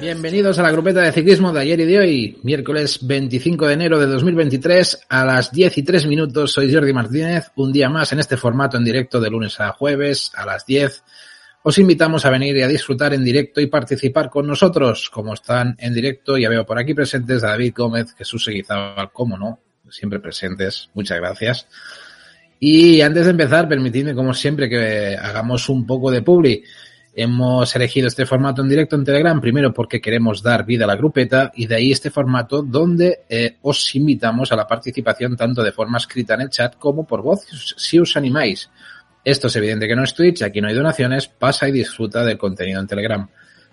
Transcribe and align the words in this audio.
Bienvenidos 0.00 0.58
a 0.58 0.62
la 0.62 0.70
grupeta 0.70 1.00
de 1.00 1.12
ciclismo 1.12 1.52
de 1.52 1.60
ayer 1.60 1.80
y 1.80 1.84
de 1.84 1.98
hoy, 1.98 2.38
miércoles 2.42 2.98
25 3.06 3.66
de 3.66 3.74
enero 3.74 3.98
de 3.98 4.06
2023 4.06 5.06
a 5.08 5.24
las 5.24 5.52
10 5.52 5.78
y 5.78 5.82
3 5.82 6.06
minutos. 6.06 6.52
Soy 6.52 6.72
Jordi 6.72 6.92
Martínez, 6.92 7.50
un 7.56 7.72
día 7.72 7.88
más 7.88 8.12
en 8.12 8.20
este 8.20 8.36
formato 8.36 8.76
en 8.76 8.84
directo 8.84 9.20
de 9.20 9.30
lunes 9.30 9.60
a 9.60 9.72
jueves 9.72 10.32
a 10.34 10.46
las 10.46 10.64
10. 10.64 11.02
Os 11.62 11.78
invitamos 11.78 12.24
a 12.24 12.30
venir 12.30 12.56
y 12.56 12.62
a 12.62 12.68
disfrutar 12.68 13.12
en 13.12 13.24
directo 13.24 13.60
y 13.60 13.66
participar 13.66 14.30
con 14.30 14.46
nosotros, 14.46 15.10
como 15.10 15.34
están 15.34 15.76
en 15.78 15.92
directo. 15.92 16.38
Ya 16.38 16.48
veo 16.48 16.64
por 16.64 16.78
aquí 16.78 16.94
presentes 16.94 17.42
a 17.42 17.48
David 17.48 17.74
Gómez, 17.76 18.14
Jesús 18.16 18.44
Seguizabal, 18.44 19.10
como 19.12 19.36
no, 19.36 19.58
siempre 19.90 20.20
presentes. 20.20 20.88
Muchas 20.94 21.18
gracias. 21.18 21.66
Y 22.58 23.00
antes 23.00 23.24
de 23.24 23.30
empezar, 23.32 23.68
permitidme, 23.68 24.14
como 24.14 24.32
siempre, 24.32 24.68
que 24.68 25.16
hagamos 25.16 25.68
un 25.68 25.86
poco 25.86 26.10
de 26.10 26.22
publi. 26.22 26.64
Hemos 27.18 27.74
elegido 27.74 28.08
este 28.08 28.26
formato 28.26 28.60
en 28.60 28.68
directo 28.68 28.94
en 28.94 29.04
Telegram, 29.04 29.40
primero 29.40 29.72
porque 29.72 30.02
queremos 30.02 30.42
dar 30.42 30.66
vida 30.66 30.84
a 30.84 30.86
la 30.86 30.96
grupeta 30.96 31.50
y 31.54 31.66
de 31.66 31.74
ahí 31.74 31.90
este 31.90 32.10
formato 32.10 32.60
donde 32.60 33.20
eh, 33.30 33.56
os 33.62 33.94
invitamos 33.94 34.52
a 34.52 34.56
la 34.56 34.66
participación 34.66 35.34
tanto 35.34 35.62
de 35.62 35.72
forma 35.72 35.96
escrita 35.96 36.34
en 36.34 36.42
el 36.42 36.50
chat 36.50 36.76
como 36.76 37.06
por 37.06 37.22
voz 37.22 37.46
si 37.78 37.98
os 37.98 38.18
animáis. 38.18 38.68
Esto 39.24 39.46
es 39.46 39.56
evidente 39.56 39.88
que 39.88 39.96
no 39.96 40.04
es 40.04 40.12
Twitch, 40.12 40.42
aquí 40.42 40.60
no 40.60 40.68
hay 40.68 40.74
donaciones, 40.74 41.26
pasa 41.26 41.66
y 41.68 41.72
disfruta 41.72 42.22
del 42.22 42.36
contenido 42.36 42.80
en 42.80 42.86
Telegram. 42.86 43.26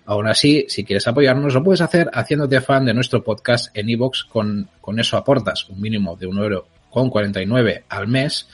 Aún 0.06 0.26
así, 0.26 0.64
si 0.68 0.82
quieres 0.82 1.06
apoyarnos, 1.06 1.52
lo 1.52 1.62
puedes 1.62 1.82
hacer 1.82 2.10
haciéndote 2.14 2.62
fan 2.62 2.86
de 2.86 2.94
nuestro 2.94 3.22
podcast 3.22 3.76
en 3.76 3.90
iVoox, 3.90 4.24
con, 4.24 4.70
con 4.80 4.98
eso 4.98 5.18
aportas 5.18 5.68
un 5.68 5.82
mínimo 5.82 6.16
de 6.16 6.26
un 6.26 6.38
euro 6.38 6.66
con 6.90 7.10
49 7.10 7.84
al 7.88 8.08
mes. 8.08 8.48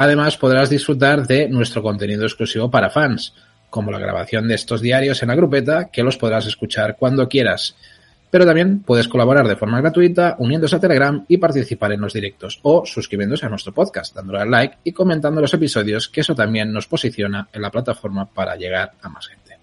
Además, 0.00 0.38
podrás 0.38 0.70
disfrutar 0.70 1.26
de 1.26 1.46
nuestro 1.50 1.82
contenido 1.82 2.24
exclusivo 2.24 2.70
para 2.70 2.88
fans 2.88 3.34
como 3.68 3.90
la 3.90 3.98
grabación 3.98 4.48
de 4.48 4.54
estos 4.54 4.80
diarios 4.80 5.22
en 5.22 5.28
la 5.28 5.34
grupeta, 5.34 5.90
que 5.92 6.02
los 6.02 6.16
podrás 6.16 6.46
escuchar 6.46 6.96
cuando 6.98 7.28
quieras. 7.28 7.76
Pero 8.30 8.46
también 8.46 8.80
puedes 8.80 9.08
colaborar 9.08 9.46
de 9.46 9.56
forma 9.56 9.78
gratuita 9.78 10.36
uniéndose 10.38 10.76
a 10.76 10.80
Telegram 10.80 11.22
y 11.28 11.36
participar 11.36 11.92
en 11.92 12.00
los 12.00 12.14
directos 12.14 12.60
o 12.62 12.86
suscribiéndose 12.86 13.44
a 13.44 13.50
nuestro 13.50 13.74
podcast, 13.74 14.16
dándole 14.16 14.40
al 14.40 14.50
like 14.50 14.78
y 14.84 14.92
comentando 14.92 15.42
los 15.42 15.52
episodios, 15.52 16.08
que 16.08 16.22
eso 16.22 16.34
también 16.34 16.72
nos 16.72 16.86
posiciona 16.86 17.50
en 17.52 17.60
la 17.60 17.70
plataforma 17.70 18.24
para 18.24 18.56
llegar 18.56 18.92
a 19.02 19.08
más 19.10 19.26
gente. 19.26 19.58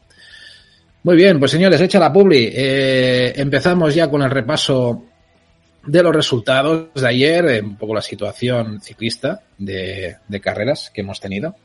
Muy 1.02 1.16
bien, 1.16 1.40
pues 1.40 1.50
señores, 1.50 1.82
echa 1.82 1.98
la 1.98 2.14
publi. 2.14 2.52
Eh, 2.54 3.34
empezamos 3.38 3.96
ya 3.96 4.08
con 4.08 4.22
el 4.22 4.30
repaso 4.30 5.06
de 5.88 6.04
los 6.04 6.16
resultados 6.16 6.94
de 6.94 7.08
ayer, 7.08 7.64
un 7.64 7.78
poco 7.78 7.96
la 7.96 8.02
situación 8.02 8.82
ciclista 8.82 9.42
de, 9.58 10.18
de 10.28 10.42
carreras 10.42 10.92
que 10.94 11.02
hemos 11.02 11.20
tenido. 11.20 11.56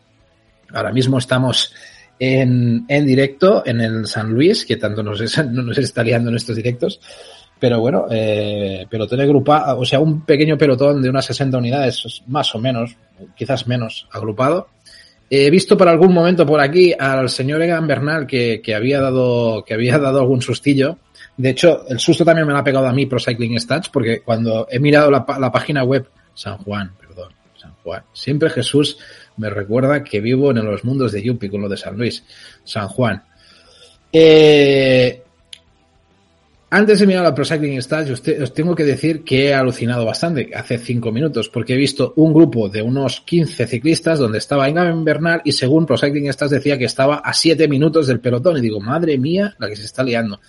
Ahora 0.72 0.92
mismo 0.92 1.18
estamos 1.18 1.74
en, 2.18 2.84
en 2.86 3.06
directo 3.06 3.64
en 3.66 3.80
el 3.80 4.06
San 4.06 4.32
Luis, 4.32 4.64
que 4.64 4.76
tanto 4.76 5.02
nos, 5.02 5.20
es, 5.20 5.44
nos 5.50 5.76
está 5.76 6.04
liando 6.04 6.30
en 6.30 6.36
estos 6.36 6.56
directos. 6.56 7.00
Pero 7.58 7.80
bueno, 7.80 8.06
eh, 8.10 8.86
pelotón 8.90 9.20
agrupado, 9.20 9.78
o 9.78 9.84
sea, 9.84 10.00
un 10.00 10.24
pequeño 10.24 10.56
pelotón 10.58 11.00
de 11.02 11.10
unas 11.10 11.24
60 11.26 11.58
unidades, 11.58 12.22
más 12.26 12.52
o 12.54 12.58
menos, 12.58 12.96
quizás 13.36 13.66
menos, 13.66 14.08
agrupado. 14.12 14.68
He 15.30 15.48
visto 15.48 15.76
por 15.76 15.88
algún 15.88 16.12
momento 16.12 16.44
por 16.44 16.60
aquí 16.60 16.92
al 16.96 17.28
señor 17.28 17.62
Egan 17.62 17.86
Bernal 17.86 18.26
que, 18.26 18.60
que 18.62 18.74
había 18.74 19.00
dado, 19.00 19.64
que 19.64 19.74
había 19.74 19.98
dado 19.98 20.20
algún 20.20 20.42
sustillo. 20.42 20.98
De 21.36 21.50
hecho, 21.50 21.86
el 21.88 21.98
susto 21.98 22.24
también 22.24 22.46
me 22.46 22.56
ha 22.56 22.64
pegado 22.64 22.86
a 22.86 22.92
mí 22.92 23.06
Pro 23.06 23.18
Cycling 23.18 23.58
Stats, 23.58 23.88
porque 23.88 24.20
cuando 24.20 24.66
he 24.70 24.78
mirado 24.78 25.10
la, 25.10 25.24
página 25.24 25.82
web, 25.82 26.08
San 26.34 26.58
Juan, 26.58 26.92
perdón, 26.98 27.32
San 27.56 27.74
Juan, 27.82 28.02
siempre 28.12 28.50
Jesús 28.50 28.98
me 29.36 29.48
recuerda 29.48 30.04
que 30.04 30.20
vivo 30.20 30.50
en 30.50 30.64
los 30.64 30.84
mundos 30.84 31.12
de 31.12 31.22
Yupi 31.22 31.48
con 31.48 31.62
lo 31.62 31.68
de 31.68 31.76
San 31.76 31.96
Luis, 31.96 32.24
San 32.64 32.88
Juan. 32.88 33.22
Eh, 34.12 35.22
antes 36.74 37.00
de 37.00 37.06
mirar 37.06 37.22
la 37.22 37.34
Pro 37.34 37.44
Cycling 37.44 37.82
Stats, 37.82 38.10
os 38.10 38.54
tengo 38.54 38.74
que 38.74 38.84
decir 38.84 39.24
que 39.24 39.48
he 39.48 39.54
alucinado 39.54 40.06
bastante 40.06 40.50
hace 40.54 40.78
cinco 40.78 41.12
minutos, 41.12 41.50
porque 41.50 41.74
he 41.74 41.76
visto 41.76 42.14
un 42.16 42.32
grupo 42.32 42.70
de 42.70 42.80
unos 42.80 43.20
15 43.20 43.66
ciclistas 43.66 44.18
donde 44.18 44.38
estaba 44.38 44.70
Inga 44.70 44.90
Bernal 45.02 45.42
y 45.44 45.52
según 45.52 45.84
Pro 45.84 45.98
Cycling 45.98 46.32
Stats 46.32 46.50
decía 46.50 46.78
que 46.78 46.86
estaba 46.86 47.16
a 47.16 47.34
7 47.34 47.68
minutos 47.68 48.06
del 48.06 48.20
pelotón. 48.20 48.56
Y 48.56 48.62
digo, 48.62 48.80
madre 48.80 49.18
mía, 49.18 49.54
la 49.58 49.68
que 49.68 49.76
se 49.76 49.84
está 49.84 50.02
liando. 50.02 50.40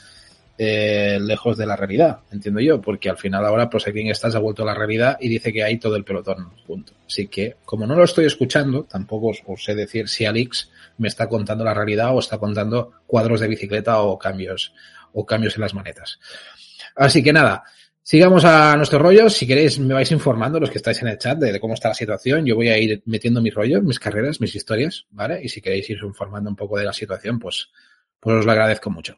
Eh, 0.56 1.18
lejos 1.20 1.58
de 1.58 1.66
la 1.66 1.76
realidad, 1.76 2.20
entiendo 2.32 2.60
yo, 2.60 2.80
porque 2.80 3.10
al 3.10 3.18
final 3.18 3.44
ahora 3.44 3.72
Pro 3.72 3.80
Cycling 3.80 4.14
Stats 4.14 4.36
ha 4.36 4.40
vuelto 4.40 4.62
a 4.62 4.68
la 4.68 4.76
realidad 4.76 5.18
y 5.20 5.28
dice 5.28 5.52
que 5.52 5.64
hay 5.64 5.80
todo 5.80 5.96
el 5.96 6.04
pelotón 6.04 6.52
junto. 6.68 6.94
Así 7.08 7.28
que, 7.28 7.56
como 7.66 7.88
no 7.88 7.96
lo 7.96 8.04
estoy 8.04 8.26
escuchando, 8.26 8.84
tampoco 8.84 9.30
os, 9.30 9.64
sé 9.64 9.74
decir 9.74 10.08
si 10.08 10.26
Alix 10.26 10.70
me 11.00 11.08
está 11.08 11.28
contando 11.28 11.64
la 11.64 11.74
realidad 11.74 12.16
o 12.16 12.20
está 12.20 12.38
contando 12.38 12.92
cuadros 13.08 13.40
de 13.40 13.48
bicicleta 13.48 14.00
o 14.02 14.20
cambios, 14.20 14.76
o 15.14 15.26
cambios 15.26 15.56
en 15.56 15.62
las 15.62 15.74
manetas. 15.74 16.20
Así 16.96 17.24
que 17.24 17.34
nada, 17.34 17.64
sigamos 18.04 18.46
a 18.46 18.78
nuestro 18.78 19.00
rollo. 19.00 19.32
Si 19.32 19.48
queréis, 19.48 19.80
me 19.80 19.96
vais 19.96 20.12
informando 20.12 20.60
los 20.60 20.70
que 20.70 20.78
estáis 20.78 21.02
en 21.02 21.08
el 21.08 21.18
chat 21.18 21.40
de, 21.40 21.52
de, 21.52 21.60
cómo 21.60 21.74
está 21.74 21.90
la 21.90 21.96
situación. 21.96 22.46
Yo 22.46 22.56
voy 22.56 22.70
a 22.70 22.78
ir 22.78 23.02
metiendo 23.08 23.42
mis 23.42 23.56
rollos, 23.56 23.82
mis 23.82 23.98
carreras, 23.98 24.40
mis 24.40 24.54
historias, 24.54 25.08
¿vale? 25.10 25.42
Y 25.44 25.50
si 25.50 25.62
queréis 25.62 25.90
ir 25.90 25.98
informando 26.04 26.48
un 26.48 26.56
poco 26.56 26.78
de 26.78 26.86
la 26.86 26.94
situación, 26.94 27.40
pues, 27.40 27.70
pues 28.20 28.36
os 28.36 28.46
lo 28.46 28.52
agradezco 28.52 28.92
mucho. 28.92 29.18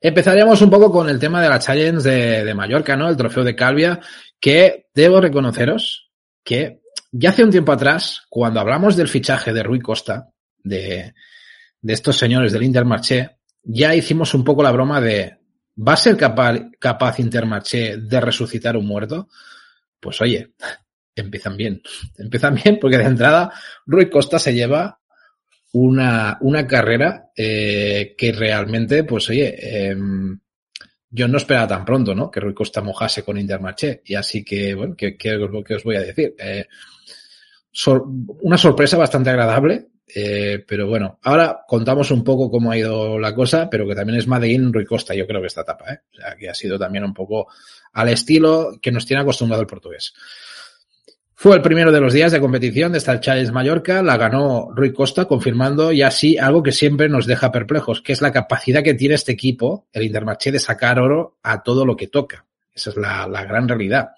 Empezaremos 0.00 0.60
un 0.62 0.70
poco 0.70 0.90
con 0.90 1.08
el 1.08 1.18
tema 1.18 1.42
de 1.42 1.48
la 1.48 1.58
Challenge 1.58 2.02
de, 2.02 2.44
de, 2.44 2.54
Mallorca, 2.54 2.96
¿no? 2.96 3.08
El 3.08 3.16
trofeo 3.16 3.44
de 3.44 3.56
Calvia, 3.56 4.00
que 4.40 4.86
debo 4.94 5.20
reconoceros 5.20 6.10
que 6.44 6.80
ya 7.10 7.30
hace 7.30 7.44
un 7.44 7.50
tiempo 7.50 7.72
atrás, 7.72 8.22
cuando 8.28 8.60
hablamos 8.60 8.96
del 8.96 9.08
fichaje 9.08 9.52
de 9.52 9.62
Rui 9.62 9.80
Costa, 9.80 10.30
de, 10.62 11.14
de 11.80 11.92
estos 11.92 12.16
señores 12.16 12.52
del 12.52 12.62
Intermarché, 12.62 13.38
ya 13.62 13.94
hicimos 13.94 14.34
un 14.34 14.44
poco 14.44 14.62
la 14.62 14.72
broma 14.72 15.00
de 15.00 15.38
¿va 15.76 15.94
a 15.94 15.96
ser 15.96 16.16
capaz, 16.16 16.58
capaz 16.78 17.20
Intermarché 17.20 17.96
de 17.98 18.20
resucitar 18.20 18.76
un 18.76 18.86
muerto? 18.86 19.28
Pues 20.00 20.20
oye, 20.20 20.54
empiezan 21.14 21.56
bien. 21.56 21.82
Empiezan 22.16 22.54
bien 22.54 22.78
porque 22.80 22.98
de 22.98 23.04
entrada 23.04 23.52
Rui 23.86 24.08
Costa 24.08 24.38
se 24.38 24.54
lleva 24.54 25.00
una, 25.72 26.38
una 26.40 26.66
carrera 26.66 27.30
eh, 27.36 28.14
que 28.16 28.32
realmente, 28.32 29.04
pues 29.04 29.28
oye, 29.30 29.54
eh, 29.58 29.96
yo 31.14 31.28
no 31.28 31.36
esperaba 31.36 31.68
tan 31.68 31.84
pronto, 31.84 32.14
¿no? 32.14 32.30
Que 32.30 32.40
Rui 32.40 32.54
Costa 32.54 32.80
mojase 32.80 33.22
con 33.22 33.38
Intermarché. 33.38 34.02
Y 34.06 34.14
así 34.14 34.44
que, 34.44 34.74
bueno, 34.74 34.94
¿qué, 34.96 35.16
qué, 35.16 35.38
qué 35.66 35.74
os 35.74 35.84
voy 35.84 35.96
a 35.96 36.00
decir? 36.00 36.34
Eh, 36.38 36.66
sor 37.70 38.04
una 38.42 38.56
sorpresa 38.58 38.96
bastante 38.96 39.30
agradable, 39.30 39.88
eh, 40.14 40.64
pero 40.66 40.88
bueno, 40.88 41.18
ahora 41.22 41.64
contamos 41.66 42.10
un 42.10 42.24
poco 42.24 42.50
cómo 42.50 42.70
ha 42.70 42.78
ido 42.78 43.18
la 43.18 43.34
cosa, 43.34 43.68
pero 43.70 43.86
que 43.86 43.94
también 43.94 44.18
es 44.18 44.26
Madrid 44.26 44.60
Rui 44.70 44.84
Costa, 44.84 45.14
yo 45.14 45.26
creo 45.26 45.40
que 45.40 45.46
esta 45.46 45.62
etapa, 45.62 45.92
¿eh? 45.92 46.00
Que 46.38 46.48
ha 46.48 46.54
sido 46.54 46.78
también 46.78 47.04
un 47.04 47.14
poco 47.14 47.48
al 47.92 48.08
estilo 48.08 48.78
que 48.80 48.92
nos 48.92 49.06
tiene 49.06 49.22
acostumbrado 49.22 49.62
el 49.62 49.68
portugués. 49.68 50.14
Fue 51.42 51.56
el 51.56 51.62
primero 51.62 51.90
de 51.90 52.00
los 52.00 52.12
días 52.12 52.30
de 52.30 52.38
competición 52.38 52.92
de 52.92 52.98
esta 52.98 53.18
Challenge 53.18 53.50
Mallorca, 53.50 54.00
la 54.00 54.16
ganó 54.16 54.68
Rui 54.72 54.92
Costa, 54.92 55.24
confirmando 55.24 55.90
y 55.90 56.00
así 56.00 56.38
algo 56.38 56.62
que 56.62 56.70
siempre 56.70 57.08
nos 57.08 57.26
deja 57.26 57.50
perplejos, 57.50 58.00
que 58.00 58.12
es 58.12 58.22
la 58.22 58.30
capacidad 58.30 58.84
que 58.84 58.94
tiene 58.94 59.16
este 59.16 59.32
equipo, 59.32 59.88
el 59.92 60.04
Intermarché, 60.04 60.52
de 60.52 60.60
sacar 60.60 61.00
oro 61.00 61.40
a 61.42 61.60
todo 61.64 61.84
lo 61.84 61.96
que 61.96 62.06
toca. 62.06 62.46
Esa 62.72 62.90
es 62.90 62.96
la, 62.96 63.26
la 63.26 63.42
gran 63.42 63.66
realidad. 63.68 64.10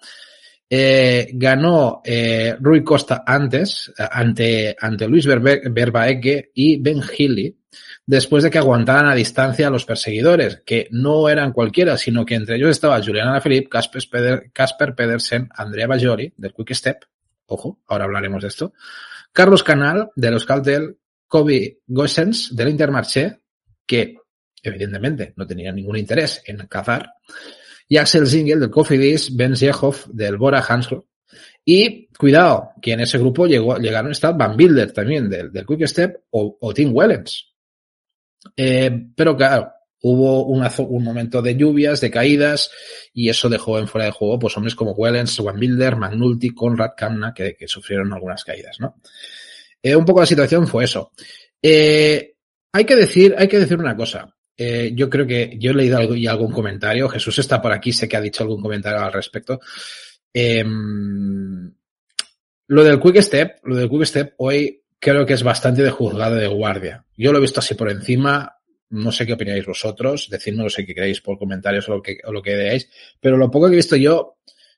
Eh, 0.69 1.31
ganó 1.33 2.03
eh, 2.05 2.57
Rui 2.59 2.83
Costa 2.83 3.23
antes, 3.25 3.91
ante, 3.97 4.75
ante 4.79 5.07
Luis 5.07 5.25
Verbaeke 5.25 6.51
y 6.53 6.77
Ben 6.77 7.01
Healy, 7.01 7.57
después 8.05 8.43
de 8.43 8.51
que 8.51 8.59
aguantaran 8.59 9.07
a 9.07 9.15
distancia 9.15 9.65
a 9.65 9.71
los 9.71 9.85
perseguidores, 9.85 10.61
que 10.63 10.89
no 10.91 11.27
eran 11.27 11.53
cualquiera, 11.53 11.97
sino 11.97 12.23
que 12.23 12.35
entre 12.35 12.57
ellos 12.57 12.69
estaba 12.69 13.01
Juliana 13.01 13.41
Peder, 13.41 13.67
Casper 13.67 14.93
Pedersen, 14.93 15.49
Andrea 15.55 15.87
Bajori, 15.87 16.31
del 16.37 16.53
Quick 16.53 16.75
Step, 16.75 17.05
ojo, 17.47 17.81
ahora 17.87 18.05
hablaremos 18.05 18.41
de 18.41 18.47
esto, 18.47 18.73
Carlos 19.31 19.63
Canal, 19.63 20.11
de 20.15 20.31
los 20.31 20.45
Caltel, 20.45 20.97
Kobe 21.27 21.79
Gossens, 21.87 22.55
del 22.55 22.69
Intermarché, 22.69 23.41
que 23.85 24.15
evidentemente 24.61 25.33
no 25.35 25.45
tenía 25.45 25.71
ningún 25.71 25.97
interés 25.97 26.41
en 26.45 26.57
cazar, 26.67 27.11
y 27.87 27.97
Axel 27.97 28.27
Zingel 28.27 28.59
del 28.59 28.71
Cofidis, 28.71 29.35
Ben 29.35 29.55
Ziehoff 29.55 30.07
del 30.07 30.37
Bora 30.37 30.63
Hansgrohe. 30.67 31.05
Y 31.63 32.07
cuidado, 32.07 32.71
que 32.81 32.93
en 32.93 33.01
ese 33.01 33.17
grupo 33.17 33.47
llegó, 33.47 33.77
llegaron 33.77 34.11
está 34.11 34.31
Van 34.31 34.55
Bilder 34.55 34.91
también 34.91 35.29
del, 35.29 35.51
del 35.51 35.65
Quick 35.65 35.85
Step 35.87 36.23
o, 36.31 36.57
o 36.59 36.73
Tim 36.73 36.91
Wellens. 36.93 37.53
Eh, 38.55 39.07
pero 39.15 39.35
claro, 39.35 39.71
hubo 40.07 40.45
un 40.45 41.03
momento 41.03 41.41
de 41.41 41.55
lluvias, 41.55 41.99
de 41.99 42.11
caídas, 42.11 42.69
y 43.11 43.29
eso 43.29 43.49
dejó 43.49 43.79
en 43.79 43.87
fuera 43.87 44.05
de 44.05 44.11
juego 44.11 44.37
pues 44.37 44.55
hombres 44.55 44.75
como 44.75 44.91
Wellens, 44.91 45.39
Van 45.39 45.59
Bilder, 45.59 45.95
Magnulti, 45.95 46.51
Conrad 46.51 46.91
Kamna, 46.95 47.33
que, 47.33 47.55
sufrieron 47.65 48.13
algunas 48.13 48.43
caídas, 48.43 48.79
¿no? 48.79 48.97
Eh, 49.81 49.95
un 49.95 50.05
poco 50.05 50.19
la 50.19 50.27
situación 50.27 50.67
fue 50.67 50.83
eso. 50.83 51.11
Eh, 51.59 52.35
hay 52.71 52.85
que 52.85 52.95
decir, 52.95 53.33
hay 53.35 53.47
que 53.47 53.57
decir 53.57 53.79
una 53.79 53.95
cosa. 53.95 54.31
Eh, 54.55 54.91
yo 54.93 55.09
creo 55.09 55.25
que 55.25 55.57
yo 55.59 55.71
he 55.71 55.73
leído 55.73 55.97
algo 55.97 56.13
y 56.13 56.27
algún 56.27 56.51
comentario. 56.51 57.09
Jesús 57.09 57.39
está 57.39 57.59
por 57.59 57.71
aquí, 57.71 57.91
sé 57.91 58.07
que 58.07 58.15
ha 58.15 58.21
dicho 58.21 58.43
algún 58.43 58.61
comentario 58.61 58.99
al 58.99 59.11
respecto. 59.13 59.59
Eh, 60.31 60.63
lo 62.67 62.83
del 62.83 62.99
Quick 62.99 63.21
Step, 63.21 63.57
lo 63.63 63.75
del 63.75 63.89
Quick 63.89 64.05
Step, 64.05 64.33
hoy 64.37 64.83
creo 64.99 65.25
que 65.25 65.33
es 65.33 65.43
bastante 65.43 65.81
de 65.81 65.89
juzgado 65.89 66.35
de 66.35 66.47
guardia. 66.47 67.05
Yo 67.17 67.31
lo 67.31 67.39
he 67.39 67.41
visto 67.41 67.59
así 67.59 67.73
por 67.75 67.89
encima, 67.89 68.54
no 68.89 69.11
sé 69.11 69.25
qué 69.25 69.33
opináis 69.33 69.65
vosotros, 69.65 70.29
decidme 70.29 70.63
lo 70.63 70.69
sé 70.69 70.85
que 70.85 70.95
queréis 70.95 71.21
por 71.21 71.37
comentarios 71.37 71.87
o 71.89 71.95
lo 71.95 72.01
que, 72.01 72.19
o 72.23 72.31
lo 72.31 72.41
que 72.41 72.55
veáis, 72.55 72.89
pero 73.19 73.37
lo 73.37 73.51
poco 73.51 73.67
que 73.67 73.73
he 73.73 73.77
visto 73.77 73.95
yo 73.95 74.37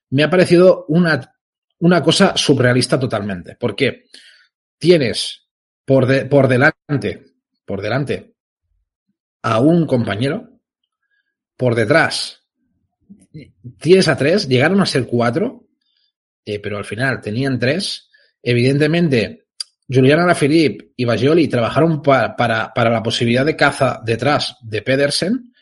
me 0.09 0.23
ha 0.23 0.29
parecido 0.29 0.85
una, 0.87 1.35
una 1.79 2.01
cosa 2.01 2.35
surrealista 2.37 2.99
totalmente. 2.99 3.55
Porque 3.59 4.05
tienes 4.77 5.47
por, 5.85 6.05
de, 6.05 6.25
por 6.25 6.47
delante, 6.47 7.33
por 7.65 7.81
delante 7.81 8.35
a 9.41 9.59
un 9.59 9.85
compañero, 9.85 10.61
por 11.55 11.75
detrás 11.75 12.37
tienes 13.79 14.07
a 14.07 14.17
tres, 14.17 14.47
llegaron 14.47 14.81
a 14.81 14.85
ser 14.85 15.05
cuatro, 15.05 15.67
eh, 16.45 16.59
pero 16.59 16.77
al 16.77 16.85
final 16.85 17.21
tenían 17.21 17.59
tres. 17.59 18.09
Evidentemente, 18.41 19.46
Juliana 19.89 20.23
Alaphilippe 20.23 20.91
y 20.97 21.05
Bajoli 21.05 21.47
trabajaron 21.47 22.01
pa, 22.01 22.35
para, 22.35 22.73
para 22.73 22.89
la 22.89 23.01
posibilidad 23.01 23.45
de 23.45 23.55
caza 23.55 24.01
detrás 24.03 24.57
de 24.61 24.81
Pedersen, 24.81 25.53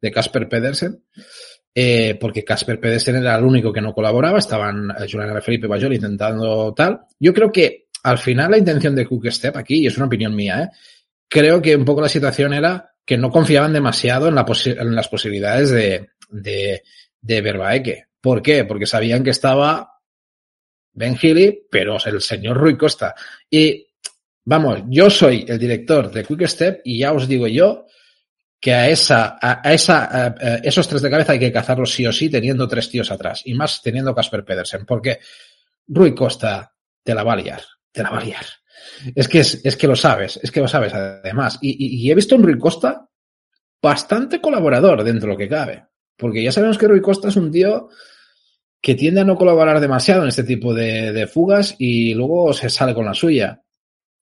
de 0.00 0.10
Casper 0.10 0.48
Pedersen, 0.48 1.04
eh, 1.74 2.16
porque 2.20 2.44
Casper 2.44 2.78
Pedersen 2.78 3.16
era 3.16 3.36
el 3.36 3.44
único 3.44 3.72
que 3.72 3.80
no 3.80 3.94
colaboraba, 3.94 4.38
estaban 4.38 4.90
eh, 4.90 5.06
Juliana 5.10 5.32
Alaphilippe 5.32 5.66
y 5.66 5.70
Bajoli 5.70 5.96
intentando 5.96 6.72
tal. 6.74 7.00
Yo 7.18 7.32
creo 7.32 7.50
que 7.50 7.86
al 8.04 8.18
final 8.18 8.50
la 8.50 8.58
intención 8.58 8.94
de 8.94 9.06
Cook 9.06 9.28
Step 9.30 9.56
aquí, 9.56 9.82
y 9.82 9.86
es 9.86 9.96
una 9.96 10.06
opinión 10.06 10.34
mía, 10.34 10.62
¿eh? 10.62 10.68
creo 11.28 11.62
que 11.62 11.74
un 11.74 11.84
poco 11.84 12.00
la 12.02 12.08
situación 12.08 12.52
era 12.52 12.92
que 13.04 13.16
no 13.16 13.30
confiaban 13.30 13.72
demasiado 13.72 14.28
en, 14.28 14.34
la 14.34 14.46
en 14.64 14.94
las 14.94 15.08
posibilidades 15.08 15.70
de, 15.70 16.10
de, 16.30 16.82
de. 17.20 18.04
¿Por 18.20 18.42
qué? 18.42 18.64
Porque 18.64 18.86
sabían 18.86 19.24
que 19.24 19.30
estaba 19.30 19.91
Ben 20.92 21.16
Healy, 21.16 21.66
pero 21.70 21.96
el 22.04 22.20
señor 22.20 22.56
Rui 22.56 22.76
Costa. 22.76 23.14
Y 23.48 23.86
vamos, 24.44 24.82
yo 24.88 25.08
soy 25.10 25.44
el 25.48 25.58
director 25.58 26.10
de 26.10 26.24
Quick 26.24 26.46
Step 26.46 26.80
y 26.84 26.98
ya 26.98 27.12
os 27.12 27.26
digo 27.26 27.46
yo 27.46 27.86
que 28.60 28.72
a 28.72 28.88
esa, 28.88 29.38
a, 29.40 29.72
esa, 29.72 30.26
a, 30.26 30.56
esos 30.62 30.86
tres 30.86 31.02
de 31.02 31.10
cabeza 31.10 31.32
hay 31.32 31.38
que 31.38 31.52
cazarlos 31.52 31.92
sí 31.92 32.06
o 32.06 32.12
sí 32.12 32.28
teniendo 32.28 32.68
tres 32.68 32.88
tíos 32.88 33.10
atrás 33.10 33.42
y 33.44 33.54
más 33.54 33.82
teniendo 33.82 34.14
Casper 34.14 34.44
Pedersen, 34.44 34.86
porque 34.86 35.18
Rui 35.88 36.14
Costa 36.14 36.72
te 37.02 37.14
la 37.14 37.24
va 37.24 37.32
a 37.32 37.36
liar, 37.36 37.62
te 37.90 38.02
la 38.02 38.10
va 38.10 38.18
a 38.18 38.24
liar. 38.24 38.46
Es 39.14 39.26
que 39.28 39.40
es, 39.40 39.64
es 39.64 39.76
que 39.76 39.88
lo 39.88 39.96
sabes, 39.96 40.38
es 40.42 40.52
que 40.52 40.60
lo 40.60 40.68
sabes 40.68 40.94
además. 40.94 41.58
Y, 41.60 41.70
y, 41.70 42.06
y 42.06 42.10
he 42.10 42.14
visto 42.14 42.36
un 42.36 42.44
Rui 42.44 42.58
Costa 42.58 43.08
bastante 43.80 44.40
colaborador 44.40 45.02
dentro 45.02 45.28
de 45.28 45.32
lo 45.34 45.38
que 45.38 45.48
cabe. 45.48 45.86
Porque 46.16 46.42
ya 46.42 46.52
sabemos 46.52 46.78
que 46.78 46.86
Rui 46.86 47.00
Costa 47.00 47.28
es 47.28 47.36
un 47.36 47.50
tío 47.50 47.88
que 48.82 48.96
tiende 48.96 49.20
a 49.20 49.24
no 49.24 49.36
colaborar 49.36 49.80
demasiado 49.80 50.22
en 50.22 50.28
este 50.28 50.42
tipo 50.42 50.74
de, 50.74 51.28
fugas 51.32 51.76
y 51.78 52.14
luego 52.14 52.52
se 52.52 52.68
sale 52.68 52.92
con 52.92 53.06
la 53.06 53.14
suya. 53.14 53.62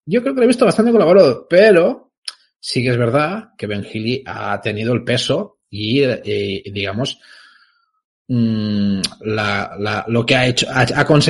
Yo 0.06 0.22
creo 0.22 0.34
que 0.34 0.42
lo 0.42 0.44
he 0.44 0.48
visto 0.48 0.66
bastante 0.66 0.92
colaborador, 0.92 1.48
pero 1.50 2.12
sí 2.60 2.84
que 2.84 2.90
es 2.90 2.98
verdad 2.98 3.52
que 3.58 3.68
Ben 3.68 3.86
Healy 3.86 4.24
ha 4.26 4.60
tenido 4.60 4.94
el 4.94 5.06
peso 5.06 5.60
y, 5.70 6.02
eh, 6.04 6.62
digamos, 6.74 7.20
la, 8.28 10.06
lo 10.08 10.26
que 10.26 10.36
ha 10.36 10.46
hecho, 10.46 10.68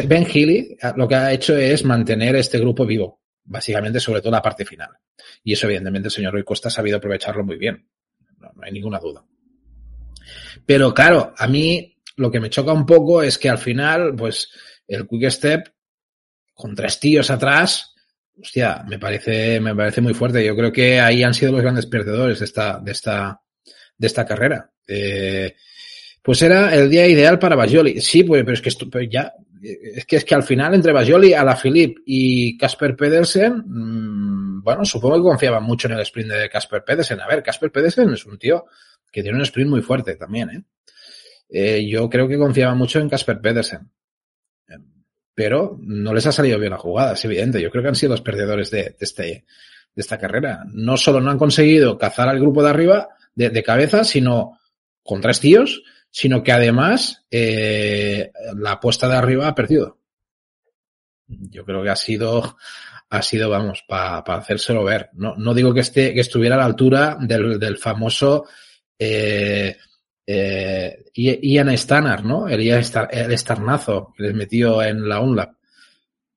Ben 0.08 0.26
Healy 0.26 0.78
lo 0.96 1.08
que 1.08 1.16
ha 1.16 1.32
hecho 1.32 1.56
es 1.56 1.86
mantener 1.86 2.36
este 2.36 2.58
grupo 2.58 2.84
vivo, 2.84 3.22
básicamente, 3.44 4.00
sobre 4.00 4.22
todo 4.22 4.32
la 4.32 4.42
parte 4.42 4.66
final. 4.66 4.90
Y 5.44 5.54
eso, 5.54 5.68
evidentemente, 5.68 6.08
el 6.08 6.14
señor 6.14 6.34
Rui 6.34 6.44
Costa 6.44 6.70
ha 6.70 6.72
sabido 6.72 6.98
aprovecharlo 6.98 7.44
muy 7.44 7.58
bien. 7.58 7.88
No, 8.40 8.50
no 8.56 8.64
hay 8.64 8.72
ninguna 8.72 8.98
duda. 8.98 9.24
Pero 10.66 10.94
claro, 10.94 11.34
a 11.38 11.48
mí 11.48 11.99
lo 12.20 12.30
que 12.30 12.40
me 12.40 12.50
choca 12.50 12.74
un 12.74 12.86
poco 12.86 13.24
es 13.24 13.38
que 13.38 13.50
al 13.50 13.58
final, 13.58 14.16
pues, 14.16 14.50
el 14.88 15.08
Quick 15.08 15.30
Step, 15.30 15.74
con 16.54 16.76
tres 16.76 17.00
tíos 17.00 17.32
atrás, 17.32 17.96
hostia, 18.42 18.84
me 18.88 19.00
parece, 19.00 19.60
me 19.60 19.76
parece 19.76 20.02
muy 20.02 20.14
fuerte. 20.14 20.46
Yo 20.46 20.56
creo 20.56 20.72
que 20.72 21.00
ahí 21.00 21.24
han 21.24 21.34
sido 21.34 21.54
los 21.54 21.62
grandes 21.62 21.86
perdedores 21.86 22.40
de 22.40 22.46
esta, 22.46 22.80
de 22.80 22.92
esta, 22.92 23.42
de 23.98 24.08
esta 24.08 24.26
carrera. 24.26 24.70
Eh, 24.88 25.56
pues 26.22 26.42
era 26.42 26.76
el 26.76 26.90
día 26.90 27.08
ideal 27.08 27.40
para 27.40 27.56
Bajoli. 27.56 28.02
Sí, 28.02 28.24
pues, 28.24 28.44
pero 28.44 28.54
es 28.54 28.62
que 28.62 28.70
esto, 28.70 28.88
ya, 29.10 29.34
es 29.62 30.06
que 30.06 30.18
es 30.18 30.26
que 30.26 30.36
al 30.36 30.44
final 30.44 30.74
entre 30.74 30.92
Bajoli, 30.92 31.34
Alaphilippe 31.34 32.02
y 32.06 32.58
Casper 32.58 32.96
Pedersen, 32.96 33.64
mmm, 33.66 34.62
bueno, 34.62 34.84
supongo 34.84 35.16
que 35.16 35.22
confiaban 35.22 35.64
mucho 35.64 35.88
en 35.88 35.94
el 35.94 36.02
sprint 36.02 36.32
de 36.32 36.50
Casper 36.50 36.84
Pedersen. 36.84 37.22
A 37.22 37.28
ver, 37.28 37.42
Casper 37.42 37.72
Pedersen 37.72 38.14
es 38.14 38.26
un 38.26 38.38
tío 38.38 38.66
que 39.12 39.24
tiene 39.24 39.38
un 39.38 39.44
sprint 39.44 39.70
muy 39.70 39.82
fuerte 39.82 40.16
también, 40.16 40.50
¿eh? 40.50 40.64
Eh, 41.50 41.88
yo 41.88 42.10
creo 42.10 42.28
que 42.28 42.38
confiaba 42.38 42.76
mucho 42.76 43.00
en 43.00 43.10
Casper 43.10 43.42
Pedersen. 43.42 43.92
Pero 45.34 45.78
no 45.82 46.14
les 46.14 46.26
ha 46.28 46.32
salido 46.32 46.60
bien 46.60 46.72
la 46.72 46.78
jugada, 46.78 47.14
es 47.14 47.26
evidente. 47.26 47.62
Yo 47.62 47.72
creo 47.72 47.82
que 47.82 47.90
han 47.90 47.96
sido 47.96 48.12
los 48.12 48.22
perdedores 48.22 48.72
de, 48.72 48.96
este, 49.00 49.24
de 49.24 49.46
esta 49.96 50.20
carrera. 50.20 50.64
No 50.68 50.98
solo 50.98 51.22
no 51.22 51.32
han 51.32 51.38
conseguido 51.38 51.98
cazar 51.98 52.28
al 52.28 52.40
grupo 52.40 52.62
de 52.62 52.70
arriba, 52.70 53.10
de, 53.36 53.64
cabeza, 53.64 54.04
sino 54.04 54.60
con 55.02 55.22
tres 55.22 55.40
tíos, 55.40 55.82
sino 56.12 56.44
que 56.44 56.52
además 56.52 57.26
eh, 57.32 58.32
la 58.58 58.74
apuesta 58.74 59.08
de 59.08 59.16
arriba 59.16 59.48
ha 59.48 59.56
perdido. 59.56 59.98
Yo 61.26 61.64
creo 61.64 61.84
que 61.84 61.90
ha 61.90 61.96
sido, 61.96 62.58
ha 63.10 63.22
sido, 63.22 63.50
vamos, 63.50 63.86
para 63.88 64.24
pa 64.26 64.36
hacérselo 64.36 64.84
ver. 64.84 65.10
No, 65.14 65.36
no 65.38 65.54
digo 65.54 65.74
que, 65.74 65.80
esté, 65.80 66.14
que 66.14 66.20
estuviera 66.20 66.56
a 66.56 66.60
la 66.60 66.66
altura 66.66 67.18
del, 67.22 67.58
del 67.58 67.78
famoso 67.78 68.46
eh, 68.98 69.78
eh, 70.32 71.06
Ian 71.16 71.76
Stannard, 71.76 72.24
¿no? 72.24 72.48
El, 72.48 72.62
Ian 72.62 72.82
Star, 72.82 73.10
el 73.12 73.32
estarnazo 73.32 74.14
que 74.16 74.24
les 74.24 74.36
metió 74.36 74.84
en 74.84 75.10
la 75.10 75.22
UNLAP. 75.22 75.56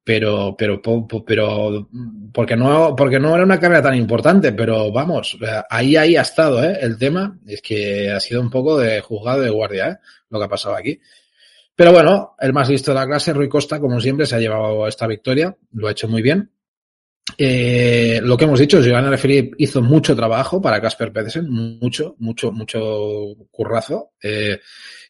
Pero, 0.05 0.57
pero, 0.59 0.81
pero, 0.83 1.89
porque 2.33 2.57
no, 2.57 2.97
porque 2.97 3.21
no 3.21 3.35
era 3.35 3.45
una 3.45 3.61
carrera 3.61 3.83
tan 3.83 3.95
importante, 3.95 4.53
pero 4.53 4.91
vamos, 4.91 5.39
ahí, 5.71 5.95
ahí 5.95 6.17
ha 6.17 6.23
estado, 6.23 6.65
¿eh? 6.65 6.79
El 6.81 6.99
tema 6.99 7.39
es 7.47 7.61
que 7.63 8.11
ha 8.11 8.19
sido 8.19 8.41
un 8.41 8.51
poco 8.51 8.79
de 8.79 9.01
juzgado 9.01 9.43
de 9.43 9.51
guardia, 9.51 9.89
¿eh? 9.91 9.97
Lo 10.31 10.39
que 10.39 10.45
ha 10.47 10.49
pasado 10.49 10.75
aquí. 10.75 10.99
Pero 11.77 11.93
bueno, 11.93 12.35
el 12.41 12.53
más 12.53 12.69
listo 12.71 12.93
de 12.93 12.99
la 12.99 13.07
clase, 13.07 13.33
Rui 13.35 13.49
Costa, 13.49 13.79
como 13.79 14.01
siempre, 14.01 14.27
se 14.27 14.37
ha 14.37 14.41
llevado 14.41 14.89
esta 14.89 15.07
victoria, 15.07 15.55
lo 15.73 15.87
ha 15.87 15.93
hecho 15.93 16.09
muy 16.09 16.23
bien. 16.23 16.51
Eh, 17.39 18.21
lo 18.23 18.37
que 18.37 18.45
hemos 18.45 18.59
dicho, 18.59 18.81
Giovanni 18.81 19.17
Philippe 19.17 19.57
hizo 19.59 19.81
mucho 19.81 20.17
trabajo 20.17 20.61
para 20.61 20.81
Casper 20.81 21.13
Pedersen, 21.13 21.49
mucho, 21.49 22.17
mucho, 22.19 22.51
mucho 22.51 22.81
currazo. 23.51 24.13
Eh, 24.21 24.59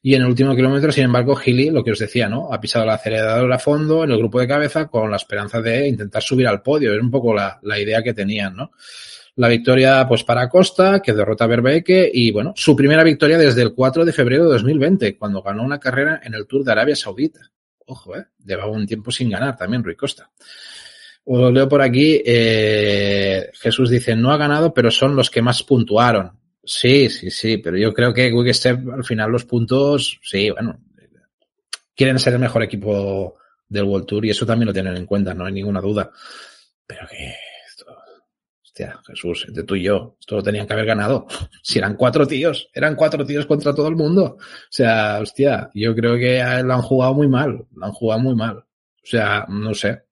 y 0.02 0.14
en 0.14 0.22
el 0.22 0.28
último 0.28 0.54
kilómetro, 0.54 0.92
sin 0.92 1.04
embargo, 1.04 1.34
Gili, 1.34 1.70
lo 1.70 1.82
que 1.82 1.92
os 1.92 1.98
decía, 1.98 2.28
¿no? 2.28 2.52
Ha 2.52 2.60
pisado 2.60 2.84
el 2.84 2.90
acelerador 2.90 3.50
a 3.52 3.58
fondo 3.58 4.04
en 4.04 4.10
el 4.10 4.18
grupo 4.18 4.40
de 4.40 4.48
cabeza 4.48 4.88
con 4.88 5.10
la 5.10 5.16
esperanza 5.16 5.62
de 5.62 5.88
intentar 5.88 6.22
subir 6.22 6.46
al 6.46 6.60
podio. 6.60 6.92
Era 6.92 7.02
un 7.02 7.10
poco 7.10 7.34
la, 7.34 7.60
idea 7.78 8.02
que 8.02 8.12
tenían, 8.12 8.56
¿no? 8.56 8.72
La 9.36 9.48
victoria, 9.48 10.06
pues, 10.06 10.24
para 10.24 10.48
Costa, 10.48 11.00
que 11.00 11.14
derrota 11.14 11.44
a 11.44 11.46
Verbeeke, 11.46 12.10
y 12.12 12.30
bueno, 12.30 12.52
su 12.54 12.76
primera 12.76 13.02
victoria 13.02 13.38
desde 13.38 13.62
el 13.62 13.72
4 13.72 14.04
de 14.04 14.12
febrero 14.12 14.44
de 14.44 14.50
2020, 14.50 15.16
cuando 15.16 15.40
ganó 15.40 15.62
una 15.62 15.80
carrera 15.80 16.20
en 16.22 16.34
el 16.34 16.46
Tour 16.46 16.64
de 16.64 16.72
Arabia 16.72 16.96
Saudita. 16.96 17.40
Ojo, 17.86 18.16
eh. 18.16 18.26
Llevaba 18.44 18.70
un 18.70 18.86
tiempo 18.86 19.10
sin 19.10 19.30
ganar 19.30 19.56
también 19.56 19.82
Rui 19.82 19.96
Costa. 19.96 20.30
Lo 21.26 21.50
leo 21.50 21.68
por 21.68 21.82
aquí, 21.82 22.20
eh, 22.24 23.50
Jesús 23.54 23.90
dice, 23.90 24.16
no 24.16 24.32
ha 24.32 24.36
ganado, 24.36 24.74
pero 24.74 24.90
son 24.90 25.14
los 25.14 25.30
que 25.30 25.42
más 25.42 25.62
puntuaron. 25.62 26.32
Sí, 26.64 27.08
sí, 27.10 27.30
sí, 27.30 27.58
pero 27.58 27.76
yo 27.76 27.92
creo 27.92 28.12
que 28.12 28.30
Quickstep 28.30 28.88
al 28.90 29.04
final 29.04 29.30
los 29.30 29.44
puntos, 29.44 30.20
sí, 30.22 30.50
bueno, 30.50 30.80
quieren 31.94 32.18
ser 32.18 32.34
el 32.34 32.38
mejor 32.38 32.62
equipo 32.62 33.36
del 33.68 33.84
World 33.84 34.06
Tour 34.06 34.26
y 34.26 34.30
eso 34.30 34.46
también 34.46 34.68
lo 34.68 34.72
tienen 34.72 34.96
en 34.96 35.06
cuenta, 35.06 35.34
no 35.34 35.44
hay 35.44 35.52
ninguna 35.52 35.80
duda. 35.80 36.10
Pero 36.86 37.06
que 37.08 37.34
esto, 37.66 37.86
hostia, 38.62 39.00
Jesús, 39.06 39.44
entre 39.48 39.64
tú 39.64 39.76
y 39.76 39.84
yo, 39.84 40.16
esto 40.20 40.36
lo 40.36 40.42
tenían 40.42 40.66
que 40.66 40.72
haber 40.72 40.86
ganado. 40.86 41.26
Si 41.62 41.78
eran 41.78 41.96
cuatro 41.96 42.26
tíos, 42.26 42.68
eran 42.74 42.96
cuatro 42.96 43.24
tíos 43.24 43.46
contra 43.46 43.74
todo 43.74 43.88
el 43.88 43.96
mundo. 43.96 44.36
O 44.38 44.40
sea, 44.68 45.20
hostia, 45.20 45.70
yo 45.74 45.94
creo 45.94 46.16
que 46.16 46.42
lo 46.64 46.74
han 46.74 46.82
jugado 46.82 47.14
muy 47.14 47.28
mal, 47.28 47.66
lo 47.72 47.86
han 47.86 47.92
jugado 47.92 48.20
muy 48.20 48.34
mal. 48.34 48.56
O 48.58 49.06
sea, 49.06 49.46
no 49.48 49.74
sé. 49.74 50.02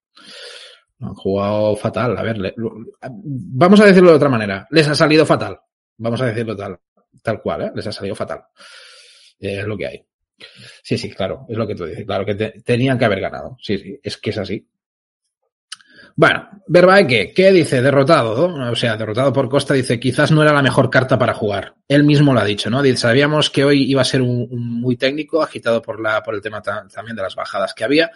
Han 1.01 1.15
jugado 1.15 1.77
fatal. 1.77 2.17
A 2.17 2.23
ver, 2.23 2.55
vamos 3.01 3.81
a 3.81 3.87
decirlo 3.87 4.11
de 4.11 4.17
otra 4.17 4.29
manera. 4.29 4.67
Les 4.71 4.87
ha 4.89 4.95
salido 4.95 5.25
fatal. 5.25 5.59
Vamos 5.97 6.21
a 6.21 6.27
decirlo 6.27 6.57
tal, 6.57 6.79
tal 7.23 7.41
cual, 7.41 7.63
¿eh? 7.63 7.73
Les 7.75 7.87
ha 7.87 7.93
salido 7.93 8.15
fatal. 8.15 8.43
Eh, 9.39 9.61
es 9.61 9.67
lo 9.67 9.77
que 9.77 9.87
hay. 9.87 10.05
Sí, 10.83 10.97
sí, 10.97 11.11
claro, 11.11 11.47
es 11.49 11.57
lo 11.57 11.67
que 11.67 11.75
tú 11.75 11.85
dices. 11.85 12.05
Claro 12.05 12.25
que 12.25 12.35
te, 12.35 12.63
tenían 12.63 12.99
que 12.99 13.05
haber 13.05 13.21
ganado. 13.21 13.57
Sí, 13.61 13.79
sí, 13.79 13.99
es 14.03 14.17
que 14.17 14.31
es 14.31 14.39
así. 14.39 14.67
Bueno, 16.17 16.51
Verbaeke, 16.67 17.33
¿qué 17.33 17.53
dice? 17.53 17.81
Derrotado, 17.81 18.49
¿no? 18.49 18.73
O 18.73 18.77
sea, 18.77 18.97
derrotado 18.97 19.33
por 19.33 19.49
Costa, 19.49 19.75
dice, 19.75 19.99
quizás 19.99 20.31
no 20.31 20.43
era 20.43 20.53
la 20.53 20.63
mejor 20.63 20.91
carta 20.91 21.19
para 21.19 21.35
jugar. 21.35 21.77
Él 21.89 22.05
mismo 22.05 22.35
lo 22.35 22.41
ha 22.41 22.45
dicho, 22.45 22.69
¿no? 22.69 22.83
Dice, 22.83 22.99
sabíamos 22.99 23.49
que 23.49 23.65
hoy 23.65 23.85
iba 23.91 24.03
a 24.03 24.05
ser 24.05 24.21
un 24.21 24.49
muy 24.51 24.97
técnico, 24.97 25.43
agitado 25.43 25.81
por 25.81 26.01
la, 26.01 26.23
por 26.23 26.35
el 26.35 26.43
tema 26.43 26.61
también 26.61 27.17
de 27.17 27.23
las 27.23 27.37
bajadas 27.37 27.75
que 27.75 27.85
había. 27.85 28.11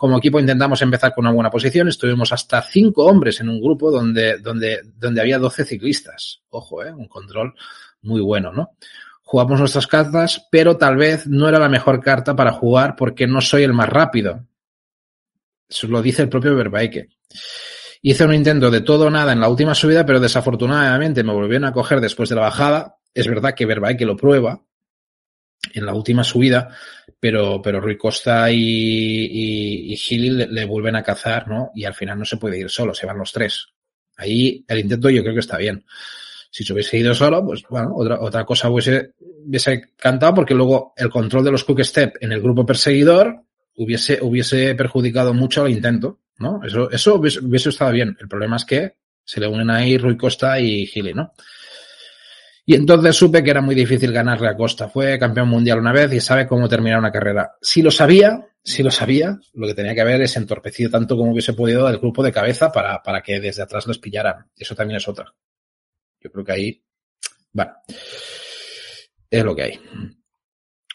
Como 0.00 0.16
equipo 0.16 0.40
intentamos 0.40 0.80
empezar 0.80 1.12
con 1.14 1.26
una 1.26 1.34
buena 1.34 1.50
posición. 1.50 1.86
Estuvimos 1.88 2.32
hasta 2.32 2.62
cinco 2.62 3.04
hombres 3.04 3.38
en 3.42 3.50
un 3.50 3.60
grupo 3.60 3.90
donde, 3.90 4.38
donde, 4.38 4.80
donde 4.96 5.20
había 5.20 5.38
12 5.38 5.66
ciclistas. 5.66 6.40
Ojo, 6.48 6.82
¿eh? 6.82 6.90
Un 6.90 7.06
control 7.06 7.54
muy 8.00 8.22
bueno, 8.22 8.50
¿no? 8.50 8.70
Jugamos 9.20 9.58
nuestras 9.58 9.86
cartas, 9.86 10.48
pero 10.50 10.78
tal 10.78 10.96
vez 10.96 11.26
no 11.26 11.50
era 11.50 11.58
la 11.58 11.68
mejor 11.68 12.00
carta 12.00 12.34
para 12.34 12.52
jugar 12.52 12.96
porque 12.96 13.26
no 13.26 13.42
soy 13.42 13.64
el 13.64 13.74
más 13.74 13.90
rápido. 13.90 14.46
Eso 15.68 15.86
lo 15.88 16.00
dice 16.00 16.22
el 16.22 16.30
propio 16.30 16.56
Verbaeke. 16.56 17.10
Hice 18.00 18.24
un 18.24 18.32
intento 18.32 18.70
de 18.70 18.80
todo 18.80 19.08
o 19.08 19.10
nada 19.10 19.32
en 19.32 19.40
la 19.40 19.50
última 19.50 19.74
subida, 19.74 20.06
pero 20.06 20.18
desafortunadamente 20.18 21.22
me 21.22 21.34
volvieron 21.34 21.66
a 21.66 21.74
coger 21.74 22.00
después 22.00 22.30
de 22.30 22.36
la 22.36 22.40
bajada. 22.40 22.96
Es 23.12 23.28
verdad 23.28 23.52
que 23.54 23.66
Verbay 23.66 23.98
que 23.98 24.06
lo 24.06 24.16
prueba 24.16 24.62
en 25.72 25.86
la 25.86 25.94
última 25.94 26.24
subida, 26.24 26.74
pero, 27.18 27.60
pero 27.62 27.80
Rui 27.80 27.96
Costa 27.96 28.50
y, 28.50 28.56
y, 28.56 29.92
y 29.92 29.96
Gili 29.96 30.30
le, 30.30 30.64
vuelven 30.64 30.96
a 30.96 31.02
cazar, 31.02 31.48
¿no? 31.48 31.70
Y 31.74 31.84
al 31.84 31.94
final 31.94 32.18
no 32.18 32.24
se 32.24 32.38
puede 32.38 32.58
ir 32.58 32.70
solo, 32.70 32.94
se 32.94 33.06
van 33.06 33.18
los 33.18 33.32
tres. 33.32 33.68
Ahí 34.16 34.64
el 34.68 34.80
intento 34.80 35.10
yo 35.10 35.22
creo 35.22 35.34
que 35.34 35.40
está 35.40 35.58
bien. 35.58 35.84
Si 36.50 36.64
se 36.64 36.72
hubiese 36.72 36.98
ido 36.98 37.14
solo, 37.14 37.44
pues 37.44 37.62
bueno, 37.68 37.92
otra, 37.94 38.20
otra 38.20 38.44
cosa 38.44 38.68
hubiese, 38.70 39.12
hubiese 39.46 39.92
cantado 39.96 40.34
porque 40.34 40.54
luego 40.54 40.94
el 40.96 41.10
control 41.10 41.44
de 41.44 41.52
los 41.52 41.64
quick 41.64 41.84
step 41.84 42.16
en 42.20 42.32
el 42.32 42.40
grupo 42.40 42.66
perseguidor 42.66 43.44
hubiese, 43.76 44.18
hubiese 44.20 44.74
perjudicado 44.74 45.32
mucho 45.32 45.62
al 45.62 45.70
intento, 45.70 46.18
¿no? 46.38 46.60
Eso, 46.64 46.90
eso 46.90 47.14
hubiese, 47.14 47.40
hubiese 47.40 47.68
estado 47.68 47.92
bien. 47.92 48.16
El 48.20 48.28
problema 48.28 48.56
es 48.56 48.64
que 48.64 48.94
se 49.24 49.40
le 49.40 49.46
unen 49.46 49.70
ahí 49.70 49.96
Rui 49.96 50.16
Costa 50.16 50.58
y 50.58 50.86
Gili, 50.86 51.14
¿no? 51.14 51.32
Y 52.70 52.76
entonces 52.76 53.16
supe 53.16 53.42
que 53.42 53.50
era 53.50 53.60
muy 53.60 53.74
difícil 53.74 54.12
ganarle 54.12 54.46
a 54.46 54.54
Costa. 54.54 54.88
Fue 54.88 55.18
campeón 55.18 55.48
mundial 55.48 55.80
una 55.80 55.92
vez 55.92 56.12
y 56.12 56.20
sabe 56.20 56.46
cómo 56.46 56.68
terminar 56.68 57.00
una 57.00 57.10
carrera. 57.10 57.56
Si 57.60 57.82
lo 57.82 57.90
sabía, 57.90 58.46
si 58.62 58.84
lo 58.84 58.92
sabía, 58.92 59.40
lo 59.54 59.66
que 59.66 59.74
tenía 59.74 59.92
que 59.92 60.02
haber 60.02 60.22
es 60.22 60.36
entorpecido 60.36 60.88
tanto 60.88 61.16
como 61.16 61.32
hubiese 61.32 61.52
podido 61.52 61.88
el 61.88 61.98
grupo 61.98 62.22
de 62.22 62.30
cabeza 62.30 62.70
para, 62.70 63.02
para 63.02 63.22
que 63.22 63.40
desde 63.40 63.62
atrás 63.62 63.88
los 63.88 63.98
pillaran. 63.98 64.46
Eso 64.56 64.76
también 64.76 64.98
es 64.98 65.08
otra. 65.08 65.34
Yo 66.20 66.30
creo 66.30 66.44
que 66.44 66.52
ahí, 66.52 66.84
bueno, 67.50 67.72
es 69.28 69.44
lo 69.44 69.56
que 69.56 69.62
hay. 69.64 69.80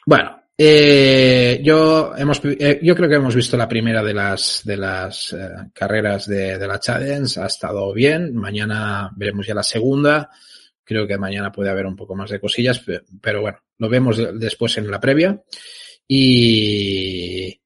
Bueno, 0.05 0.43
eh, 0.57 1.59
yo 1.61 2.15
hemos, 2.15 2.39
eh, 2.45 2.79
yo 2.83 2.95
creo 2.95 3.09
que 3.09 3.15
hemos 3.15 3.35
visto 3.35 3.57
la 3.57 3.67
primera 3.67 4.01
de 4.01 4.13
las 4.13 4.61
de 4.63 4.77
las 4.77 5.33
eh, 5.33 5.49
carreras 5.73 6.25
de, 6.25 6.57
de 6.57 6.67
la 6.67 6.79
Challenge, 6.79 7.37
ha 7.37 7.47
estado 7.47 7.91
bien. 7.91 8.33
Mañana 8.33 9.11
veremos 9.17 9.45
ya 9.45 9.53
la 9.53 9.63
segunda. 9.63 10.29
Creo 10.85 11.07
que 11.07 11.17
mañana 11.17 11.51
puede 11.51 11.69
haber 11.69 11.85
un 11.85 11.95
poco 11.95 12.15
más 12.15 12.29
de 12.29 12.39
cosillas, 12.39 12.81
pero 13.19 13.41
bueno, 13.41 13.59
lo 13.79 13.89
vemos 13.89 14.21
después 14.39 14.77
en 14.77 14.89
la 14.89 14.99
previa. 14.99 15.43
Y, 16.07 17.59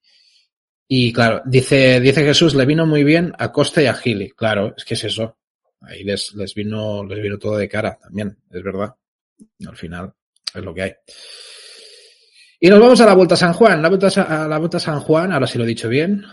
y 0.87 1.13
claro, 1.13 1.41
dice, 1.45 1.99
dice 1.99 2.23
Jesús, 2.23 2.55
le 2.55 2.65
vino 2.65 2.85
muy 2.85 3.03
bien 3.03 3.33
a 3.37 3.51
Costa 3.51 3.83
y 3.83 3.87
a 3.87 3.93
Gili. 3.93 4.31
Claro, 4.31 4.73
es 4.75 4.85
que 4.85 4.93
es 4.93 5.03
eso. 5.03 5.37
Ahí 5.81 6.03
les, 6.03 6.33
les 6.33 6.53
vino, 6.55 7.03
les 7.03 7.21
vino 7.21 7.37
todo 7.37 7.57
de 7.57 7.67
cara 7.67 7.97
también, 8.01 8.37
es 8.49 8.63
verdad. 8.63 8.95
Al 9.67 9.77
final 9.77 10.13
es 10.53 10.63
lo 10.63 10.73
que 10.73 10.81
hay. 10.81 10.93
Y 12.61 12.69
nos 12.69 12.79
vamos 12.79 12.99
a 13.01 13.05
la 13.05 13.13
Vuelta 13.13 13.35
a 13.35 13.37
San 13.37 13.53
Juan. 13.53 13.81
La 13.81 13.89
Vuelta 13.89 14.07
a 14.07 14.47
la 14.47 14.57
Vuelta 14.57 14.77
a 14.77 14.81
San 14.81 14.99
Juan, 14.99 15.31
ahora 15.31 15.47
sí 15.47 15.57
lo 15.57 15.63
he 15.63 15.67
dicho 15.67 15.89
bien. 15.89 16.25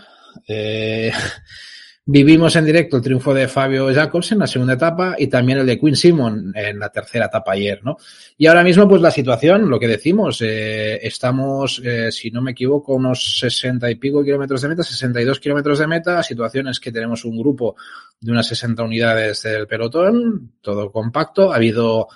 Eh, 0.47 1.11
vivimos 2.09 2.55
en 2.55 2.63
directo 2.63 2.95
el 2.95 3.03
triunfo 3.03 3.33
de 3.33 3.49
Fabio 3.49 3.93
Jacobs 3.93 4.31
en 4.31 4.39
la 4.39 4.47
segunda 4.47 4.75
etapa 4.75 5.15
y 5.17 5.27
también 5.27 5.59
el 5.59 5.65
de 5.65 5.77
Quinn 5.77 5.95
Simon 5.95 6.53
en 6.55 6.79
la 6.79 6.89
tercera 6.89 7.25
etapa 7.25 7.51
ayer, 7.51 7.83
¿no? 7.83 7.97
Y 8.37 8.47
ahora 8.47 8.63
mismo, 8.63 8.87
pues 8.87 9.01
la 9.01 9.11
situación, 9.11 9.69
lo 9.69 9.77
que 9.77 9.89
decimos, 9.89 10.41
eh, 10.41 11.05
estamos, 11.05 11.81
eh, 11.83 12.09
si 12.13 12.31
no 12.31 12.41
me 12.41 12.51
equivoco, 12.51 12.93
unos 12.93 13.39
60 13.39 13.91
y 13.91 13.95
pico 13.95 14.23
kilómetros 14.23 14.61
de 14.61 14.69
meta, 14.69 14.83
62 14.83 15.39
kilómetros 15.41 15.79
de 15.79 15.87
meta. 15.87 16.23
Situación 16.23 16.69
es 16.69 16.79
que 16.79 16.93
tenemos 16.93 17.25
un 17.25 17.37
grupo 17.37 17.75
de 18.21 18.31
unas 18.31 18.47
60 18.47 18.83
unidades 18.83 19.43
del 19.43 19.67
pelotón, 19.67 20.53
todo 20.61 20.89
compacto. 20.93 21.51
Ha 21.51 21.57
habido 21.57 22.07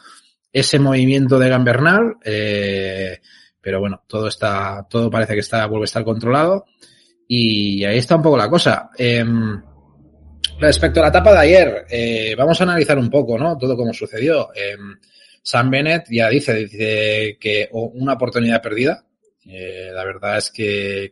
ese 0.53 0.79
movimiento 0.79 1.37
de 1.37 1.49
Gambernal, 1.49 2.15
eh, 2.23 3.19
pero 3.59 3.81
bueno, 3.81 4.03
todo 4.07 4.29
está, 4.29 4.87
todo 4.89 5.09
parece 5.09 5.33
que 5.33 5.41
está, 5.41 5.65
vuelve 5.65 5.83
a 5.83 5.85
estar 5.85 6.05
controlado. 6.05 6.65
Y 7.27 7.83
ahí 7.83 7.97
está 7.97 8.15
un 8.15 8.21
poco 8.21 8.37
la 8.37 8.49
cosa. 8.49 8.89
Eh, 8.97 9.25
respecto 10.61 10.99
a 10.99 11.03
la 11.03 11.09
etapa 11.09 11.33
de 11.33 11.39
ayer, 11.39 11.85
eh, 11.89 12.35
vamos 12.37 12.59
a 12.59 12.63
analizar 12.63 12.97
un 12.97 13.09
poco, 13.09 13.37
¿no? 13.37 13.57
Todo 13.57 13.75
como 13.75 13.93
sucedió. 13.93 14.49
Eh, 14.55 14.77
Sam 15.43 15.69
Bennett 15.69 16.05
ya 16.09 16.29
dice, 16.29 16.53
dice 16.53 17.37
que 17.39 17.69
una 17.71 18.13
oportunidad 18.13 18.61
perdida. 18.61 19.05
Eh, 19.45 19.89
la 19.91 20.05
verdad 20.05 20.37
es 20.37 20.51
que, 20.51 21.11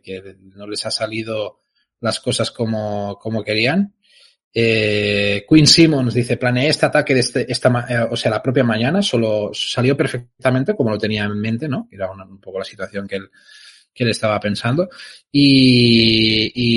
no 0.54 0.66
les 0.66 0.86
ha 0.86 0.90
salido 0.90 1.62
las 2.00 2.20
cosas 2.20 2.50
como, 2.50 3.18
como 3.20 3.42
querían. 3.42 3.94
Eh, 4.52 5.44
Quinn 5.48 5.66
Simmons 5.66 6.14
dice, 6.14 6.36
planeé 6.36 6.68
este 6.68 6.86
ataque 6.86 7.14
de 7.14 7.20
este, 7.20 7.50
esta, 7.50 7.86
eh, 7.88 8.08
o 8.10 8.16
sea, 8.16 8.30
la 8.30 8.42
propia 8.42 8.64
mañana, 8.64 9.02
solo 9.02 9.50
salió 9.52 9.96
perfectamente 9.96 10.74
como 10.74 10.90
lo 10.90 10.98
tenía 10.98 11.24
en 11.24 11.40
mente, 11.40 11.68
¿no? 11.68 11.88
Era 11.90 12.10
una, 12.10 12.24
un 12.24 12.40
poco 12.40 12.58
la 12.58 12.64
situación 12.64 13.06
que 13.06 13.16
él, 13.16 13.30
que 13.94 14.04
él 14.04 14.10
estaba 14.10 14.38
pensando. 14.40 14.88
Y, 15.32 16.72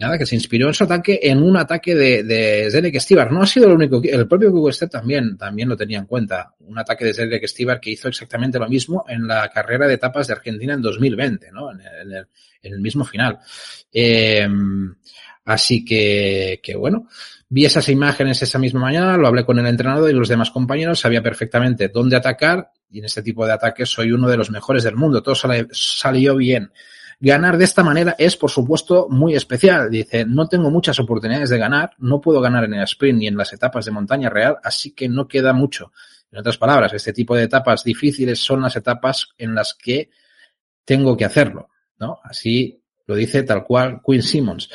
nada, 0.00 0.18
que 0.18 0.26
se 0.26 0.34
inspiró 0.34 0.68
en 0.68 0.74
su 0.74 0.84
ataque 0.84 1.18
en 1.22 1.42
un 1.42 1.56
ataque 1.56 1.94
de, 1.94 2.22
de 2.22 2.70
Zdenek. 2.70 3.30
No 3.30 3.42
ha 3.42 3.46
sido 3.46 3.66
el 3.66 3.72
único, 3.72 4.00
el 4.02 4.26
propio 4.28 4.50
Google 4.50 4.72
Step 4.72 4.90
también, 4.90 5.36
también 5.36 5.68
lo 5.68 5.76
tenía 5.76 5.98
en 5.98 6.06
cuenta. 6.06 6.54
Un 6.60 6.78
ataque 6.78 7.04
de 7.04 7.14
Zdenek 7.14 7.46
Stibar 7.46 7.80
que 7.80 7.90
hizo 7.90 8.08
exactamente 8.08 8.58
lo 8.58 8.68
mismo 8.68 9.04
en 9.08 9.26
la 9.26 9.48
carrera 9.48 9.86
de 9.86 9.94
etapas 9.94 10.26
de 10.26 10.34
Argentina 10.34 10.74
en 10.74 10.82
2020, 10.82 11.52
¿no? 11.52 11.70
En 11.72 11.80
el, 11.80 12.26
en 12.62 12.72
el 12.72 12.80
mismo 12.80 13.04
final. 13.04 13.38
Eh, 13.92 14.48
Así 15.46 15.84
que, 15.84 16.60
que 16.62 16.76
bueno, 16.76 17.08
vi 17.48 17.64
esas 17.64 17.88
imágenes 17.88 18.42
esa 18.42 18.58
misma 18.58 18.80
mañana, 18.80 19.16
lo 19.16 19.28
hablé 19.28 19.46
con 19.46 19.58
el 19.58 19.66
entrenador 19.66 20.10
y 20.10 20.12
los 20.12 20.28
demás 20.28 20.50
compañeros, 20.50 20.98
sabía 20.98 21.22
perfectamente 21.22 21.88
dónde 21.88 22.16
atacar 22.16 22.72
y 22.90 22.98
en 22.98 23.04
este 23.04 23.22
tipo 23.22 23.46
de 23.46 23.52
ataques 23.52 23.88
soy 23.88 24.10
uno 24.10 24.28
de 24.28 24.36
los 24.36 24.50
mejores 24.50 24.82
del 24.82 24.96
mundo, 24.96 25.22
todo 25.22 25.36
salió 25.70 26.36
bien. 26.36 26.72
Ganar 27.18 27.56
de 27.56 27.64
esta 27.64 27.82
manera 27.82 28.14
es, 28.18 28.36
por 28.36 28.50
supuesto, 28.50 29.06
muy 29.08 29.34
especial. 29.34 29.90
Dice, 29.90 30.26
no 30.26 30.48
tengo 30.48 30.70
muchas 30.70 30.98
oportunidades 30.98 31.48
de 31.48 31.58
ganar, 31.58 31.92
no 31.98 32.20
puedo 32.20 32.40
ganar 32.40 32.64
en 32.64 32.74
el 32.74 32.82
sprint 32.82 33.20
ni 33.20 33.26
en 33.26 33.36
las 33.36 33.52
etapas 33.54 33.86
de 33.86 33.92
montaña 33.92 34.28
real, 34.28 34.58
así 34.62 34.92
que 34.94 35.08
no 35.08 35.26
queda 35.26 35.52
mucho. 35.54 35.92
En 36.30 36.40
otras 36.40 36.58
palabras, 36.58 36.92
este 36.92 37.12
tipo 37.12 37.34
de 37.34 37.44
etapas 37.44 37.84
difíciles 37.84 38.38
son 38.38 38.60
las 38.62 38.76
etapas 38.76 39.28
en 39.38 39.54
las 39.54 39.74
que 39.74 40.10
tengo 40.84 41.16
que 41.16 41.24
hacerlo, 41.24 41.70
¿no? 41.98 42.18
Así 42.22 42.82
lo 43.06 43.14
dice 43.14 43.44
tal 43.44 43.64
cual 43.64 44.00
Quinn 44.04 44.22
Simmons. 44.22 44.68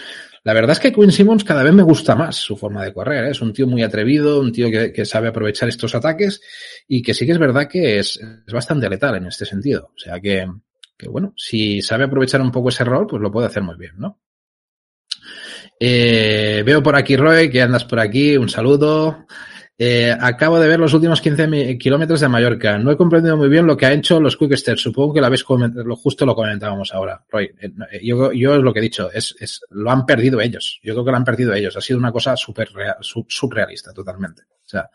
La 0.44 0.54
verdad 0.54 0.72
es 0.72 0.80
que 0.80 0.92
Quinn 0.92 1.12
Simmons 1.12 1.44
cada 1.44 1.62
vez 1.64 1.74
me 1.74 1.84
gusta 1.84 2.16
más 2.16 2.36
su 2.36 2.58
forma 2.58 2.84
de 2.84 2.94
correr. 2.94 3.26
¿eh? 3.26 3.32
Es 3.32 3.42
un 3.42 3.54
tío 3.54 3.68
muy 3.68 3.84
atrevido, 3.84 4.40
un 4.40 4.52
tío 4.52 4.70
que, 4.70 5.06
sabe 5.06 5.28
aprovechar 5.28 5.70
estos 5.70 5.94
ataques 5.94 6.42
y 6.88 7.02
que 7.02 7.14
sí 7.14 7.26
que 7.26 7.34
es 7.34 7.38
verdad 7.38 7.68
que 7.68 8.00
es, 8.00 8.18
es 8.18 8.54
bastante 8.54 8.90
letal 8.90 9.16
en 9.16 9.28
este 9.28 9.46
sentido. 9.46 9.92
O 9.96 10.00
sea 10.00 10.20
que, 10.20 10.48
que, 10.98 11.08
bueno, 11.08 11.34
si 11.38 11.82
sabe 11.82 12.06
aprovechar 12.06 12.42
un 12.42 12.52
poco 12.52 12.70
ese 12.70 12.84
rol, 12.84 13.06
pues 13.08 13.22
lo 13.22 13.32
puede 13.32 13.48
hacer 13.48 13.62
muy 13.62 13.78
bien, 13.78 13.94
¿no? 13.98 14.20
Eh, 15.80 16.64
veo 16.66 16.82
por 16.84 16.96
aquí, 16.96 17.16
Roy, 17.16 17.50
que 17.50 17.62
andas 17.62 17.86
por 17.86 18.00
aquí. 18.00 18.38
Un 18.38 18.50
saludo. 18.50 19.26
Eh, 19.84 20.12
acabo 20.12 20.60
de 20.60 20.68
ver 20.68 20.80
los 20.80 20.94
últimos 20.94 21.22
15 21.22 21.80
kilómetros 21.80 22.20
de 22.20 22.28
Mallorca. 22.28 22.78
No 22.78 22.92
he 22.92 22.98
comprendido 22.98 23.36
muy 23.36 23.50
bien 23.50 23.66
lo 23.66 23.76
que 23.76 23.88
han 23.88 23.94
hecho 23.94 24.20
los 24.20 24.38
Quick 24.38 24.56
Steps. 24.56 24.80
Supongo 24.80 25.12
que 25.12 25.22
la 25.22 25.30
vez 25.30 25.44
lo 25.50 25.96
justo 25.96 26.24
lo 26.24 26.36
comentábamos 26.36 26.94
ahora. 26.94 27.26
Roy, 27.28 27.52
eh, 27.60 28.00
yo, 28.04 28.32
yo 28.32 28.58
es 28.58 28.62
lo 28.62 28.74
que 28.74 28.80
he 28.80 28.84
dicho, 28.84 29.12
es, 29.12 29.36
es, 29.40 29.62
lo 29.72 29.90
han 29.90 30.06
perdido 30.06 30.40
ellos. 30.40 30.80
Yo 30.84 30.94
creo 30.94 31.04
que 31.04 31.10
lo 31.10 31.18
han 31.18 31.26
perdido 31.26 31.56
ellos. 31.56 31.76
Ha 31.76 31.82
sido 31.82 31.98
una 31.98 32.12
cosa 32.12 32.38
súper 32.38 32.70
surrealista, 33.02 33.92
totalmente. 33.92 34.44
O 34.44 34.70
sea, 34.70 34.88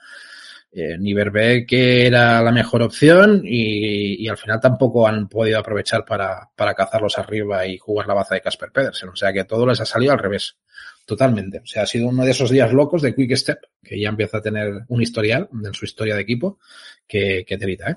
eh, 0.71 0.97
ni 0.97 1.14
Verbe 1.14 1.66
que 1.66 2.07
era 2.07 2.40
la 2.40 2.52
mejor 2.52 2.83
opción 2.83 3.40
y, 3.43 4.25
y, 4.25 4.28
al 4.28 4.38
final 4.38 4.61
tampoco 4.61 5.09
han 5.09 5.26
podido 5.26 5.59
aprovechar 5.59 6.05
para, 6.05 6.49
para 6.55 6.75
cazarlos 6.75 7.19
arriba 7.19 7.66
y 7.66 7.76
jugar 7.76 8.07
la 8.07 8.14
baza 8.14 8.37
de 8.37 8.40
Casper 8.40 8.71
Pedersen. 8.71 9.09
O 9.09 9.16
sea 9.16 9.33
que 9.33 9.43
todo 9.43 9.66
les 9.66 9.81
ha 9.81 9.85
salido 9.85 10.12
al 10.12 10.21
revés. 10.21 10.59
Totalmente. 11.06 11.60
O 11.60 11.66
sea, 11.66 11.84
ha 11.84 11.86
sido 11.86 12.08
uno 12.08 12.25
de 12.25 12.32
esos 12.32 12.50
días 12.50 12.72
locos 12.72 13.00
de 13.00 13.14
Quick 13.14 13.36
Step, 13.36 13.60
que 13.82 13.98
ya 13.98 14.08
empieza 14.08 14.38
a 14.38 14.42
tener 14.42 14.82
un 14.88 15.00
historial 15.00 15.48
en 15.64 15.72
su 15.72 15.84
historia 15.84 16.16
de 16.16 16.22
equipo, 16.22 16.58
que, 17.06 17.44
que 17.46 17.56
te 17.56 17.64
evita, 17.64 17.90
¿eh? 17.90 17.96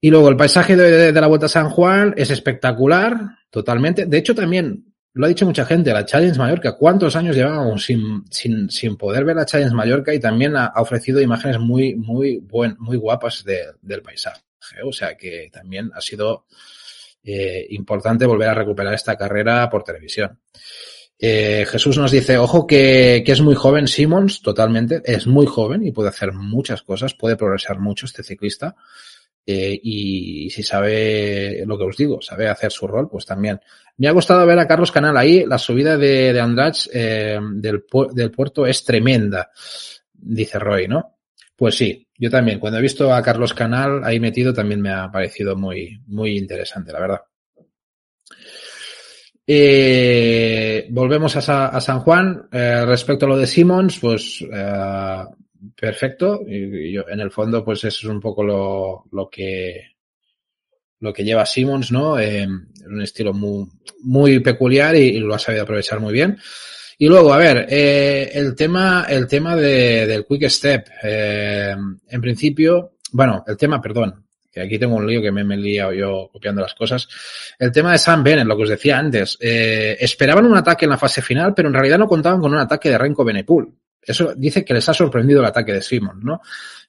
Y 0.00 0.10
luego 0.10 0.28
el 0.28 0.36
paisaje 0.36 0.76
de, 0.76 1.12
de, 1.12 1.20
la 1.20 1.26
Vuelta 1.26 1.46
a 1.46 1.50
San 1.50 1.68
Juan 1.68 2.14
es 2.16 2.30
espectacular, 2.30 3.18
totalmente. 3.50 4.06
De 4.06 4.18
hecho, 4.18 4.34
también 4.34 4.84
lo 5.14 5.24
ha 5.24 5.28
dicho 5.28 5.46
mucha 5.46 5.64
gente, 5.64 5.92
la 5.92 6.04
Challenge 6.04 6.38
Mallorca. 6.38 6.76
¿Cuántos 6.76 7.16
años 7.16 7.34
llevábamos 7.34 7.84
sin, 7.84 8.24
sin, 8.30 8.70
sin 8.70 8.96
poder 8.96 9.24
ver 9.24 9.36
la 9.36 9.46
Challenge 9.46 9.74
Mallorca? 9.74 10.14
Y 10.14 10.20
también 10.20 10.54
ha, 10.56 10.72
ofrecido 10.76 11.20
imágenes 11.20 11.58
muy, 11.58 11.94
muy, 11.94 12.38
buen, 12.38 12.76
muy 12.78 12.96
guapas 12.98 13.42
de, 13.42 13.72
del 13.80 14.02
paisaje. 14.02 14.42
O 14.84 14.92
sea 14.92 15.16
que 15.16 15.48
también 15.50 15.90
ha 15.94 16.00
sido 16.00 16.44
eh, 17.24 17.66
importante 17.70 18.26
volver 18.26 18.50
a 18.50 18.54
recuperar 18.54 18.94
esta 18.94 19.16
carrera 19.16 19.68
por 19.70 19.82
televisión. 19.82 20.38
Eh, 21.18 21.64
Jesús 21.66 21.96
nos 21.96 22.10
dice, 22.10 22.36
ojo 22.36 22.66
que, 22.66 23.24
es 23.26 23.40
muy 23.40 23.54
joven 23.54 23.88
Simmons, 23.88 24.42
totalmente, 24.42 25.02
es 25.04 25.26
muy 25.26 25.46
joven 25.46 25.86
y 25.86 25.92
puede 25.92 26.10
hacer 26.10 26.32
muchas 26.32 26.82
cosas, 26.82 27.14
puede 27.14 27.36
progresar 27.36 27.78
mucho 27.78 28.06
este 28.06 28.22
ciclista. 28.22 28.76
Eh, 29.48 29.78
y, 29.80 30.50
si 30.50 30.62
sabe 30.62 31.62
lo 31.66 31.78
que 31.78 31.84
os 31.84 31.96
digo, 31.96 32.20
sabe 32.20 32.48
hacer 32.48 32.72
su 32.72 32.86
rol, 32.86 33.08
pues 33.08 33.24
también. 33.24 33.60
Me 33.96 34.08
ha 34.08 34.12
gustado 34.12 34.44
ver 34.44 34.58
a 34.58 34.66
Carlos 34.66 34.90
Canal 34.90 35.16
ahí, 35.16 35.44
la 35.46 35.58
subida 35.58 35.96
de, 35.96 36.32
de 36.32 36.72
eh, 36.92 37.38
del, 37.54 37.84
del 38.12 38.30
puerto 38.30 38.66
es 38.66 38.84
tremenda, 38.84 39.50
dice 40.12 40.58
Roy, 40.58 40.88
¿no? 40.88 41.18
Pues 41.54 41.76
sí, 41.76 42.06
yo 42.18 42.28
también, 42.28 42.58
cuando 42.58 42.78
he 42.78 42.82
visto 42.82 43.14
a 43.14 43.22
Carlos 43.22 43.54
Canal 43.54 44.02
ahí 44.04 44.20
metido 44.20 44.52
también 44.52 44.82
me 44.82 44.90
ha 44.92 45.10
parecido 45.10 45.56
muy, 45.56 46.02
muy 46.06 46.36
interesante, 46.36 46.92
la 46.92 47.00
verdad. 47.00 47.20
Eh, 49.46 50.88
volvemos 50.90 51.36
a, 51.36 51.80
San 51.80 52.00
Juan. 52.00 52.48
Eh, 52.50 52.84
respecto 52.84 53.26
a 53.26 53.28
lo 53.28 53.36
de 53.36 53.46
Simmons, 53.46 53.98
pues 54.00 54.44
eh, 54.52 55.24
perfecto. 55.78 56.42
Y, 56.46 56.92
yo, 56.92 57.04
en 57.08 57.20
el 57.20 57.30
fondo, 57.30 57.64
pues 57.64 57.84
eso 57.84 58.08
es 58.08 58.12
un 58.12 58.20
poco 58.20 58.42
lo, 58.42 59.04
lo 59.12 59.28
que 59.30 59.92
lo 60.98 61.12
que 61.12 61.24
lleva 61.24 61.44
Simmons, 61.44 61.92
¿no? 61.92 62.14
un 62.14 63.02
estilo 63.02 63.34
muy, 63.34 63.68
muy 64.00 64.40
peculiar 64.40 64.96
y, 64.96 65.18
lo 65.18 65.34
ha 65.34 65.38
sabido 65.38 65.62
aprovechar 65.62 66.00
muy 66.00 66.12
bien. 66.12 66.38
Y 66.98 67.06
luego, 67.06 67.34
a 67.34 67.36
ver, 67.36 67.66
el 67.68 68.54
tema, 68.56 69.04
el 69.06 69.26
tema 69.26 69.54
de, 69.54 70.06
del 70.06 70.24
quick 70.24 70.48
step. 70.48 70.88
en 71.02 72.20
principio, 72.22 72.94
bueno, 73.12 73.44
el 73.46 73.58
tema, 73.58 73.78
perdón, 73.82 74.25
aquí 74.60 74.78
tengo 74.78 74.96
un 74.96 75.06
lío 75.06 75.22
que 75.22 75.30
me, 75.32 75.42
he 75.42 75.58
liado 75.58 75.92
yo 75.92 76.30
copiando 76.32 76.62
las 76.62 76.74
cosas. 76.74 77.08
El 77.58 77.72
tema 77.72 77.92
de 77.92 77.98
Sam 77.98 78.22
Bennett, 78.22 78.46
lo 78.46 78.56
que 78.56 78.62
os 78.64 78.68
decía 78.68 78.98
antes, 78.98 79.36
eh, 79.40 79.96
esperaban 80.00 80.46
un 80.46 80.56
ataque 80.56 80.84
en 80.84 80.90
la 80.90 80.98
fase 80.98 81.22
final, 81.22 81.54
pero 81.54 81.68
en 81.68 81.74
realidad 81.74 81.98
no 81.98 82.08
contaban 82.08 82.40
con 82.40 82.52
un 82.52 82.58
ataque 82.58 82.90
de 82.90 82.98
Renko 82.98 83.24
Benepul. 83.24 83.72
Eso 84.02 84.34
dice 84.36 84.64
que 84.64 84.72
les 84.72 84.88
ha 84.88 84.94
sorprendido 84.94 85.40
el 85.40 85.46
ataque 85.46 85.72
de 85.72 85.82
Simon, 85.82 86.20
¿no? 86.22 86.40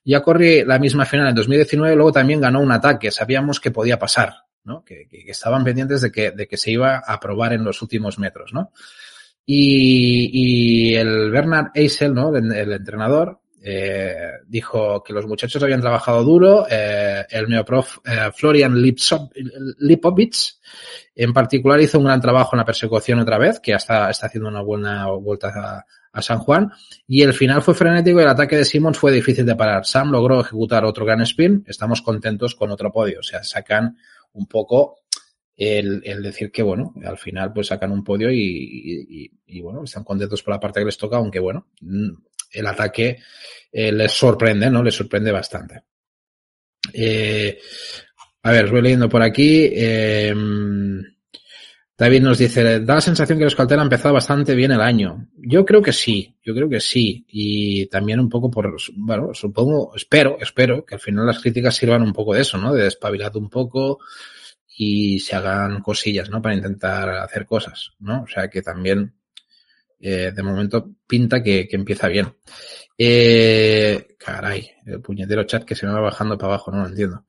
Ya 0.06 0.22
corrí 0.22 0.64
la 0.64 0.78
misma 0.78 1.06
final 1.06 1.28
en 1.28 1.36
2019, 1.36 1.96
luego 1.96 2.12
también 2.12 2.40
ganó 2.40 2.62
un 2.62 2.72
ataque, 2.72 3.10
sabíamos 3.10 3.60
que 3.60 3.72
podía 3.72 3.98
pasar, 3.98 4.36
¿no? 4.64 4.84
Que, 4.84 5.08
estaban 5.26 5.64
pendientes 5.64 6.02
de 6.02 6.12
que, 6.12 6.32
de 6.32 6.48
que 6.48 6.58
se 6.58 6.72
iba 6.72 7.00
a 7.00 7.20
probar 7.20 7.54
en 7.54 7.64
los 7.64 7.82
últimos 7.82 8.20
metros, 8.20 8.54
¿no? 8.54 8.72
Y, 9.46 10.92
y 10.92 10.96
el 10.96 11.32
Bernard 11.32 11.72
Eisel, 11.74 12.14
¿no? 12.14 12.36
El 12.36 12.72
entrenador, 12.72 13.40
eh, 13.70 14.32
dijo 14.48 15.04
que 15.04 15.12
los 15.12 15.26
muchachos 15.26 15.62
habían 15.62 15.82
trabajado 15.82 16.24
duro. 16.24 16.66
Eh, 16.70 17.26
el 17.30 17.50
neoprof 17.50 17.98
eh, 18.06 18.32
Florian 18.34 18.74
Lipovich, 19.80 20.58
en 21.14 21.34
particular, 21.34 21.82
hizo 21.82 22.00
un 22.00 22.06
gran 22.06 22.22
trabajo 22.22 22.52
en 22.54 22.60
la 22.60 22.66
persecución 22.66 23.20
otra 23.20 23.38
vez, 23.38 23.60
que 23.60 23.74
hasta 23.74 24.10
está 24.10 24.28
haciendo 24.28 24.48
una 24.48 24.62
buena 24.62 25.08
vuelta 25.08 25.84
a, 26.14 26.22
San 26.22 26.40
Juan. 26.40 26.72
Y 27.06 27.22
el 27.22 27.34
final 27.34 27.62
fue 27.62 27.76
frenético 27.76 28.20
y 28.20 28.24
el 28.24 28.30
ataque 28.30 28.56
de 28.56 28.66
Simmons 28.66 28.98
fue 28.98 29.12
difícil 29.12 29.46
de 29.46 29.56
parar. 29.56 29.86
Sam 29.86 30.12
logró 30.12 30.40
ejecutar 30.40 30.84
otro 30.84 31.06
gran 31.06 31.22
spin. 31.22 31.64
Estamos 31.68 32.02
contentos 32.02 32.56
con 32.56 32.72
otro 32.72 32.92
podio. 32.92 33.20
O 33.20 33.24
sea, 33.24 33.44
sacan 33.44 33.98
un 34.34 34.48
poco 34.48 35.02
el, 35.56 36.02
decir 36.24 36.52
que, 36.52 36.64
bueno, 36.64 36.94
al 37.06 37.20
final 37.20 37.54
pues 37.54 37.68
sacan 37.68 37.92
un 37.92 38.04
podio 38.04 38.32
y, 38.32 39.30
y, 39.46 39.62
bueno, 39.62 39.84
están 39.84 40.04
contentos 40.04 40.42
por 40.42 40.56
la 40.56 40.60
parte 40.60 40.80
que 40.80 40.86
les 40.86 40.98
toca, 40.98 41.18
aunque 41.18 41.40
bueno, 41.40 41.68
el 42.52 42.68
ataque 42.68 43.20
eh, 43.72 43.92
les 43.92 44.12
sorprende, 44.12 44.70
¿no? 44.70 44.84
Les 44.84 44.96
sorprende 44.96 45.32
bastante. 45.32 45.84
Eh, 46.94 47.58
a 48.44 48.52
ver, 48.52 48.66
os 48.66 48.72
voy 48.72 48.82
leyendo 48.82 49.10
por 49.10 49.22
aquí. 49.22 49.70
Eh, 49.74 50.34
David 51.98 52.22
nos 52.22 52.38
dice, 52.38 52.80
da 52.82 52.96
la 52.96 53.02
sensación 53.02 53.40
que 53.40 53.46
los 53.46 53.56
Caltera 53.56 53.82
ha 53.82 53.84
empezado 53.84 54.14
bastante 54.14 54.54
bien 54.54 54.72
el 54.72 54.82
año. 54.82 55.30
Yo 55.36 55.66
creo 55.66 55.82
que 55.82 55.92
sí, 55.92 56.36
yo 56.44 56.54
creo 56.54 56.70
que 56.70 56.80
sí. 56.80 57.26
Y 57.28 57.88
también 57.88 58.20
un 58.20 58.30
poco 58.30 58.52
por, 58.52 58.78
bueno, 58.94 59.34
supongo, 59.34 59.96
espero, 59.96 60.38
espero 60.40 60.86
que 60.86 60.96
al 60.96 61.02
final 61.02 61.26
las 61.26 61.40
críticas 61.40 61.76
sirvan 61.76 62.04
un 62.04 62.14
poco 62.14 62.36
de 62.36 62.42
eso, 62.42 62.60
¿no? 62.60 62.72
De 62.72 62.84
despabilar 62.84 63.32
un 63.36 63.50
poco 63.50 63.98
y 64.78 65.20
se 65.20 65.36
hagan 65.36 65.82
cosillas, 65.82 66.30
¿no? 66.30 66.40
Para 66.40 66.54
intentar 66.54 67.10
hacer 67.10 67.48
cosas, 67.48 67.94
¿no? 68.00 68.22
O 68.22 68.28
sea 68.28 68.48
que 68.48 68.62
también 68.62 69.16
eh, 70.00 70.32
de 70.36 70.44
momento 70.44 70.90
pinta 71.08 71.42
que, 71.42 71.68
que 71.68 71.76
empieza 71.76 72.08
bien. 72.08 72.34
Eh, 72.98 74.16
caray, 74.18 74.70
el 74.86 75.02
puñetero 75.02 75.44
chat 75.44 75.64
que 75.64 75.76
se 75.76 75.86
me 75.86 75.94
va 75.94 76.00
bajando 76.02 76.38
para 76.38 76.54
abajo, 76.54 76.72
no 76.72 76.82
lo 76.82 76.88
entiendo. 76.88 77.26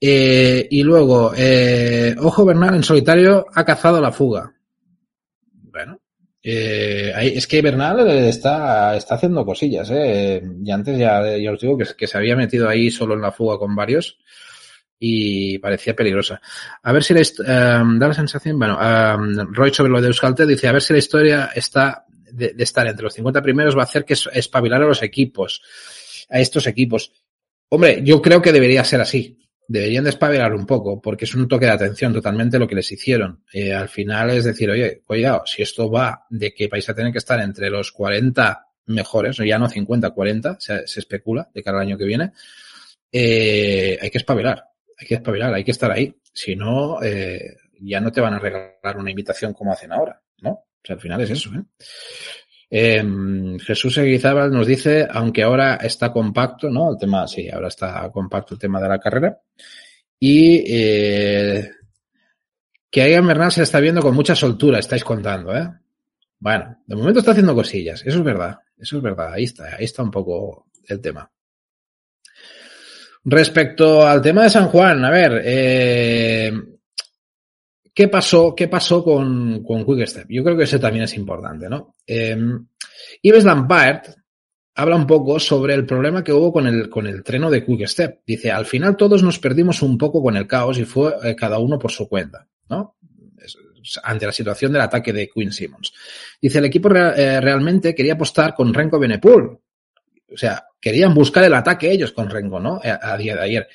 Eh, 0.00 0.66
y 0.70 0.82
luego, 0.82 1.32
eh, 1.36 2.14
Ojo 2.18 2.44
Bernal 2.44 2.74
en 2.74 2.82
solitario 2.82 3.46
ha 3.54 3.64
cazado 3.64 4.00
la 4.00 4.12
fuga. 4.12 4.52
Bueno, 5.52 6.00
es 6.42 7.46
que 7.46 7.62
Bernal 7.62 8.08
está, 8.08 8.96
está 8.96 9.16
haciendo 9.16 9.44
cosillas. 9.44 9.90
Y 9.90 10.70
antes 10.70 10.98
ya, 10.98 11.36
ya 11.36 11.52
os 11.52 11.60
digo 11.60 11.76
que, 11.76 11.86
que 11.96 12.06
se 12.06 12.18
había 12.18 12.36
metido 12.36 12.68
ahí 12.68 12.90
solo 12.90 13.14
en 13.14 13.22
la 13.22 13.32
fuga 13.32 13.58
con 13.58 13.74
varios 13.74 14.18
y 14.98 15.58
parecía 15.58 15.94
peligrosa. 15.94 16.40
A 16.82 16.92
ver 16.92 17.04
si 17.04 17.14
la, 17.14 17.20
um, 17.82 17.98
da 17.98 18.08
la 18.08 18.14
sensación, 18.14 18.58
bueno, 18.58 18.78
um, 18.78 19.52
Roy 19.52 19.72
sobre 19.72 19.90
lo 19.92 20.00
de 20.00 20.08
Euskaltel 20.08 20.48
dice, 20.48 20.68
a 20.68 20.72
ver 20.72 20.82
si 20.82 20.92
la 20.92 20.98
historia 20.98 21.50
está 21.54 22.06
de, 22.32 22.54
estar 22.58 22.86
entre 22.86 23.04
los 23.04 23.14
50 23.14 23.42
primeros 23.42 23.76
va 23.76 23.82
a 23.82 23.84
hacer 23.84 24.04
que 24.04 24.14
espabilar 24.14 24.82
a 24.82 24.86
los 24.86 25.02
equipos, 25.02 25.62
a 26.30 26.40
estos 26.40 26.66
equipos. 26.66 27.12
Hombre, 27.68 28.00
yo 28.02 28.22
creo 28.22 28.40
que 28.40 28.52
debería 28.52 28.84
ser 28.84 29.00
así. 29.00 29.38
Deberían 29.68 30.04
de 30.04 30.10
espabilar 30.10 30.54
un 30.54 30.64
poco, 30.64 31.02
porque 31.02 31.24
es 31.24 31.34
un 31.34 31.48
toque 31.48 31.66
de 31.66 31.72
atención 31.72 32.12
totalmente 32.12 32.58
lo 32.58 32.68
que 32.68 32.76
les 32.76 32.90
hicieron. 32.92 33.42
Eh, 33.52 33.74
al 33.74 33.88
final 33.88 34.30
es 34.30 34.44
decir, 34.44 34.70
oye, 34.70 35.02
cuidado, 35.04 35.42
si 35.44 35.62
esto 35.62 35.90
va 35.90 36.24
de 36.30 36.54
que 36.54 36.68
vais 36.68 36.88
a 36.88 36.94
tener 36.94 37.10
que 37.10 37.18
estar 37.18 37.40
entre 37.40 37.68
los 37.68 37.90
40 37.90 38.64
mejores, 38.86 39.36
ya 39.38 39.58
no 39.58 39.68
50, 39.68 40.10
40, 40.10 40.56
se, 40.60 40.86
se 40.86 41.00
especula 41.00 41.50
de 41.52 41.62
cara 41.64 41.78
al 41.78 41.88
año 41.88 41.98
que 41.98 42.04
viene, 42.04 42.30
eh, 43.10 43.98
hay 44.00 44.10
que 44.10 44.18
espabilar 44.18 44.62
hay 44.98 45.06
que 45.06 45.14
espabilar, 45.14 45.52
hay 45.54 45.64
que 45.64 45.70
estar 45.70 45.90
ahí. 45.90 46.14
Si 46.32 46.56
no, 46.56 47.02
eh, 47.02 47.56
ya 47.80 48.00
no 48.00 48.10
te 48.12 48.20
van 48.20 48.34
a 48.34 48.38
regalar 48.38 48.96
una 48.98 49.10
invitación 49.10 49.52
como 49.52 49.72
hacen 49.72 49.92
ahora, 49.92 50.20
¿no? 50.40 50.50
O 50.50 50.82
sea, 50.82 50.94
al 50.94 51.00
final 51.00 51.20
es 51.20 51.30
eso, 51.30 51.50
¿eh? 51.54 51.62
Eh, 52.68 53.04
Jesús 53.60 53.96
Eguizábal 53.98 54.50
nos 54.50 54.66
dice, 54.66 55.06
aunque 55.10 55.42
ahora 55.42 55.76
está 55.76 56.12
compacto, 56.12 56.68
¿no? 56.68 56.90
El 56.90 56.98
tema, 56.98 57.26
sí, 57.28 57.48
ahora 57.48 57.68
está 57.68 58.10
compacto 58.10 58.54
el 58.54 58.60
tema 58.60 58.80
de 58.80 58.88
la 58.88 58.98
carrera. 58.98 59.38
Y 60.18 60.64
eh, 60.66 61.70
que 62.90 63.06
Egan 63.06 63.26
Bernal 63.26 63.52
se 63.52 63.62
está 63.62 63.80
viendo 63.80 64.02
con 64.02 64.14
mucha 64.14 64.34
soltura, 64.34 64.78
estáis 64.78 65.04
contando, 65.04 65.54
¿eh? 65.56 65.68
Bueno, 66.38 66.78
de 66.86 66.96
momento 66.96 67.20
está 67.20 67.32
haciendo 67.32 67.54
cosillas, 67.54 68.02
eso 68.04 68.18
es 68.18 68.24
verdad, 68.24 68.58
eso 68.78 68.96
es 68.96 69.02
verdad, 69.02 69.32
ahí 69.32 69.44
está, 69.44 69.76
ahí 69.76 69.84
está 69.84 70.02
un 70.02 70.10
poco 70.10 70.66
el 70.86 71.00
tema. 71.00 71.30
Respecto 73.28 74.06
al 74.06 74.22
tema 74.22 74.44
de 74.44 74.50
San 74.50 74.68
Juan, 74.68 75.04
a 75.04 75.10
ver, 75.10 75.42
eh, 75.44 76.52
¿qué 77.92 78.06
pasó, 78.06 78.54
qué 78.54 78.68
pasó 78.68 79.02
con, 79.02 79.64
con 79.64 79.84
Quickstep? 79.84 80.26
Yo 80.28 80.44
creo 80.44 80.56
que 80.56 80.62
eso 80.62 80.78
también 80.78 81.06
es 81.06 81.14
importante, 81.16 81.68
¿no? 81.68 81.96
Eh, 82.06 82.38
Ives 83.22 83.44
Lampard 83.44 84.02
habla 84.76 84.94
un 84.94 85.08
poco 85.08 85.40
sobre 85.40 85.74
el 85.74 85.84
problema 85.84 86.22
que 86.22 86.32
hubo 86.32 86.52
con 86.52 86.68
el, 86.68 86.88
con 86.88 87.08
el 87.08 87.24
treno 87.24 87.50
de 87.50 87.64
Quickstep. 87.64 88.20
Dice, 88.24 88.52
al 88.52 88.64
final 88.64 88.96
todos 88.96 89.24
nos 89.24 89.40
perdimos 89.40 89.82
un 89.82 89.98
poco 89.98 90.22
con 90.22 90.36
el 90.36 90.46
caos 90.46 90.78
y 90.78 90.84
fue 90.84 91.16
eh, 91.24 91.34
cada 91.34 91.58
uno 91.58 91.80
por 91.80 91.90
su 91.90 92.08
cuenta, 92.08 92.46
¿no? 92.68 92.96
ante 94.02 94.26
la 94.26 94.32
situación 94.32 94.72
del 94.72 94.82
ataque 94.82 95.12
de 95.12 95.28
Quinn 95.28 95.52
Simmons. 95.52 95.92
Dice, 96.40 96.58
el 96.58 96.64
equipo 96.64 96.90
eh, 96.94 97.40
realmente 97.40 97.94
quería 97.94 98.14
apostar 98.14 98.54
con 98.54 98.72
Renko 98.74 98.98
Benepul, 98.98 99.58
o 100.32 100.36
sea, 100.36 100.66
querían 100.80 101.14
buscar 101.14 101.44
el 101.44 101.54
ataque 101.54 101.90
ellos 101.90 102.12
con 102.12 102.30
Rengo, 102.30 102.60
¿no? 102.60 102.80
A, 102.82 103.12
a, 103.12 103.16
día 103.16 103.36
de 103.36 103.42
ayer. 103.42 103.68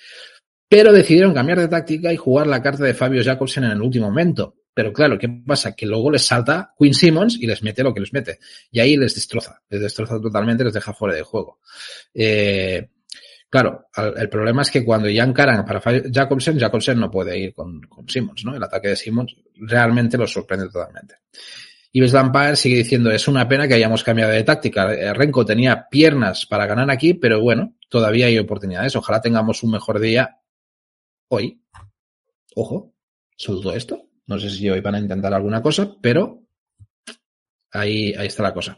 Pero 0.68 0.94
decidieron 0.94 1.34
cambiar 1.34 1.60
de 1.60 1.68
táctica 1.68 2.14
y 2.14 2.18
jugar 2.18 2.48
la 2.48 2.62
carta 2.62 2.84
de 2.84 2.94
Fabio 2.94 3.24
Jacobsen 3.24 3.66
en 3.66 3.72
el 3.72 3.82
último 3.82 4.08
momento. 4.08 4.56
Pero 4.74 4.94
claro, 4.94 5.18
¿qué 5.18 5.28
pasa? 5.46 5.76
Que 5.76 5.86
luego 5.86 6.12
les 6.12 6.24
salta 6.24 6.74
Quinn 6.78 6.94
Simmons 6.94 7.38
y 7.40 7.46
les 7.46 7.62
mete 7.62 7.84
lo 7.84 7.94
que 7.94 8.00
les 8.00 8.14
mete. 8.14 8.40
Y 8.72 8.80
ahí 8.80 8.96
les 8.96 9.14
destroza. 9.14 9.62
Les 9.70 9.82
destroza 9.82 10.20
totalmente, 10.22 10.64
les 10.64 10.74
deja 10.74 10.94
fuera 10.94 11.14
de 11.14 11.24
juego. 11.24 11.60
Eh, 12.14 12.90
claro, 13.50 13.88
el 14.16 14.30
problema 14.30 14.62
es 14.62 14.72
que 14.72 14.86
cuando 14.86 15.10
ya 15.10 15.24
encaran 15.24 15.66
para 15.66 15.82
Jacobsen, 15.82 16.58
Jacobsen 16.58 17.00
no 17.00 17.12
puede 17.12 17.38
ir 17.38 17.54
con, 17.54 17.82
con 17.82 18.08
Simmons, 18.08 18.46
¿no? 18.46 18.56
El 18.56 18.64
ataque 18.64 18.90
de 18.90 18.96
Simmons 18.96 19.36
realmente 19.56 20.18
los 20.18 20.32
sorprende 20.32 20.68
totalmente. 20.68 21.16
Y 21.94 22.02
Lampard 22.02 22.56
sigue 22.56 22.78
diciendo, 22.78 23.12
es 23.12 23.28
una 23.28 23.48
pena 23.48 23.68
que 23.68 23.74
hayamos 23.74 24.04
cambiado 24.04 24.32
de 24.32 24.44
táctica. 24.44 24.94
Eh, 24.94 25.14
Renko 25.14 25.46
tenía 25.46 25.90
piernas 25.90 26.46
para 26.46 26.66
ganar 26.66 26.90
aquí, 26.90 27.14
pero 27.14 27.42
bueno, 27.42 27.76
todavía 27.90 28.28
hay 28.28 28.40
oportunidades. 28.40 28.96
Ojalá 28.96 29.22
tengamos 29.22 29.62
un 29.64 29.72
mejor 29.72 30.00
día 30.00 30.40
hoy. 31.28 31.62
Ojo, 32.56 32.94
todo 33.38 33.74
esto. 33.74 34.08
No 34.28 34.40
sé 34.40 34.50
si 34.50 34.70
hoy 34.70 34.80
van 34.80 34.96
a 34.96 35.00
intentar 35.00 35.34
alguna 35.34 35.62
cosa, 35.62 35.96
pero 36.02 36.41
ahí, 37.72 38.14
ahí 38.18 38.28
está 38.28 38.44
la 38.44 38.54
cosa. 38.54 38.78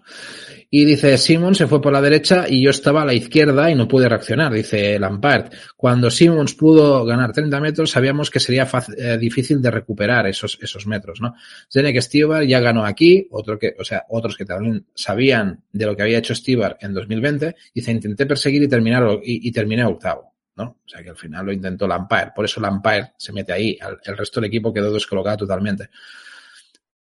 Y 0.70 0.86
dice, 0.86 1.18
Simon 1.18 1.54
se 1.54 1.68
fue 1.68 1.82
por 1.82 1.94
la 1.94 2.02
derecha 2.02 2.46
y 2.48 2.64
yo 2.64 2.72
estaba 2.72 3.04
a 3.04 3.06
la 3.06 3.14
izquierda 3.14 3.70
y 3.70 3.76
no 3.76 3.88
pude 3.88 4.10
reaccionar, 4.10 4.52
dice 4.52 4.98
Lampard. 4.98 5.54
Cuando 5.78 6.10
Simons 6.10 6.56
pudo 6.56 7.06
ganar 7.06 7.32
30 7.32 7.60
metros, 7.60 7.92
sabíamos 7.92 8.32
que 8.32 8.40
sería 8.40 8.68
eh, 8.98 9.18
difícil 9.20 9.62
de 9.62 9.70
recuperar 9.70 10.26
esos, 10.28 10.58
esos 10.62 10.88
metros, 10.88 11.22
¿no? 11.22 11.36
Zenek 11.72 12.02
Stibar 12.02 12.44
ya 12.46 12.60
ganó 12.60 12.86
aquí, 12.86 13.28
otro 13.30 13.60
que, 13.60 13.76
o 13.78 13.84
sea, 13.84 14.06
otros 14.10 14.36
que 14.36 14.46
también 14.46 14.88
sabían 14.96 15.64
de 15.72 15.86
lo 15.86 15.96
que 15.96 16.02
había 16.02 16.18
hecho 16.18 16.34
Stibar 16.34 16.78
en 16.82 16.94
2020, 16.94 17.56
dice, 17.76 17.92
intenté 17.92 18.26
perseguir 18.26 18.64
y 18.64 18.68
terminar, 18.68 19.20
y, 19.24 19.48
y 19.48 19.52
terminé 19.52 19.86
octavo. 19.86 20.34
¿no? 20.56 20.64
O 20.86 20.88
sea 20.88 21.02
que 21.04 21.10
al 21.10 21.18
final 21.18 21.46
lo 21.46 21.52
intentó 21.52 21.88
Lampard. 21.88 22.34
Por 22.34 22.46
eso 22.46 22.62
Lampard 22.62 23.10
se 23.18 23.34
mete 23.34 23.54
ahí. 23.54 23.78
El 24.06 24.18
resto 24.18 24.40
del 24.40 24.48
equipo 24.50 24.74
quedó 24.74 24.92
descolocado 24.94 25.38
totalmente. 25.38 25.90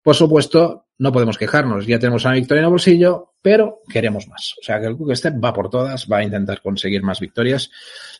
Por 0.02 0.16
supuesto, 0.16 0.88
no 0.98 1.12
podemos 1.12 1.38
quejarnos, 1.38 1.86
ya 1.86 1.98
tenemos 1.98 2.24
una 2.24 2.34
victoria 2.34 2.60
en 2.60 2.64
el 2.64 2.70
bolsillo, 2.70 3.34
pero 3.40 3.80
queremos 3.88 4.26
más. 4.28 4.54
O 4.60 4.62
sea 4.64 4.80
que 4.80 4.86
el 4.86 4.96
Cook 4.96 5.12
va 5.42 5.52
por 5.52 5.70
todas, 5.70 6.08
va 6.10 6.18
a 6.18 6.24
intentar 6.24 6.60
conseguir 6.60 7.02
más 7.02 7.20
victorias 7.20 7.70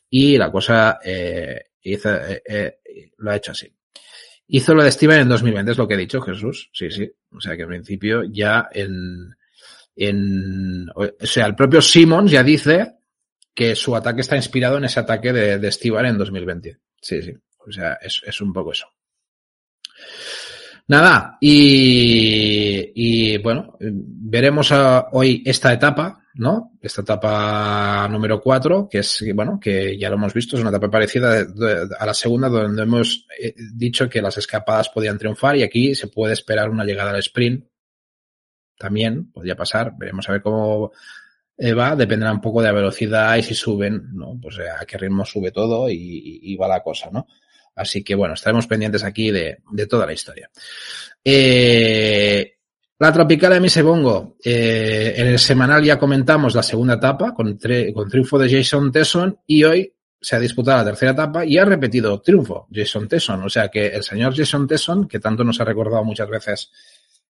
y 0.09 0.38
la 0.38 0.51
cosa 0.53 0.99
eh, 1.05 1.71
hizo, 1.83 2.14
eh, 2.14 2.42
eh, 2.45 2.79
lo 3.18 3.31
ha 3.31 3.37
hecho 3.37 3.53
así. 3.53 3.73
Hizo 4.47 4.75
lo 4.75 4.85
de 4.85 4.92
Steven 4.92 5.21
en 5.21 5.29
2020, 5.29 5.73
es 5.73 5.79
lo 5.79 5.88
que 5.88 5.95
ha 5.95 5.99
dicho 5.99 6.21
Jesús. 6.21 6.71
Sí, 6.73 6.90
sí. 6.90 7.11
O 7.33 7.40
sea 7.40 7.57
que 7.57 7.62
en 7.62 7.68
principio 7.68 8.23
ya 8.25 8.68
en, 8.73 9.35
en, 9.97 10.88
o 10.95 11.07
sea, 11.21 11.47
el 11.47 11.57
propio 11.57 11.81
Simmons 11.81 12.31
ya 12.31 12.42
dice 12.42 12.97
que 13.55 13.75
su 13.75 13.97
ataque 13.97 14.21
está 14.21 14.37
inspirado 14.37 14.79
en 14.79 14.85
ese 14.85 15.01
ataque 15.01 15.33
de, 15.33 15.59
de 15.59 15.77
en 15.83 16.18
2020. 16.18 16.79
Sí, 17.01 17.23
sí. 17.23 17.35
O 17.66 17.73
sea, 17.73 17.95
es, 18.03 18.23
es 18.25 18.40
un 18.40 18.53
poco 18.53 18.73
eso. 18.73 18.87
Nada, 20.88 21.38
y, 21.40 22.92
y 22.95 23.38
bueno, 23.38 23.77
veremos 23.81 24.73
a, 24.73 25.09
hoy 25.12 25.42
esta 25.47 25.73
etapa, 25.73 26.25
¿no? 26.35 26.73
Esta 26.83 27.03
etapa 27.03 28.09
número 28.11 28.40
cuatro, 28.40 28.88
que 28.90 28.99
es, 28.99 29.25
bueno, 29.35 29.59
que 29.61 29.97
ya 29.97 30.09
lo 30.11 30.16
hemos 30.16 30.35
visto, 30.35 30.57
es 30.57 30.62
una 30.62 30.71
etapa 30.71 30.90
parecida 30.90 31.47
a 31.99 32.07
la 32.07 32.14
segunda, 32.14 32.49
donde 32.49 32.83
hemos 32.83 33.27
eh, 33.40 33.55
dicho 33.75 34.09
que 34.09 34.21
las 34.21 34.37
escapadas 34.38 34.88
podían 34.88 35.18
triunfar 35.18 35.57
y 35.57 35.62
aquí 35.62 35.95
se 35.95 36.09
puede 36.09 36.33
esperar 36.33 36.68
una 36.68 36.85
llegada 36.85 37.11
al 37.11 37.21
sprint. 37.21 37.64
También 38.77 39.31
podría 39.31 39.55
pasar, 39.55 39.92
veremos 39.97 40.29
a 40.29 40.33
ver 40.33 40.42
cómo 40.42 40.92
va, 41.79 41.95
dependerá 41.95 42.33
un 42.33 42.40
poco 42.40 42.61
de 42.61 42.68
la 42.68 42.75
velocidad 42.75 43.37
y 43.37 43.42
si 43.42 43.55
suben, 43.55 44.11
¿no? 44.14 44.37
Pues 44.42 44.59
a 44.59 44.85
qué 44.85 44.99
ritmo 44.99 45.25
sube 45.25 45.53
todo 45.53 45.88
y, 45.88 46.40
y 46.42 46.57
va 46.57 46.66
la 46.66 46.83
cosa, 46.83 47.09
¿no? 47.12 47.27
Así 47.75 48.03
que 48.03 48.15
bueno, 48.15 48.35
estaremos 48.35 48.67
pendientes 48.67 49.05
aquí 49.05 49.31
de, 49.31 49.59
de 49.71 49.87
toda 49.87 50.07
la 50.07 50.13
historia. 50.13 50.51
Eh, 51.25 52.57
la 52.99 53.13
Tropical 53.13 53.53
de 53.55 53.61
Misebongo, 53.61 54.37
eh, 54.45 55.15
en 55.17 55.27
el 55.27 55.39
semanal 55.39 55.83
ya 55.83 55.99
comentamos 55.99 56.55
la 56.55 56.63
segunda 56.63 56.95
etapa 56.95 57.35
con, 57.35 57.59
con 57.93 58.09
triunfo 58.09 58.39
de 58.39 58.49
Jason 58.49 58.93
Tesson 58.93 59.39
y 59.47 59.65
hoy 59.65 59.93
se 60.21 60.37
ha 60.37 60.41
disputado 60.41 60.79
la 60.79 60.85
tercera 60.85 61.11
etapa 61.11 61.45
y 61.45 61.59
ha 61.59 61.65
repetido 61.65 62.21
triunfo 62.21 62.69
Jason 62.73 63.09
Tesson. 63.09 63.43
O 63.43 63.49
sea 63.49 63.69
que 63.69 63.89
el 63.89 64.05
señor 64.05 64.37
Jason 64.37 64.69
Tesson, 64.69 65.09
que 65.09 65.19
tanto 65.19 65.43
nos 65.43 65.61
ha 65.61 65.65
recordado 65.65 66.05
muchas 66.05 66.29
veces 66.29 66.71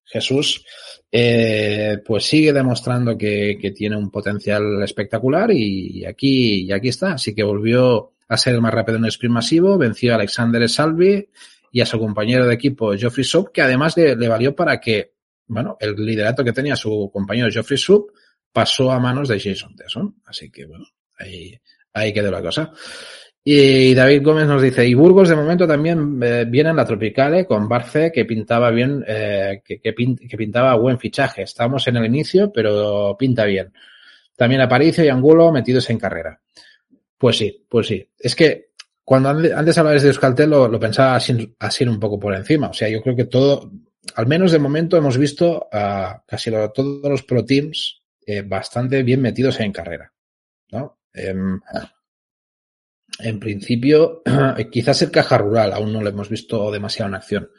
Jesús, 0.04 0.65
eh, 1.10 1.99
pues 2.06 2.25
sigue 2.25 2.51
demostrando 2.51 3.17
que, 3.17 3.58
que, 3.62 3.71
tiene 3.71 3.95
un 3.95 4.12
potencial 4.12 4.84
espectacular 4.84 5.51
y 5.54 6.04
aquí, 6.04 6.65
y 6.65 6.71
aquí 6.73 6.89
está. 6.89 7.13
Así 7.13 7.34
que 7.34 7.43
volvió 7.43 8.12
a 8.31 8.37
ser 8.37 8.55
el 8.55 8.61
más 8.61 8.73
rápido 8.73 8.97
en 8.97 9.03
el 9.03 9.09
sprint 9.09 9.33
masivo, 9.33 9.77
venció 9.77 10.13
a 10.13 10.15
Alexander 10.15 10.69
Salvi 10.69 11.27
y 11.69 11.81
a 11.81 11.85
su 11.85 11.99
compañero 11.99 12.47
de 12.47 12.53
equipo 12.53 12.93
Geoffrey 12.93 13.25
Sub, 13.25 13.51
que 13.51 13.61
además 13.61 13.97
le, 13.97 14.15
le, 14.15 14.27
valió 14.29 14.55
para 14.55 14.79
que, 14.79 15.15
bueno, 15.47 15.75
el 15.81 15.95
liderato 15.95 16.41
que 16.41 16.53
tenía 16.53 16.77
su 16.77 17.09
compañero 17.11 17.51
Geoffrey 17.51 17.77
Sub 17.77 18.11
pasó 18.53 18.89
a 18.89 18.99
manos 18.99 19.27
de 19.27 19.37
Jason 19.37 19.75
Tesson. 19.75 20.15
Así 20.25 20.49
que, 20.49 20.65
bueno, 20.65 20.85
ahí, 21.19 21.59
ahí 21.93 22.13
quedó 22.13 22.31
la 22.31 22.41
cosa. 22.41 22.71
Y 23.43 23.93
David 23.93 24.23
Gómez 24.23 24.47
nos 24.47 24.61
dice, 24.61 24.87
y 24.87 24.93
Burgos 24.93 25.27
de 25.27 25.35
momento 25.35 25.67
también 25.67 26.17
eh, 26.23 26.45
viene 26.47 26.69
en 26.69 26.75
la 26.77 26.85
Tropicale 26.85 27.45
con 27.45 27.67
Barce 27.67 28.13
que 28.13 28.23
pintaba 28.23 28.71
bien, 28.71 29.03
eh, 29.05 29.61
que, 29.65 29.81
que, 29.81 29.93
pintaba 30.37 30.75
buen 30.75 30.99
fichaje. 30.99 31.41
Estamos 31.41 31.85
en 31.87 31.97
el 31.97 32.05
inicio, 32.05 32.49
pero 32.53 33.17
pinta 33.19 33.43
bien. 33.43 33.73
También 34.37 34.61
Aparicio 34.61 35.03
y 35.03 35.09
Angulo 35.09 35.51
metidos 35.51 35.89
en 35.89 35.97
carrera. 35.97 36.39
Pues 37.21 37.38
sí, 37.38 37.67
pues 37.69 37.86
sí. 37.86 38.10
Es 38.17 38.36
que 38.36 38.71
cuando 39.03 39.29
antes 39.29 39.77
hablabas 39.77 40.01
de 40.01 40.07
Euskaltel 40.07 40.49
lo, 40.49 40.79
pensaba 40.79 41.17
así, 41.17 41.55
así, 41.60 41.84
un 41.84 41.99
poco 41.99 42.19
por 42.19 42.34
encima. 42.34 42.69
O 42.69 42.73
sea, 42.73 42.89
yo 42.89 42.99
creo 43.03 43.15
que 43.15 43.25
todo, 43.25 43.71
al 44.15 44.25
menos 44.25 44.51
de 44.51 44.57
momento 44.57 44.97
hemos 44.97 45.19
visto 45.19 45.69
a 45.71 46.23
casi 46.25 46.49
todos 46.73 47.03
los 47.03 47.21
pro 47.21 47.45
teams 47.45 48.01
eh, 48.25 48.41
bastante 48.41 49.03
bien 49.03 49.21
metidos 49.21 49.60
en 49.60 49.71
carrera. 49.71 50.12
¿no? 50.71 50.97
Eh, 51.13 51.36
en 53.19 53.39
principio, 53.39 54.23
quizás 54.71 55.03
el 55.03 55.12
caja 55.12 55.38
rural 55.38 55.73
aún 55.73 55.93
no 55.93 56.01
lo 56.01 56.10
hemos 56.10 56.27
visto 56.27 56.71
demasiado 56.71 57.10
en 57.10 57.15
acción, 57.15 57.51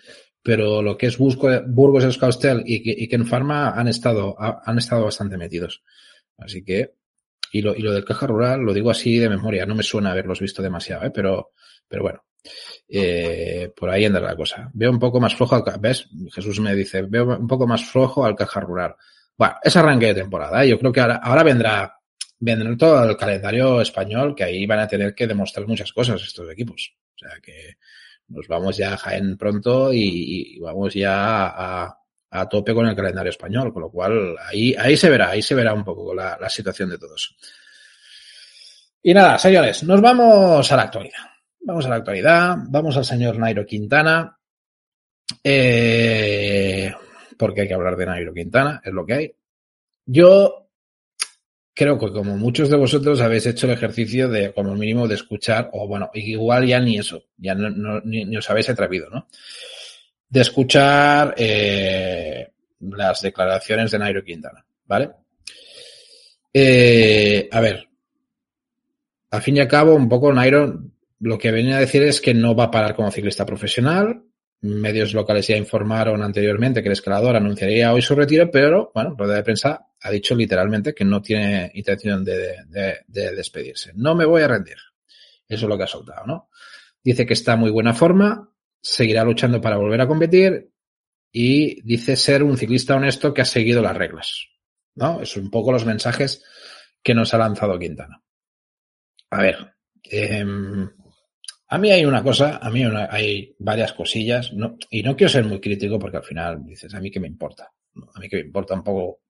pero 0.42 0.83
lo 0.83 0.98
que 0.98 1.07
es 1.07 1.18
Burgos, 1.18 2.03
Euskaltel 2.03 2.64
y, 2.66 3.05
y 3.05 3.07
Ken 3.07 3.27
Pharma 3.27 3.79
han 3.79 3.87
estado, 3.87 4.35
han 4.40 4.79
estado 4.79 5.05
bastante 5.05 5.37
metidos. 5.37 5.85
Así 6.37 6.64
que 6.64 6.96
y 7.53 7.61
lo, 7.61 7.77
y 7.77 7.83
lo 7.83 7.93
del 7.93 8.05
caja 8.05 8.27
rural 8.27 8.61
lo 8.61 8.73
digo 8.73 8.91
así 8.91 9.19
de 9.19 9.29
memoria, 9.29 9.67
no 9.67 9.75
me 9.75 9.83
suena 9.83 10.11
haberlos 10.11 10.41
visto 10.41 10.62
demasiado, 10.62 11.05
¿eh? 11.05 11.11
pero, 11.15 11.53
pero 11.87 12.03
bueno, 12.03 12.25
eh, 12.88 13.71
por 13.77 13.91
ahí 13.91 14.07
anda 14.07 14.21
la 14.21 14.35
cosa. 14.35 14.71
Veo 14.73 14.91
un 14.91 14.99
poco 14.99 15.21
más 15.21 15.35
flojo, 15.37 15.55
al, 15.55 15.62
¿ves? 15.79 16.09
Jesús 16.33 16.59
me 16.61 16.75
dice, 16.75 17.03
veo 17.03 17.38
un 17.38 17.47
poco 17.47 17.67
más 17.67 17.85
flojo 17.85 18.25
al 18.25 18.35
caja 18.35 18.61
rural. 18.61 18.97
Bueno, 19.37 19.55
es 19.62 19.77
arranque 19.77 20.07
de 20.07 20.15
temporada, 20.15 20.65
¿eh? 20.65 20.71
yo 20.71 20.79
creo 20.79 20.93
que 20.93 21.01
ahora, 21.01 21.17
ahora 21.17 21.43
vendrá, 21.43 21.95
vendrá 22.41 22.75
todo 22.77 23.11
el 23.11 23.17
calendario 23.19 23.83
español, 23.83 24.35
que 24.35 24.45
ahí 24.45 24.67
van 24.67 24.81
a 24.81 24.88
tener 24.88 25.15
que 25.15 25.27
demostrar 25.27 25.67
muchas 25.67 25.93
cosas 25.93 26.23
estos 26.23 26.51
equipos. 26.51 26.95
O 27.15 27.19
sea 27.19 27.38
que 27.43 27.77
nos 28.29 28.49
vamos 28.49 28.79
ya 28.79 28.95
a 28.95 28.97
Jaén 28.97 29.37
pronto 29.37 29.93
y, 29.93 30.57
y 30.57 30.59
vamos 30.59 30.95
ya 30.95 31.49
a, 31.49 32.02
a 32.33 32.49
tope 32.49 32.75
con 32.75 32.87
el 32.87 32.97
calendario 32.97 33.31
español, 33.31 33.73
con 33.73 33.83
lo 33.83 33.90
cual 33.90 34.37
ahí, 34.47 34.75
ahí 34.75 34.97
se 34.97 35.11
verá, 35.11 35.31
ahí 35.31 35.42
se 35.42 35.55
verá 35.55 35.75
un 35.75 35.85
poco 35.85 36.14
la, 36.14 36.38
la 36.40 36.49
situación 36.49 36.90
de 36.90 36.99
todos. 36.99 37.37
Y 39.03 39.12
nada, 39.12 39.38
señores, 39.38 39.83
nos 39.85 40.01
vamos 40.01 40.71
a 40.71 40.77
la 40.77 40.83
actualidad. 40.83 41.33
Vamos 41.64 41.87
a 41.87 41.90
la 41.90 41.97
actualidad, 41.97 42.57
vamos 42.68 42.97
al 42.97 43.05
señor 43.05 43.38
Nairo 43.38 43.64
Quintana, 43.64 44.37
eh, 45.45 46.92
porque 47.37 47.62
hay 47.62 47.68
que 47.68 47.75
hablar 47.75 47.97
de 47.97 48.07
Nairo 48.07 48.35
Quintana, 48.35 48.81
es 48.85 48.92
lo 48.92 49.07
que 49.07 49.14
hay. 49.14 49.35
Yo 50.05 50.71
creo 51.75 51.99
que 51.99 52.12
como 52.12 52.37
muchos 52.37 52.68
de 52.68 52.77
vosotros 52.77 53.21
habéis 53.21 53.47
hecho 53.47 53.66
el 53.66 53.75
ejercicio 53.75 54.29
de, 54.29 54.53
como 54.53 54.75
mínimo, 54.75 55.07
de 55.07 55.14
escuchar, 55.14 55.71
o 55.73 55.87
bueno, 55.87 56.11
igual 56.14 56.66
ya 56.66 56.81
ni 56.81 56.99
eso, 56.99 57.25
ya 57.37 57.55
no, 57.55 57.71
no 57.71 58.01
ni, 58.01 58.25
ni, 58.25 58.37
os 58.37 58.51
habéis 58.51 58.68
atrevido, 58.68 59.09
¿no? 59.11 59.29
De 60.33 60.40
escuchar 60.40 61.35
eh, 61.37 62.49
las 62.81 63.21
declaraciones 63.21 63.90
de 63.90 63.99
Nairo 63.99 64.25
Quintana, 64.25 64.64
¿vale? 64.87 65.11
Eh, 66.55 67.51
a 67.53 67.61
ver, 67.61 67.87
al 69.31 69.42
fin 69.42 69.59
y 69.59 69.61
al 69.61 69.68
cabo, 69.68 69.95
un 69.95 70.09
poco 70.09 70.33
Nairo 70.33 70.85
lo 71.21 71.38
que 71.38 71.51
venía 71.51 71.77
a 71.77 71.81
decir 71.81 72.03
es 72.03 72.23
que 72.23 72.33
no 72.33 72.57
va 72.57 72.64
a 72.64 72.71
parar 72.71 72.97
como 72.97 73.11
ciclista 73.11 73.45
profesional. 73.45 74.23
Medios 74.62 75.12
locales 75.12 75.47
ya 75.49 75.57
informaron 75.57 76.23
anteriormente 76.23 76.81
que 76.81 76.88
el 76.88 76.95
escalador 76.95 77.37
anunciaría 77.37 77.92
hoy 77.92 78.01
su 78.01 78.14
retiro, 78.14 78.51
pero 78.51 78.90
bueno, 78.95 79.14
rueda 79.18 79.35
de 79.35 79.42
prensa 79.42 79.88
ha 80.01 80.11
dicho 80.11 80.35
literalmente 80.35 80.95
que 80.95 81.05
no 81.05 81.21
tiene 81.21 81.71
intención 81.75 82.25
de, 82.25 82.57
de, 82.68 83.01
de 83.07 83.37
despedirse. 83.37 83.92
No 83.97 84.14
me 84.14 84.25
voy 84.25 84.40
a 84.40 84.49
rendir. 84.49 84.79
Eso 85.47 85.66
es 85.66 85.68
lo 85.68 85.77
que 85.77 85.85
ha 85.85 85.88
soltado, 85.88 86.25
¿no? 86.27 86.49
Dice 87.05 87.27
que 87.27 87.35
está 87.35 87.57
muy 87.57 87.71
buena 87.71 87.92
forma, 87.92 88.52
seguirá 88.83 89.25
luchando 89.25 89.61
para 89.61 89.77
volver 89.77 90.01
a 90.01 90.09
competir 90.09 90.71
y 91.31 91.81
dice 91.83 92.16
ser 92.16 92.42
un 92.42 92.59
ciclista 92.59 92.97
honesto 92.97 93.33
que 93.33 93.42
ha 93.42 93.47
seguido 93.47 93.81
las 93.81 93.97
reglas. 93.97 94.49
¿No? 94.95 95.23
Es 95.23 95.37
un 95.37 95.51
poco 95.51 95.73
los 95.73 95.87
mensajes 95.87 96.45
que 97.03 97.14
nos 97.14 97.33
ha 97.33 97.38
lanzado 97.38 97.79
Quintana. 97.79 98.23
A 99.31 99.42
ver, 99.42 99.75
eh, 100.05 100.45
a 101.68 101.79
mí 101.79 101.90
hay 101.90 102.05
una 102.05 102.23
cosa, 102.23 102.59
a 102.59 102.68
mí 102.68 102.85
hay 102.85 103.57
varias 103.59 103.95
cosillas, 103.95 104.53
no, 104.53 104.77
y 104.90 105.03
no 105.03 105.16
quiero 105.16 105.31
ser 105.31 105.47
muy 105.47 105.59
crítico 105.59 105.99
porque 105.99 106.18
al 106.18 106.25
final 106.25 106.62
dices, 106.66 106.92
a 106.92 107.01
mí 107.01 107.11
que 107.11 107.18
me 107.18 107.29
importa, 107.29 107.73
a 108.14 108.21
mí 108.21 108.29
que 108.29 108.37
me 108.37 108.42
importa 108.42 108.75
un 108.75 108.85
poco 108.85 109.21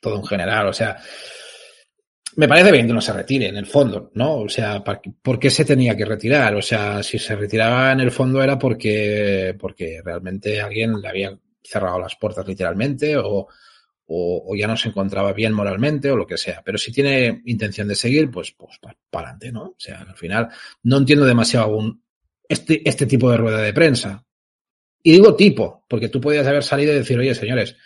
todo 0.00 0.16
en 0.16 0.24
general, 0.24 0.66
o 0.66 0.72
sea, 0.72 0.96
me 2.36 2.48
parece 2.48 2.70
bien 2.70 2.86
que 2.86 2.92
no 2.92 3.00
se 3.00 3.12
retire 3.12 3.48
en 3.48 3.56
el 3.56 3.66
fondo, 3.66 4.10
¿no? 4.14 4.40
O 4.40 4.48
sea, 4.48 4.84
¿por 4.84 5.38
qué 5.38 5.50
se 5.50 5.64
tenía 5.64 5.96
que 5.96 6.04
retirar? 6.04 6.54
O 6.54 6.62
sea, 6.62 7.02
si 7.02 7.18
se 7.18 7.34
retiraba 7.34 7.92
en 7.92 8.00
el 8.00 8.10
fondo 8.10 8.42
era 8.42 8.58
porque, 8.58 9.56
porque 9.58 10.02
realmente 10.04 10.60
alguien 10.60 11.00
le 11.00 11.08
había 11.08 11.38
cerrado 11.62 11.98
las 11.98 12.16
puertas 12.16 12.46
literalmente 12.46 13.16
o, 13.16 13.48
o, 14.06 14.54
ya 14.54 14.66
no 14.66 14.76
se 14.76 14.90
encontraba 14.90 15.32
bien 15.32 15.54
moralmente 15.54 16.10
o 16.10 16.16
lo 16.16 16.26
que 16.26 16.36
sea. 16.36 16.62
Pero 16.62 16.76
si 16.76 16.92
tiene 16.92 17.42
intención 17.46 17.88
de 17.88 17.94
seguir, 17.94 18.30
pues, 18.30 18.52
pues 18.52 18.78
para 18.80 18.98
pa 19.10 19.20
adelante, 19.20 19.50
¿no? 19.50 19.64
O 19.64 19.76
sea, 19.78 20.02
al 20.02 20.16
final 20.16 20.48
no 20.82 20.98
entiendo 20.98 21.24
demasiado 21.24 21.66
aún 21.66 22.02
este, 22.48 22.86
este 22.88 23.06
tipo 23.06 23.30
de 23.30 23.38
rueda 23.38 23.62
de 23.62 23.72
prensa. 23.72 24.24
Y 25.02 25.12
digo 25.12 25.34
tipo, 25.34 25.84
porque 25.88 26.10
tú 26.10 26.20
podías 26.20 26.46
haber 26.46 26.62
salido 26.62 26.92
y 26.92 26.96
decir, 26.96 27.18
oye, 27.18 27.34
señores, 27.34 27.76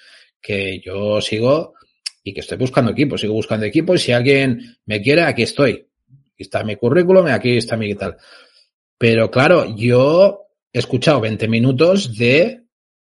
que 0.40 0.80
yo 0.80 1.20
sigo 1.20 1.74
y 2.22 2.34
que 2.34 2.40
estoy 2.40 2.58
buscando 2.58 2.92
equipo, 2.92 3.16
sigo 3.16 3.34
buscando 3.34 3.66
equipo 3.66 3.94
y 3.94 3.98
si 3.98 4.12
alguien 4.12 4.76
me 4.86 5.00
quiere, 5.00 5.22
aquí 5.22 5.42
estoy. 5.42 5.86
Aquí 6.32 6.42
está 6.42 6.62
mi 6.64 6.76
currículum, 6.76 7.26
aquí 7.26 7.56
está 7.56 7.76
mi 7.76 7.94
tal. 7.94 8.16
Pero 8.98 9.30
claro, 9.30 9.74
yo 9.76 10.46
he 10.72 10.78
escuchado 10.78 11.20
20 11.20 11.48
minutos 11.48 12.16
de 12.16 12.64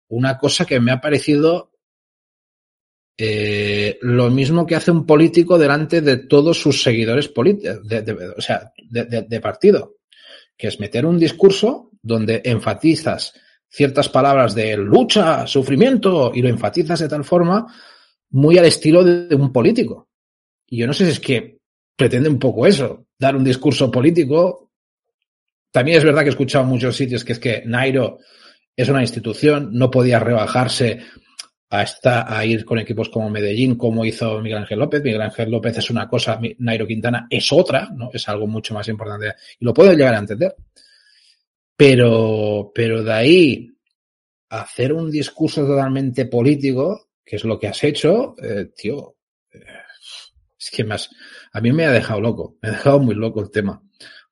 una 0.10 0.38
cosa 0.38 0.66
que 0.66 0.80
me 0.80 0.92
ha 0.92 1.02
parecido 1.02 1.72
eh, 3.18 3.98
lo 4.02 4.30
mismo 4.30 4.66
que 4.66 4.76
hace 4.76 4.92
un 4.92 5.06
político 5.06 5.58
delante 5.58 6.02
de 6.02 6.18
todos 6.18 6.60
sus 6.60 6.84
seguidores 6.84 7.28
políticos, 7.28 7.80
o 8.38 8.42
sea, 8.42 8.72
de, 8.78 9.40
partido, 9.42 9.96
que 10.56 10.68
es 10.68 10.80
meter 10.80 11.06
un 11.06 11.18
discurso 11.18 11.90
donde 12.02 12.42
enfatizas 12.46 13.34
ciertas 13.70 14.08
palabras 14.10 14.54
de 14.54 14.78
lucha, 14.78 15.48
sufrimiento, 15.48 16.32
y 16.34 16.42
lo 16.44 16.50
enfatizas 16.50 17.00
de 17.00 17.10
tal 17.10 17.24
forma 17.24 17.66
muy 18.32 18.58
al 18.58 18.66
estilo 18.66 19.04
de, 19.04 19.36
un 19.36 19.52
político. 19.52 20.10
Y 20.68 20.78
yo 20.78 20.88
no 20.88 20.94
sé 20.94 21.06
si 21.06 21.12
es 21.12 21.20
que 21.20 21.60
pretende 21.96 22.30
un 22.30 22.40
poco 22.40 22.68
eso, 22.68 23.08
dar 23.18 23.36
un 23.36 23.44
discurso 23.44 23.90
político 23.90 24.68
también 25.72 25.98
es 25.98 26.04
verdad 26.04 26.22
que 26.22 26.28
he 26.28 26.32
escuchado 26.32 26.64
en 26.64 26.70
muchos 26.72 26.96
sitios 26.96 27.24
que 27.24 27.34
es 27.34 27.40
que 27.40 27.64
Nairo 27.66 28.20
es 28.76 28.90
una 28.90 29.02
institución, 29.02 29.70
no 29.74 29.92
podía 29.92 30.20
rebajarse 30.20 31.02
a, 31.70 31.84
esta, 31.84 32.36
a 32.36 32.46
ir 32.46 32.64
con 32.64 32.80
equipos 32.80 33.10
como 33.10 33.30
Medellín, 33.30 33.76
como 33.76 34.06
hizo 34.06 34.40
Miguel 34.42 34.60
Ángel 34.60 34.80
López. 34.80 35.04
Miguel 35.04 35.22
Ángel 35.22 35.52
López 35.52 35.78
es 35.78 35.90
una 35.90 36.08
cosa, 36.08 36.40
Nairo 36.60 36.88
Quintana 36.88 37.28
es 37.30 37.52
otra, 37.52 37.90
¿no? 37.94 38.10
Es 38.14 38.28
algo 38.30 38.48
mucho 38.48 38.74
más 38.74 38.88
importante. 38.88 39.34
Y 39.60 39.66
lo 39.66 39.74
puedo 39.74 39.92
llegar 39.94 40.14
a 40.14 40.20
entender. 40.20 40.56
Pero, 41.76 42.72
pero 42.74 43.04
de 43.04 43.14
ahí 43.14 43.78
hacer 44.50 44.94
un 44.94 45.12
discurso 45.12 45.66
totalmente 45.66 46.26
político, 46.26 47.07
que 47.28 47.36
es 47.36 47.44
lo 47.44 47.60
que 47.60 47.68
has 47.68 47.84
hecho, 47.84 48.36
eh, 48.42 48.70
tío, 48.74 49.18
eh, 49.52 49.60
es 50.58 50.72
que 50.72 50.86
más, 50.86 51.10
a 51.52 51.60
mí 51.60 51.74
me 51.74 51.86
ha 51.86 51.92
dejado 51.92 52.22
loco, 52.22 52.56
me 52.62 52.70
ha 52.70 52.72
dejado 52.72 53.00
muy 53.00 53.16
loco 53.16 53.42
el 53.42 53.52
tema, 53.52 53.84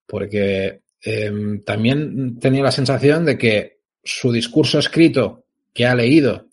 porque 0.07 0.81
eh, 1.03 1.31
también 1.65 2.39
tenía 2.39 2.63
la 2.63 2.71
sensación 2.71 3.25
de 3.25 3.37
que 3.37 3.81
su 4.01 4.31
discurso 4.31 4.79
escrito 4.79 5.45
que 5.73 5.85
ha 5.85 5.93
leído 5.93 6.47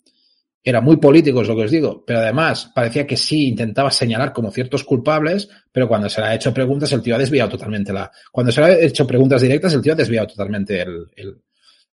era 0.61 0.81
muy 0.81 0.97
político, 0.97 1.41
es 1.41 1.47
lo 1.47 1.55
que 1.55 1.63
os 1.63 1.71
digo, 1.71 2.03
pero 2.05 2.19
además 2.19 2.71
parecía 2.75 3.07
que 3.07 3.17
sí 3.17 3.47
intentaba 3.47 3.89
señalar 3.89 4.33
como 4.33 4.51
ciertos 4.51 4.83
culpables, 4.83 5.49
pero 5.71 5.87
cuando 5.87 6.09
se 6.09 6.19
le 6.19 6.27
ha 6.27 6.35
hecho 6.35 6.53
preguntas, 6.53 6.91
el 6.91 7.01
tío 7.01 7.15
ha 7.15 7.19
desviado 7.19 7.51
totalmente 7.51 7.93
la. 7.93 8.11
Cuando 8.31 8.51
se 8.51 8.61
le 8.61 8.67
ha 8.67 8.79
hecho 8.79 9.07
preguntas 9.07 9.41
directas, 9.41 9.73
el 9.73 9.81
tío 9.81 9.93
ha 9.93 9.97
desviado 9.97 10.27
totalmente 10.27 10.81
el, 10.81 11.07
el, 11.15 11.37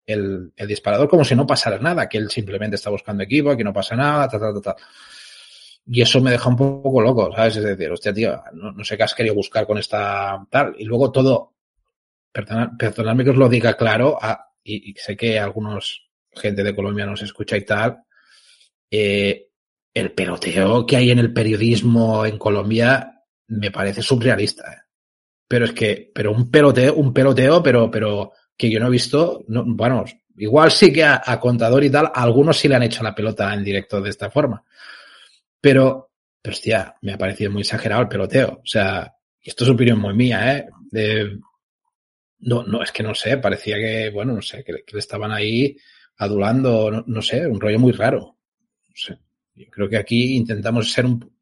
el, 0.06 0.52
el 0.56 0.68
disparador, 0.68 1.10
como 1.10 1.24
si 1.24 1.36
no 1.36 1.48
pasara 1.48 1.80
nada, 1.80 2.08
que 2.08 2.18
él 2.18 2.30
simplemente 2.30 2.76
está 2.76 2.89
buscando 2.89 3.24
equipo, 3.24 3.56
que 3.56 3.63
no 3.63 3.74
pasa 3.74 3.96
nada, 3.96 4.28
tal, 4.28 4.39
tal, 4.39 4.62
tal. 4.62 4.76
Y 5.88 6.02
eso 6.02 6.20
me 6.22 6.32
deja 6.32 6.50
un 6.50 6.56
poco 6.56 7.02
loco, 7.02 7.32
¿sabes? 7.36 7.58
Es 7.58 7.63
decir, 7.63 7.91
hostia, 7.91 8.13
tío, 8.13 8.41
no, 8.54 8.72
no 8.72 8.84
sé 8.84 8.98
qué 8.98 9.04
has 9.04 9.13
querido 9.13 9.36
buscar 9.36 9.68
con 9.68 9.78
esta 9.78 10.46
tal. 10.50 10.76
Y 10.78 10.86
luego 10.86 11.12
todo, 11.12 11.54
perdonad, 12.32 12.70
perdonadme 12.78 13.24
que 13.24 13.30
os 13.30 13.38
lo 13.38 13.50
diga 13.50 13.76
claro, 13.76 14.18
y 14.63 14.96
sé 14.98 15.15
que 15.15 15.39
algunos 15.39 16.06
gente 16.34 16.63
de 16.63 16.76
Colombia 16.76 17.06
nos 17.06 17.22
escucha 17.22 17.58
y 17.58 17.65
tal, 17.65 18.04
eh, 18.91 19.50
el 19.94 20.12
peloteo 20.12 20.86
que 20.86 20.98
hay 20.98 21.12
en 21.12 21.20
el 21.20 21.34
periodismo 21.34 22.26
en 22.26 22.38
Colombia 22.38 23.24
me 23.48 23.72
parece 23.72 24.02
surrealista. 24.02 24.72
¿eh? 24.72 24.82
Pero 25.48 25.65
es 25.65 25.72
que, 25.72 26.12
pero 26.13 26.32
un 26.32 26.52
peloteo, 26.52 26.96
un 26.96 27.13
peloteo, 27.13 27.63
pero, 27.63 27.89
pero 27.89 28.32
que 28.58 28.70
yo 28.70 28.80
no 28.80 28.88
he 28.88 28.91
visto, 28.91 29.44
no, 29.48 29.63
bueno, 29.65 30.06
igual 30.38 30.72
sí 30.72 30.91
que 30.91 31.04
a, 31.04 31.39
contador 31.39 31.84
y 31.84 31.89
tal, 31.89 32.12
algunos 32.13 32.58
sí 32.58 32.68
le 32.68 32.76
han 32.76 32.84
hecho 32.84 33.04
la 33.04 33.15
pelota 33.15 33.54
en 33.54 33.63
directo 33.63 34.02
de 34.02 34.10
esta 34.10 34.30
forma. 34.30 34.63
Pero, 35.60 36.12
hostia, 36.48 36.96
me 37.02 37.13
ha 37.13 37.18
parecido 37.18 37.52
muy 37.52 37.62
exagerado 37.62 38.04
el 38.04 38.08
peloteo. 38.08 38.60
O 38.63 38.68
sea, 38.68 39.13
esto 39.41 39.63
es 39.63 39.70
opinión 39.70 40.00
muy 40.00 40.13
mía, 40.13 40.58
¿eh? 40.58 40.68
No, 42.39 42.63
no, 42.63 42.84
es 42.84 42.91
que 42.91 43.04
no 43.04 43.15
sé, 43.15 43.38
parecía 43.38 43.76
que, 43.78 44.12
bueno, 44.12 44.34
no 44.34 44.41
sé, 44.41 44.63
que, 44.63 44.74
le 44.74 45.00
estaban 45.00 45.32
ahí 45.32 45.76
adulando, 46.18 46.91
no, 46.91 47.04
no 47.08 47.22
sé, 47.22 47.46
un 47.48 47.60
rollo 47.60 47.80
muy 47.80 47.91
raro 47.91 48.36
sé. 48.96 49.20
Yo 49.54 49.65
creo 49.70 49.89
que 49.89 49.98
aquí 49.98 50.36
intentamos 50.36 50.91
ser 50.91 51.06
un... 51.06 51.35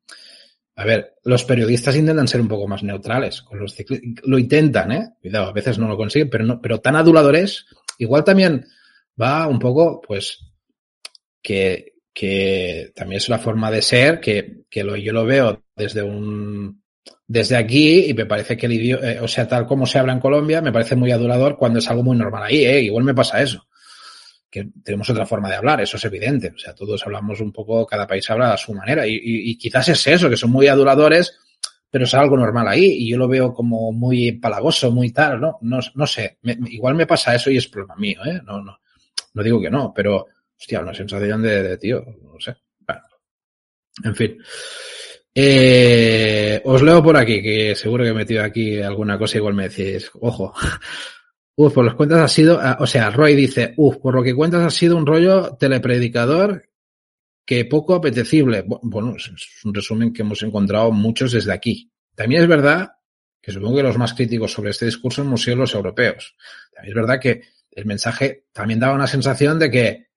A 0.76 0.86
ver, 0.86 1.16
los 1.24 1.44
periodistas 1.44 1.96
intentan 1.96 2.28
ser 2.28 2.42
un 2.42 2.48
poco 2.48 2.68
más 2.68 2.84
neutrales 2.84 3.42
con 3.42 3.60
los 3.60 3.76
ciclistas. 3.76 4.26
Lo 4.26 4.40
intentan, 4.40 4.92
¿eh? 4.92 5.10
Cuidado, 5.22 5.48
a 5.50 5.54
veces 5.54 5.78
no 5.78 5.88
lo 5.88 5.98
consiguen, 5.98 6.30
pero, 6.30 6.44
no, 6.46 6.62
pero 6.62 6.80
tan 6.80 6.96
aduladores, 6.96 7.68
igual 8.00 8.24
también 8.24 8.66
va 9.22 9.48
un 9.48 9.60
poco, 9.60 10.02
pues, 10.02 10.40
que, 11.42 11.94
que 12.12 12.92
también 12.96 13.18
es 13.18 13.30
la 13.30 13.38
forma 13.38 13.70
de 13.70 13.84
ser, 13.84 14.20
que, 14.20 14.64
que 14.70 14.84
lo, 14.84 14.96
yo 14.96 15.14
lo 15.14 15.26
veo 15.26 15.64
desde 15.76 16.02
un, 16.02 16.82
desde 17.28 17.56
aquí 17.56 18.06
y 18.10 18.14
me 18.16 18.26
parece 18.26 18.58
que 18.58 18.66
el 18.66 18.74
idioma, 18.74 19.12
eh, 19.12 19.20
o 19.20 19.28
sea, 19.28 19.48
tal 19.48 19.68
como 19.68 19.86
se 19.86 20.00
habla 20.00 20.14
en 20.14 20.20
Colombia, 20.20 20.62
me 20.62 20.72
parece 20.72 20.96
muy 20.96 21.12
adulador 21.12 21.56
cuando 21.56 21.80
es 21.80 21.90
algo 21.90 22.04
muy 22.04 22.18
normal 22.18 22.44
ahí, 22.44 22.66
¿eh? 22.66 22.82
Igual 22.82 23.04
me 23.04 23.14
pasa 23.14 23.42
eso 23.44 23.68
que 24.54 24.68
tenemos 24.84 25.10
otra 25.10 25.26
forma 25.26 25.50
de 25.50 25.56
hablar, 25.56 25.82
eso 25.82 25.98
es 25.98 26.06
evidente. 26.06 26.54
O 26.56 26.58
sea, 26.60 26.76
todos 26.76 27.04
hablamos 27.04 27.42
un 27.42 27.52
poco, 27.52 27.88
cada 27.88 28.06
país 28.06 28.30
habla 28.30 28.54
a 28.54 28.58
su 28.58 28.72
manera. 28.72 29.04
Y, 29.08 29.58
quizás 29.58 29.90
es 29.90 30.06
eso, 30.06 30.30
que 30.30 30.38
son 30.38 30.52
muy 30.52 30.68
aduladores, 30.68 31.40
pero 31.90 32.04
es 32.04 32.14
algo 32.14 32.38
normal 32.38 32.68
ahí. 32.68 32.86
Y 32.86 33.10
yo 33.10 33.18
lo 33.18 33.28
veo 33.28 33.52
como 33.52 33.92
muy 33.92 34.34
palagoso, 34.34 34.92
muy 34.92 35.12
tal, 35.12 35.42
¿no? 35.42 35.58
No, 35.62 35.80
no 35.96 36.06
sé. 36.06 36.38
Igual 36.44 36.94
me 36.94 37.08
pasa 37.08 37.34
eso 37.34 37.50
y 37.50 37.58
es 37.58 37.68
problema 37.68 37.96
mío, 37.96 38.24
¿eh? 38.26 38.42
No, 38.46 38.62
no. 38.62 38.78
No 39.34 39.42
digo 39.42 39.60
que 39.60 39.72
no, 39.72 39.92
pero, 39.92 40.28
hostia, 40.56 40.82
una 40.82 40.94
sensación 40.94 41.42
de, 41.42 41.64
de 41.64 41.78
tío, 41.80 42.06
no 42.22 42.40
sé. 42.40 42.56
Bueno. 42.86 43.02
En 44.04 44.16
fin. 44.16 44.38
Eh, 45.34 46.62
os 46.64 46.84
leo 46.84 47.02
por 47.02 47.18
aquí, 47.18 47.42
que 47.42 47.74
seguro 47.74 48.04
que 48.04 48.12
he 48.12 48.14
metido 48.14 48.44
aquí 48.44 48.80
alguna 48.80 49.18
cosa, 49.18 49.38
igual 49.38 49.56
me 49.56 49.68
decís, 49.68 50.12
ojo, 50.22 50.54
Uf, 51.56 51.74
por 51.74 51.86
los 51.86 51.96
cuentas 51.96 52.20
ha 52.20 52.28
sido, 52.28 52.60
ah, 52.60 52.78
o 52.80 52.88
sea, 52.88 53.12
Roy 53.12 53.36
dice, 53.36 53.74
uf, 53.78 53.98
por 53.98 54.16
lo 54.16 54.24
que 54.24 54.34
cuentas 54.34 54.62
ha 54.62 54.72
sido 54.72 54.98
un 54.98 55.06
rollo 55.06 55.56
telepredicador 55.56 56.70
que 57.46 57.66
poco 57.66 57.96
apetecible. 57.96 58.66
Bueno, 58.68 59.16
es 59.16 59.30
un 59.64 59.74
resumen 59.74 60.14
que 60.14 60.24
hemos 60.24 60.42
encontrado 60.42 60.92
muchos 60.92 61.32
desde 61.32 61.54
aquí. 61.54 61.92
También 62.16 62.42
es 62.42 62.48
verdad 62.48 62.94
que 63.42 63.52
supongo 63.52 63.78
que 63.78 63.84
los 63.84 63.98
más 63.98 64.14
críticos 64.14 64.52
sobre 64.52 64.72
este 64.72 64.86
discurso 64.86 65.22
hemos 65.22 65.44
sido 65.44 65.58
los 65.58 65.76
europeos. 65.76 66.36
También 66.74 66.92
es 66.92 67.02
verdad 67.02 67.20
que 67.20 67.42
el 67.72 67.86
mensaje 67.86 68.46
también 68.52 68.80
daba 68.80 68.96
una 68.96 69.08
sensación 69.08 69.60
de 69.60 69.70
que 69.70 70.08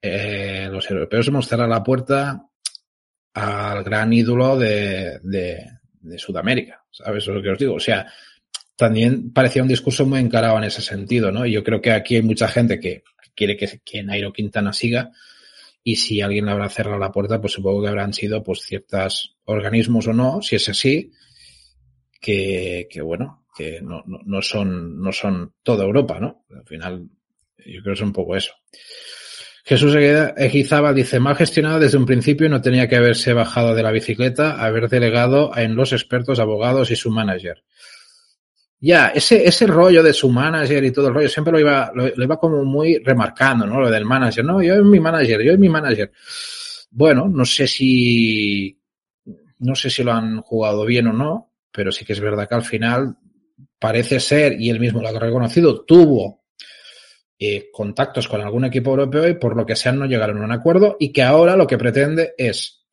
eh, 0.00 0.68
los 0.70 0.88
europeos 0.90 1.28
hemos 1.28 1.48
cerrado 1.48 1.68
la 1.68 1.82
puerta 1.82 2.48
al 3.34 3.84
gran 3.84 4.12
ídolo 4.12 4.56
de, 4.56 5.18
de, 5.22 5.66
de 6.00 6.18
Sudamérica. 6.18 6.84
¿Sabes? 6.90 7.24
Eso 7.24 7.32
es 7.32 7.36
lo 7.36 7.42
que 7.42 7.50
os 7.50 7.58
digo. 7.58 7.74
O 7.74 7.80
sea, 7.80 8.06
también 8.76 9.32
parecía 9.32 9.62
un 9.62 9.68
discurso 9.68 10.06
muy 10.06 10.20
encarado 10.20 10.58
en 10.58 10.64
ese 10.64 10.82
sentido, 10.82 11.32
¿no? 11.32 11.46
Y 11.46 11.52
yo 11.52 11.64
creo 11.64 11.80
que 11.80 11.92
aquí 11.92 12.16
hay 12.16 12.22
mucha 12.22 12.48
gente 12.48 12.78
que 12.78 13.02
quiere 13.34 13.56
que, 13.56 13.80
que 13.84 14.02
Nairo 14.02 14.32
Quintana 14.32 14.72
siga 14.72 15.12
y 15.82 15.96
si 15.96 16.20
alguien 16.20 16.46
le 16.46 16.52
habrá 16.52 16.68
cerrado 16.68 16.98
la 16.98 17.12
puerta, 17.12 17.40
pues 17.40 17.52
supongo 17.52 17.82
que 17.82 17.88
habrán 17.88 18.12
sido 18.12 18.42
pues 18.42 18.60
ciertos 18.62 19.36
organismos 19.44 20.08
o 20.08 20.12
no, 20.12 20.42
si 20.42 20.56
es 20.56 20.68
así, 20.68 21.12
que, 22.20 22.88
que 22.90 23.00
bueno, 23.02 23.46
que 23.56 23.80
no, 23.80 24.02
no, 24.06 24.18
no 24.24 24.42
son, 24.42 25.00
no 25.00 25.12
son 25.12 25.54
toda 25.62 25.84
Europa, 25.84 26.18
¿no? 26.20 26.44
Al 26.50 26.66
final, 26.66 27.08
yo 27.58 27.82
creo 27.82 27.84
que 27.84 27.92
es 27.92 28.00
un 28.00 28.12
poco 28.12 28.36
eso. 28.36 28.52
Jesús 29.64 29.96
Egizábal 29.96 30.94
dice, 30.94 31.18
mal 31.18 31.34
gestionado 31.34 31.80
desde 31.80 31.98
un 31.98 32.06
principio 32.06 32.48
no 32.48 32.60
tenía 32.60 32.88
que 32.88 32.96
haberse 32.96 33.32
bajado 33.32 33.74
de 33.74 33.82
la 33.82 33.90
bicicleta, 33.90 34.64
haber 34.64 34.88
delegado 34.88 35.50
en 35.56 35.74
los 35.74 35.92
expertos, 35.92 36.38
abogados 36.38 36.92
y 36.92 36.96
su 36.96 37.10
manager. 37.10 37.64
Ya, 38.78 39.08
ese, 39.08 39.46
ese 39.46 39.66
rollo 39.66 40.02
de 40.02 40.12
su 40.12 40.28
manager 40.28 40.84
y 40.84 40.92
todo 40.92 41.08
el 41.08 41.14
rollo, 41.14 41.28
siempre 41.28 41.52
lo 41.52 41.60
iba, 41.60 41.90
lo, 41.94 42.08
lo, 42.14 42.24
iba 42.24 42.38
como 42.38 42.62
muy 42.62 42.98
remarcando, 42.98 43.66
¿no? 43.66 43.80
Lo 43.80 43.90
del 43.90 44.04
manager, 44.04 44.44
no, 44.44 44.62
yo 44.62 44.74
es 44.74 44.82
mi 44.82 45.00
manager, 45.00 45.42
yo 45.42 45.52
es 45.52 45.58
mi 45.58 45.68
manager. 45.68 46.12
Bueno, 46.90 47.26
no 47.26 47.44
sé 47.44 47.66
si, 47.66 48.78
no 49.58 49.74
sé 49.74 49.88
si 49.88 50.02
lo 50.02 50.12
han 50.12 50.40
jugado 50.42 50.84
bien 50.84 51.06
o 51.08 51.12
no, 51.12 51.52
pero 51.72 51.90
sí 51.90 52.04
que 52.04 52.12
es 52.12 52.20
verdad 52.20 52.48
que 52.48 52.54
al 52.54 52.62
final 52.62 53.16
parece 53.78 54.20
ser, 54.20 54.60
y 54.60 54.70
él 54.70 54.80
mismo 54.80 55.00
lo 55.00 55.08
ha 55.08 55.18
reconocido, 55.18 55.84
tuvo 55.84 56.44
eh, 57.38 57.70
contactos 57.70 58.28
con 58.28 58.40
algún 58.40 58.64
equipo 58.64 58.90
europeo 58.90 59.28
y 59.28 59.34
por 59.34 59.56
lo 59.56 59.66
que 59.66 59.76
sea 59.76 59.92
no 59.92 60.06
llegaron 60.06 60.40
a 60.40 60.44
un 60.44 60.52
acuerdo 60.52 60.96
y 60.98 61.12
que 61.12 61.22
ahora 61.22 61.54
lo 61.54 61.66
que 61.66 61.76
pretende 61.76 62.34
es 62.38 62.86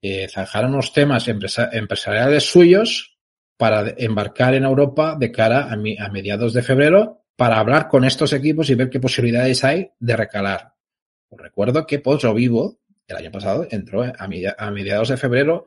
eh, 0.00 0.28
zanjar 0.28 0.64
unos 0.64 0.94
temas 0.94 1.28
empresa 1.28 1.68
empresariales 1.72 2.44
suyos 2.44 3.15
para 3.56 3.94
embarcar 3.96 4.54
en 4.54 4.64
Europa 4.64 5.16
de 5.18 5.32
cara 5.32 5.72
a, 5.72 5.76
mi, 5.76 5.96
a, 5.98 6.08
mediados 6.08 6.52
de 6.52 6.62
febrero 6.62 7.24
para 7.36 7.58
hablar 7.58 7.88
con 7.88 8.04
estos 8.04 8.32
equipos 8.32 8.68
y 8.70 8.74
ver 8.74 8.90
qué 8.90 9.00
posibilidades 9.00 9.64
hay 9.64 9.90
de 9.98 10.16
recalar. 10.16 10.74
Recuerdo 11.30 11.86
que 11.86 11.98
Pozo 11.98 12.32
Vivo 12.34 12.78
el 13.06 13.16
año 13.16 13.30
pasado 13.30 13.66
entró 13.70 14.02
a, 14.02 14.70
mediados 14.70 15.08
de 15.08 15.16
febrero 15.16 15.66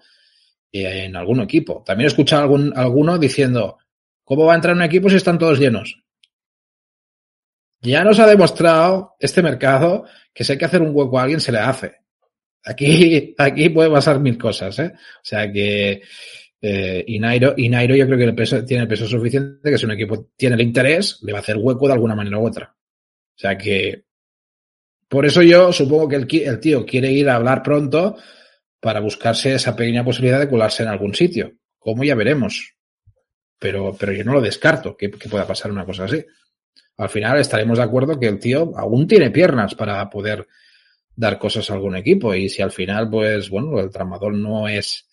en 0.71 1.15
algún 1.15 1.41
equipo. 1.41 1.83
También 1.85 2.05
he 2.05 2.09
escuchado 2.09 2.43
algún, 2.43 2.73
alguno 2.75 3.17
diciendo, 3.17 3.77
¿cómo 4.23 4.45
va 4.45 4.53
a 4.53 4.55
entrar 4.55 4.75
un 4.75 4.81
equipo 4.81 5.09
si 5.09 5.15
están 5.15 5.39
todos 5.39 5.59
llenos? 5.59 6.03
Ya 7.81 8.03
nos 8.03 8.19
ha 8.19 8.27
demostrado 8.27 9.15
este 9.19 9.41
mercado 9.41 10.05
que 10.33 10.43
si 10.43 10.51
hay 10.51 10.57
que 10.57 10.65
hacer 10.65 10.81
un 10.81 10.93
hueco 10.93 11.17
a 11.17 11.23
alguien, 11.23 11.39
se 11.39 11.51
le 11.51 11.59
hace. 11.59 11.95
Aquí, 12.63 13.35
aquí 13.37 13.69
puede 13.69 13.89
pasar 13.89 14.19
mil 14.19 14.37
cosas, 14.37 14.77
¿eh? 14.79 14.91
O 14.95 15.23
sea 15.23 15.49
que, 15.51 16.01
eh, 16.61 17.03
y, 17.07 17.19
Nairo, 17.19 17.53
y 17.55 17.69
Nairo 17.69 17.95
yo 17.95 18.05
creo 18.05 18.17
que 18.17 18.23
el 18.25 18.35
peso, 18.35 18.65
tiene 18.65 18.83
el 18.83 18.89
peso 18.89 19.07
suficiente 19.07 19.69
que 19.69 19.77
si 19.77 19.85
un 19.85 19.91
equipo 19.91 20.29
tiene 20.35 20.55
el 20.55 20.61
interés, 20.61 21.19
le 21.21 21.31
va 21.31 21.39
a 21.39 21.41
hacer 21.41 21.57
hueco 21.57 21.87
de 21.87 21.93
alguna 21.93 22.15
manera 22.15 22.37
u 22.37 22.45
otra. 22.45 22.75
O 22.75 23.39
sea 23.39 23.57
que, 23.57 24.03
por 25.07 25.25
eso 25.25 25.41
yo 25.41 25.71
supongo 25.73 26.07
que 26.07 26.15
el, 26.45 26.59
tío 26.59 26.85
quiere 26.85 27.11
ir 27.11 27.29
a 27.29 27.35
hablar 27.35 27.63
pronto 27.63 28.17
para 28.79 28.99
buscarse 28.99 29.55
esa 29.55 29.75
pequeña 29.75 30.03
posibilidad 30.03 30.39
de 30.39 30.49
colarse 30.49 30.83
en 30.83 30.89
algún 30.89 31.15
sitio. 31.15 31.53
Como 31.79 32.03
ya 32.03 32.15
veremos. 32.15 32.75
Pero, 33.57 33.95
pero 33.99 34.13
yo 34.13 34.23
no 34.23 34.33
lo 34.33 34.41
descarto 34.41 34.95
que, 34.95 35.09
que 35.09 35.27
pueda 35.27 35.47
pasar 35.47 35.71
una 35.71 35.85
cosa 35.85 36.05
así. 36.05 36.23
Al 36.97 37.09
final 37.09 37.39
estaremos 37.39 37.77
de 37.77 37.83
acuerdo 37.83 38.19
que 38.19 38.27
el 38.27 38.39
tío 38.39 38.71
aún 38.77 39.07
tiene 39.07 39.31
piernas 39.31 39.73
para 39.73 40.09
poder 40.09 40.47
dar 41.15 41.39
cosas 41.39 41.69
a 41.69 41.73
algún 41.73 41.95
equipo. 41.95 42.35
Y 42.35 42.47
si 42.47 42.61
al 42.61 42.71
final, 42.71 43.09
pues, 43.09 43.49
bueno, 43.49 43.79
el 43.79 43.89
tramador 43.89 44.33
no 44.33 44.67
es 44.67 45.08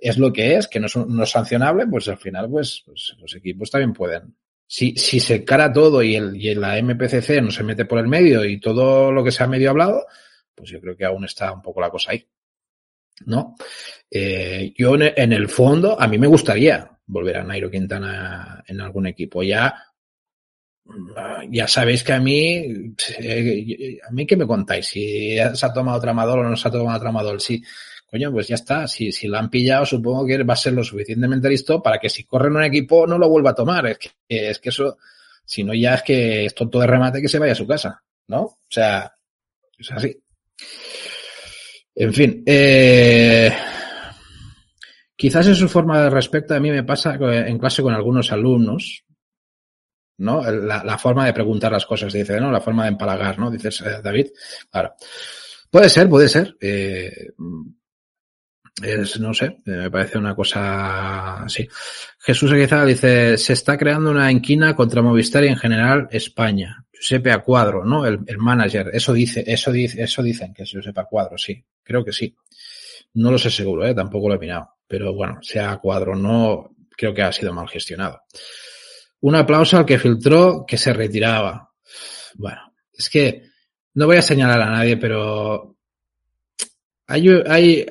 es 0.00 0.18
lo 0.18 0.32
que 0.32 0.56
es, 0.56 0.66
que 0.66 0.80
no 0.80 0.86
es, 0.86 0.96
no 0.96 1.22
es 1.22 1.30
sancionable, 1.30 1.86
pues 1.86 2.08
al 2.08 2.18
final, 2.18 2.48
pues, 2.48 2.82
pues, 2.86 3.16
los 3.18 3.34
equipos 3.34 3.70
también 3.70 3.92
pueden, 3.92 4.34
si, 4.66 4.94
si 4.96 5.18
se 5.18 5.44
cara 5.44 5.72
todo 5.72 6.00
y, 6.00 6.14
el, 6.14 6.36
y 6.36 6.54
la 6.54 6.80
MPCC 6.80 7.42
no 7.42 7.50
se 7.50 7.64
mete 7.64 7.86
por 7.86 7.98
el 7.98 8.06
medio 8.06 8.44
y 8.44 8.60
todo 8.60 9.10
lo 9.10 9.24
que 9.24 9.32
se 9.32 9.42
ha 9.42 9.48
medio 9.48 9.70
hablado, 9.70 10.06
pues 10.54 10.70
yo 10.70 10.80
creo 10.80 10.96
que 10.96 11.04
aún 11.04 11.24
está 11.24 11.52
un 11.52 11.60
poco 11.60 11.80
la 11.80 11.90
cosa 11.90 12.12
ahí. 12.12 12.24
¿No? 13.26 13.56
Eh, 14.10 14.72
yo 14.76 14.94
en 14.94 15.32
el 15.32 15.48
fondo, 15.48 16.00
a 16.00 16.06
mí 16.06 16.18
me 16.18 16.28
gustaría 16.28 16.88
volver 17.04 17.38
a 17.38 17.44
Nairo 17.44 17.70
Quintana 17.70 18.62
en 18.66 18.80
algún 18.80 19.08
equipo. 19.08 19.42
Ya, 19.42 19.74
ya 21.50 21.68
sabéis 21.68 22.04
que 22.04 22.12
a 22.12 22.20
mí, 22.20 22.94
eh, 23.18 23.98
a 24.08 24.10
mí 24.12 24.24
que 24.24 24.36
me 24.36 24.46
contáis, 24.46 24.86
si 24.86 25.36
se 25.36 25.66
ha 25.66 25.72
tomado 25.72 26.00
tramador 26.00 26.38
o 26.38 26.48
no 26.48 26.56
se 26.56 26.68
ha 26.68 26.70
tomado 26.70 27.00
tramador, 27.00 27.40
sí. 27.40 27.62
Coño, 28.10 28.32
pues 28.32 28.48
ya 28.48 28.56
está. 28.56 28.88
Si, 28.88 29.12
si 29.12 29.28
lo 29.28 29.38
han 29.38 29.48
pillado, 29.48 29.86
supongo 29.86 30.26
que 30.26 30.42
va 30.42 30.54
a 30.54 30.56
ser 30.56 30.72
lo 30.72 30.82
suficientemente 30.82 31.48
listo 31.48 31.80
para 31.80 31.98
que 31.98 32.10
si 32.10 32.24
corre 32.24 32.48
en 32.48 32.56
un 32.56 32.64
equipo 32.64 33.06
no 33.06 33.16
lo 33.18 33.28
vuelva 33.28 33.50
a 33.50 33.54
tomar. 33.54 33.86
Es 33.86 33.98
que, 33.98 34.10
es 34.28 34.58
que 34.58 34.70
eso, 34.70 34.98
si 35.44 35.62
no 35.62 35.72
ya 35.74 35.94
es 35.94 36.02
que 36.02 36.44
es 36.46 36.54
tonto 36.54 36.80
de 36.80 36.88
remate 36.88 37.22
que 37.22 37.28
se 37.28 37.38
vaya 37.38 37.52
a 37.52 37.56
su 37.56 37.66
casa, 37.66 38.02
¿no? 38.26 38.42
O 38.42 38.58
sea, 38.68 39.14
es 39.78 39.92
así. 39.92 40.20
En 41.94 42.12
fin, 42.12 42.42
eh, 42.46 43.52
quizás 45.14 45.46
en 45.46 45.54
su 45.54 45.68
forma 45.68 46.02
de 46.02 46.10
respeto 46.10 46.54
a 46.54 46.60
mí 46.60 46.70
me 46.70 46.82
pasa 46.82 47.14
en 47.14 47.58
clase 47.58 47.82
con 47.82 47.94
algunos 47.94 48.32
alumnos, 48.32 49.04
¿no? 50.18 50.50
La, 50.50 50.82
la 50.82 50.98
forma 50.98 51.26
de 51.26 51.32
preguntar 51.32 51.70
las 51.70 51.86
cosas, 51.86 52.12
dice, 52.12 52.40
¿no? 52.40 52.50
La 52.50 52.60
forma 52.60 52.84
de 52.84 52.90
empalagar, 52.90 53.38
¿no? 53.38 53.50
Dices, 53.50 53.82
eh, 53.82 54.00
David, 54.02 54.28
claro. 54.68 54.94
Puede 55.70 55.88
ser, 55.88 56.08
puede 56.08 56.28
ser. 56.28 56.56
Eh, 56.60 57.28
es, 58.82 59.20
no 59.20 59.34
sé, 59.34 59.46
eh, 59.46 59.60
me 59.64 59.90
parece 59.90 60.18
una 60.18 60.34
cosa 60.34 61.44
así. 61.44 61.68
Jesús 62.18 62.52
Aguizada 62.52 62.84
dice, 62.84 63.38
se 63.38 63.52
está 63.52 63.76
creando 63.76 64.10
una 64.10 64.30
inquina 64.30 64.74
contra 64.74 65.02
Movistar 65.02 65.44
y 65.44 65.48
en 65.48 65.56
general 65.56 66.08
España. 66.10 66.84
Giuseppe 66.92 67.36
Cuadro, 67.42 67.84
¿no? 67.84 68.06
El, 68.06 68.20
el, 68.26 68.38
manager. 68.38 68.90
Eso 68.92 69.12
dice, 69.12 69.42
eso 69.46 69.72
dice, 69.72 70.02
eso 70.02 70.22
dicen 70.22 70.52
que 70.52 70.64
es 70.64 70.70
Giuseppe 70.70 71.02
Cuadro, 71.08 71.38
sí. 71.38 71.64
Creo 71.82 72.04
que 72.04 72.12
sí. 72.12 72.34
No 73.14 73.30
lo 73.30 73.38
sé 73.38 73.50
seguro, 73.50 73.86
¿eh? 73.86 73.94
Tampoco 73.94 74.28
lo 74.28 74.34
he 74.34 74.38
mirado. 74.38 74.74
Pero 74.86 75.14
bueno, 75.14 75.38
sea 75.42 75.78
Cuadro 75.78 76.14
no, 76.14 76.76
creo 76.96 77.14
que 77.14 77.22
ha 77.22 77.32
sido 77.32 77.52
mal 77.52 77.68
gestionado. 77.68 78.22
Un 79.20 79.36
aplauso 79.36 79.78
al 79.78 79.86
que 79.86 79.98
filtró 79.98 80.64
que 80.66 80.76
se 80.76 80.92
retiraba. 80.92 81.70
Bueno, 82.34 82.74
es 82.92 83.08
que 83.08 83.42
no 83.94 84.06
voy 84.06 84.18
a 84.18 84.22
señalar 84.22 84.60
a 84.60 84.70
nadie, 84.70 84.96
pero 84.96 85.76
hay, 87.06 87.28
hay, 87.46 87.86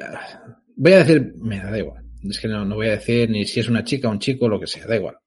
voy 0.79 0.93
a 0.93 0.99
decir, 0.99 1.33
me 1.37 1.59
da 1.59 1.77
igual. 1.77 2.03
Es 2.27 2.39
que 2.39 2.47
no, 2.47 2.65
no 2.65 2.75
voy 2.75 2.87
a 2.87 2.91
decir 2.91 3.29
ni 3.29 3.45
si 3.45 3.59
es 3.59 3.69
una 3.69 3.83
chica 3.83 4.09
un 4.09 4.19
chico, 4.19 4.47
lo 4.47 4.59
que 4.59 4.67
sea, 4.67 4.87
da 4.87 4.95
igual. 4.95 5.17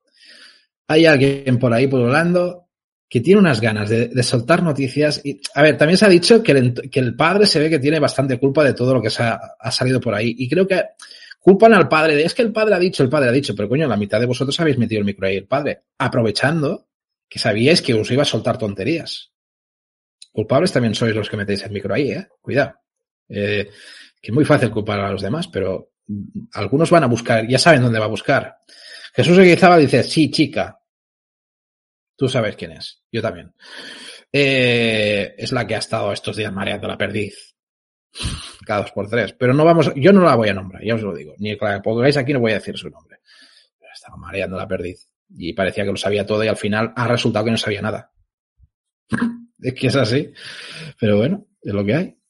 Hay 0.89 1.07
alguien 1.07 1.59
por 1.59 1.73
ahí 1.73 1.87
pululando 1.87 2.69
que 3.09 3.21
tiene 3.21 3.41
unas 3.41 3.61
ganas 3.61 3.91
de, 3.91 4.09
de, 4.09 4.23
soltar 4.23 4.63
noticias. 4.63 5.21
Y, 5.23 5.41
a 5.55 5.63
ver, 5.63 5.77
también 5.77 5.99
se 5.99 6.07
ha 6.07 6.09
dicho 6.09 6.43
que 6.43 6.53
el, 6.53 6.91
que 6.91 7.01
el, 7.01 7.15
padre 7.15 7.45
se 7.47 7.59
ve 7.59 7.69
que 7.69 7.79
tiene 7.79 8.01
bastante 8.01 8.39
culpa 8.39 8.65
de 8.65 8.73
todo 8.73 8.95
lo 8.95 9.03
que 9.03 9.11
se 9.11 9.23
ha, 9.23 9.39
ha, 9.59 9.71
salido 9.71 10.01
por 10.01 10.15
ahí. 10.15 10.35
Y 10.39 10.49
creo 10.49 10.67
que 10.67 10.83
culpan 11.39 11.75
al 11.75 11.89
padre 11.89 12.17
de, 12.17 12.25
es 12.25 12.33
que 12.33 12.43
el 12.43 12.53
padre 12.53 12.75
ha 12.75 12.79
dicho, 12.79 13.03
el 13.03 13.11
padre 13.11 13.29
ha 13.29 13.33
dicho, 13.33 13.55
pero 13.55 13.69
coño, 13.69 13.87
la 13.87 13.99
mitad 13.99 14.19
de 14.19 14.27
vosotros 14.27 14.59
habéis 14.61 14.79
metido 14.79 15.01
el 15.01 15.05
micro 15.05 15.27
ahí, 15.27 15.37
el 15.37 15.47
padre, 15.47 15.83
aprovechando 15.99 16.89
que 17.29 17.39
sabíais 17.39 17.83
que 17.83 17.93
os 17.93 18.11
iba 18.11 18.23
a 18.23 18.27
soltar 18.27 18.57
tonterías. 18.57 19.33
Culpables 20.33 20.73
también 20.73 20.95
sois 20.95 21.15
los 21.15 21.29
que 21.29 21.37
metéis 21.37 21.63
el 21.65 21.73
micro 21.73 21.93
ahí, 21.93 22.13
eh. 22.13 22.27
Cuidado. 22.41 22.77
Eh, 23.29 23.69
que 24.23 24.31
es 24.31 24.35
muy 24.35 24.45
fácil 24.45 24.71
culpar 24.71 25.01
a 25.01 25.11
los 25.11 25.21
demás, 25.21 25.49
pero 25.49 25.91
algunos 26.53 26.91
van 26.91 27.05
a 27.05 27.09
buscar, 27.09 27.47
ya 27.49 27.59
saben 27.59 27.83
dónde 27.83 27.99
va 27.99 28.05
a 28.05 28.09
buscar. 28.09 28.57
Jesús 29.13 29.37
Eguizaba 29.37 29.77
dice, 29.77 30.05
sí, 30.05 30.31
chica. 30.31 30.79
Tú 32.17 32.29
sabes 32.29 32.55
quién 32.55 32.73
es. 32.73 33.03
Yo 33.11 33.21
también. 33.21 33.53
Eh, 34.33 35.35
es 35.37 35.51
la 35.53 35.67
que 35.67 35.75
ha 35.75 35.79
estado 35.79 36.13
estos 36.13 36.37
días 36.37 36.53
mareando 36.53 36.87
la 36.87 36.97
perdiz. 36.97 37.57
Cada 38.65 38.83
dos 38.83 38.93
por 38.93 39.09
tres. 39.09 39.33
Pero 39.33 39.53
no 39.53 39.65
vamos, 39.65 39.93
yo 39.97 40.13
no 40.13 40.23
la 40.23 40.37
voy 40.37 40.49
a 40.51 40.55
nombrar, 40.55 40.85
ya 40.85 40.95
os 40.95 41.03
lo 41.03 41.15
digo. 41.15 41.35
Ni 41.39 41.59
que 41.59 41.65
la 41.65 41.83
pongáis 41.83 42.17
aquí 42.17 42.33
no 42.33 42.41
voy 42.41 42.53
a 42.53 42.57
decir 42.57 42.79
su 42.79 42.89
nombre. 42.89 43.19
Pero 43.79 43.93
estaba 43.93 44.17
mareando 44.17 44.57
la 44.57 44.69
perdiz. 44.69 45.09
Y 45.35 45.53
parecía 45.53 45.85
que 45.85 45.91
lo 45.91 45.97
sabía 45.97 46.25
todo 46.25 46.45
y 46.45 46.49
al 46.49 46.57
final 46.57 46.93
ha 46.95 47.09
resultado 47.09 47.45
que 47.45 47.51
no 47.51 47.59
sabía 47.59 47.83
nada. 47.83 48.13
es 49.61 49.75
que 49.75 49.87
es 49.89 49.97
así. 49.97 50.33
Pero 51.01 51.17
bueno, 51.17 51.47
es 51.61 51.73
lo 51.75 51.85
que 51.85 51.95
hay. 51.95 52.22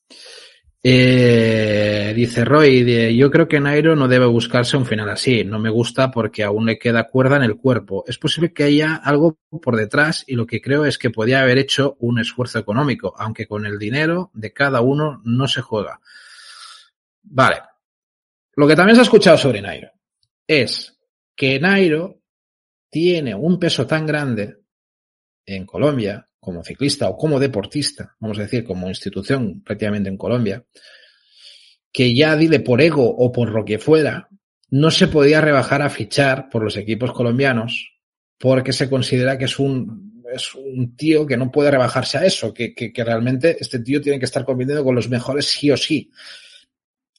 Eh, 0.85 2.13
dice 2.17 2.45
Roy, 2.45 3.17
yo 3.17 3.31
creo 3.31 3.47
que 3.47 3.61
Nairo 3.61 3.95
no 3.95 4.09
debe 4.09 4.27
buscarse 4.27 4.77
un 4.77 4.85
final 4.85 5.09
así. 5.11 5.45
No 5.45 5.59
me 5.59 5.71
gusta 5.71 6.11
porque 6.11 6.43
aún 6.43 6.67
le 6.67 6.79
queda 6.79 7.09
cuerda 7.09 7.37
en 7.37 7.45
el 7.45 7.57
cuerpo. 7.57 8.05
Es 8.07 8.19
posible 8.19 8.53
que 8.53 8.65
haya 8.65 8.97
algo 8.97 9.39
por 9.63 9.77
detrás 9.77 10.25
y 10.27 10.35
lo 10.35 10.47
que 10.47 10.61
creo 10.61 10.85
es 10.85 10.99
que 10.99 11.11
podía 11.11 11.43
haber 11.43 11.59
hecho 11.59 11.97
un 12.01 12.19
esfuerzo 12.19 12.59
económico, 12.59 13.15
aunque 13.17 13.47
con 13.47 13.65
el 13.65 13.79
dinero 13.79 14.31
de 14.35 14.53
cada 14.53 14.81
uno 14.81 15.21
no 15.25 15.47
se 15.47 15.61
juega. 15.61 16.01
Vale. 17.23 17.63
Lo 18.57 18.67
que 18.67 18.77
también 18.77 18.97
se 18.97 19.03
ha 19.03 19.05
escuchado 19.05 19.39
sobre 19.39 19.63
Nairo 19.63 19.91
es 20.47 20.99
que 21.35 21.59
Nairo 21.61 22.21
tiene 22.91 23.35
un 23.35 23.59
peso 23.59 23.87
tan 23.87 24.05
grande 24.05 24.59
en 25.47 25.65
Colombia 25.65 26.29
como 26.43 26.65
ciclista 26.65 27.09
o 27.09 27.17
como 27.17 27.39
deportista, 27.39 28.17
vamos 28.19 28.37
a 28.41 28.43
decir, 28.43 28.65
como 28.65 28.89
institución 28.89 29.63
prácticamente 29.63 30.09
en 30.09 30.17
Colombia, 30.17 30.65
que 31.93 32.13
ya 32.17 32.35
dile 32.35 32.59
por 32.59 32.81
ego 32.81 33.09
o 33.09 33.31
por 33.31 33.53
lo 33.53 33.65
que 33.65 33.79
fuera, 33.79 34.29
no 34.69 34.91
se 34.91 35.07
podía 35.07 35.41
rebajar 35.41 35.83
a 35.83 35.89
fichar 35.89 36.49
por 36.51 36.65
los 36.65 36.77
equipos 36.77 37.13
colombianos 37.13 37.93
porque 38.39 38.73
se 38.73 38.91
considera 38.91 39.39
que 39.39 39.45
es 39.45 39.61
un, 39.61 40.21
es 40.35 40.53
un 40.57 40.97
tío 40.97 41.25
que 41.25 41.37
no 41.37 41.53
puede 41.53 41.71
rebajarse 41.71 42.19
a 42.19 42.25
eso, 42.25 42.53
que, 42.53 42.75
que, 42.75 42.93
que 42.93 43.05
realmente 43.05 43.57
este 43.61 43.79
tío 43.79 44.01
tiene 44.01 44.19
que 44.19 44.25
estar 44.25 44.45
compitiendo 44.45 44.83
con 44.83 44.97
los 44.97 45.09
mejores 45.09 45.47
sí 45.47 45.71
o 45.71 45.77
sí. 45.77 46.11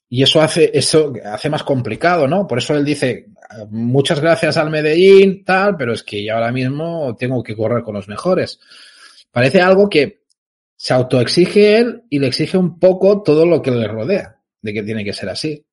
Y 0.09 0.21
eso 0.21 0.41
hace, 0.41 0.69
eso 0.73 1.13
hace 1.23 1.49
más 1.49 1.63
complicado, 1.63 2.27
¿no? 2.27 2.45
Por 2.45 2.57
eso 2.57 2.75
él 2.75 2.83
dice, 2.83 3.27
muchas 3.69 4.19
gracias 4.19 4.57
al 4.57 4.69
Medellín, 4.69 5.45
tal, 5.45 5.77
pero 5.77 5.93
es 5.93 6.03
que 6.03 6.21
ya 6.21 6.33
ahora 6.33 6.51
mismo 6.51 7.15
tengo 7.17 7.41
que 7.41 7.55
correr 7.55 7.83
con 7.83 7.95
los 7.95 8.09
mejores. 8.09 8.59
Parece 9.33 9.61
algo 9.61 9.89
que 9.89 10.25
se 10.75 10.93
autoexige 10.93 11.77
él 11.77 12.03
y 12.07 12.19
le 12.19 12.27
exige 12.27 12.55
un 12.55 12.77
poco 12.77 13.23
todo 13.23 13.47
lo 13.47 13.63
que 13.63 13.71
le 13.71 13.87
rodea, 13.87 14.39
de 14.61 14.73
que 14.73 14.83
tiene 14.83 15.03
que 15.03 15.11
ser 15.11 15.27
así. 15.29 15.65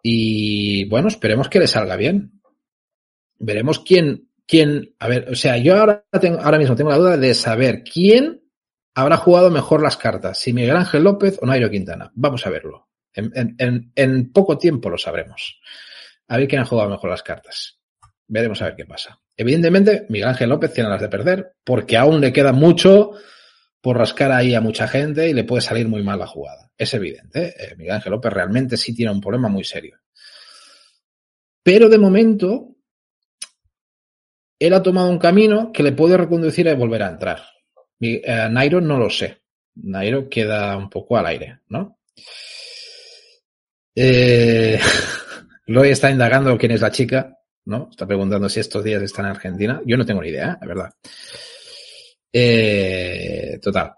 Y 0.00 0.84
bueno, 0.84 1.08
esperemos 1.08 1.48
que 1.48 1.58
le 1.58 1.66
salga 1.66 1.96
bien. 1.96 2.40
Veremos 3.40 3.80
quién, 3.80 4.30
quién, 4.46 4.94
a 5.00 5.08
ver, 5.08 5.28
o 5.28 5.34
sea, 5.34 5.56
yo 5.56 5.76
ahora, 5.76 6.06
ahora 6.40 6.58
mismo 6.58 6.76
tengo 6.76 6.90
la 6.90 6.98
duda 6.98 7.16
de 7.16 7.34
saber 7.34 7.82
quién 7.82 8.44
habrá 8.94 9.16
jugado 9.16 9.50
mejor 9.50 9.82
las 9.82 9.96
cartas, 9.96 10.38
si 10.38 10.52
Miguel 10.52 10.76
Ángel 10.76 11.02
López 11.02 11.36
o 11.42 11.46
Nairo 11.46 11.68
Quintana. 11.68 12.12
Vamos 12.14 12.46
a 12.46 12.50
verlo. 12.50 12.90
En, 13.12 13.90
en 13.96 14.32
poco 14.32 14.56
tiempo 14.56 14.88
lo 14.88 14.98
sabremos. 14.98 15.60
A 16.28 16.36
ver 16.36 16.46
quién 16.46 16.62
ha 16.62 16.64
jugado 16.64 16.90
mejor 16.90 17.10
las 17.10 17.24
cartas. 17.24 17.80
Veremos 18.28 18.62
a 18.62 18.66
ver 18.66 18.76
qué 18.76 18.84
pasa. 18.84 19.20
Evidentemente, 19.40 20.04
Miguel 20.08 20.30
Ángel 20.30 20.48
López 20.48 20.72
tiene 20.72 20.90
las 20.90 21.00
de 21.00 21.08
perder, 21.08 21.54
porque 21.62 21.96
aún 21.96 22.20
le 22.20 22.32
queda 22.32 22.52
mucho 22.52 23.12
por 23.80 23.96
rascar 23.96 24.32
ahí 24.32 24.56
a 24.56 24.60
mucha 24.60 24.88
gente 24.88 25.28
y 25.28 25.32
le 25.32 25.44
puede 25.44 25.62
salir 25.62 25.86
muy 25.86 26.02
mal 26.02 26.18
la 26.18 26.26
jugada. 26.26 26.72
Es 26.76 26.92
evidente. 26.94 27.54
¿eh? 27.56 27.76
Miguel 27.76 27.94
Ángel 27.94 28.10
López 28.10 28.32
realmente 28.32 28.76
sí 28.76 28.96
tiene 28.96 29.12
un 29.12 29.20
problema 29.20 29.48
muy 29.48 29.62
serio. 29.62 29.96
Pero 31.62 31.88
de 31.88 31.98
momento, 31.98 32.74
él 34.58 34.74
ha 34.74 34.82
tomado 34.82 35.08
un 35.08 35.18
camino 35.18 35.70
que 35.72 35.84
le 35.84 35.92
puede 35.92 36.16
reconducir 36.16 36.68
a 36.68 36.74
volver 36.74 37.04
a 37.04 37.10
entrar. 37.10 37.40
Eh, 38.00 38.48
Nairo 38.50 38.80
no 38.80 38.98
lo 38.98 39.08
sé. 39.08 39.42
Nairo 39.76 40.28
queda 40.28 40.76
un 40.76 40.90
poco 40.90 41.16
al 41.16 41.26
aire, 41.26 41.60
¿no? 41.68 42.00
Eh, 43.94 44.80
está 45.84 46.10
indagando 46.10 46.58
quién 46.58 46.72
es 46.72 46.80
la 46.80 46.90
chica. 46.90 47.37
¿No? 47.68 47.88
Está 47.90 48.06
preguntando 48.06 48.48
si 48.48 48.60
estos 48.60 48.82
días 48.82 49.02
está 49.02 49.22
en 49.22 49.28
Argentina. 49.28 49.80
Yo 49.84 49.96
no 49.96 50.06
tengo 50.06 50.22
ni 50.22 50.30
idea, 50.30 50.58
la 50.60 50.66
verdad. 50.66 50.90
Eh, 52.32 53.58
total. 53.62 53.92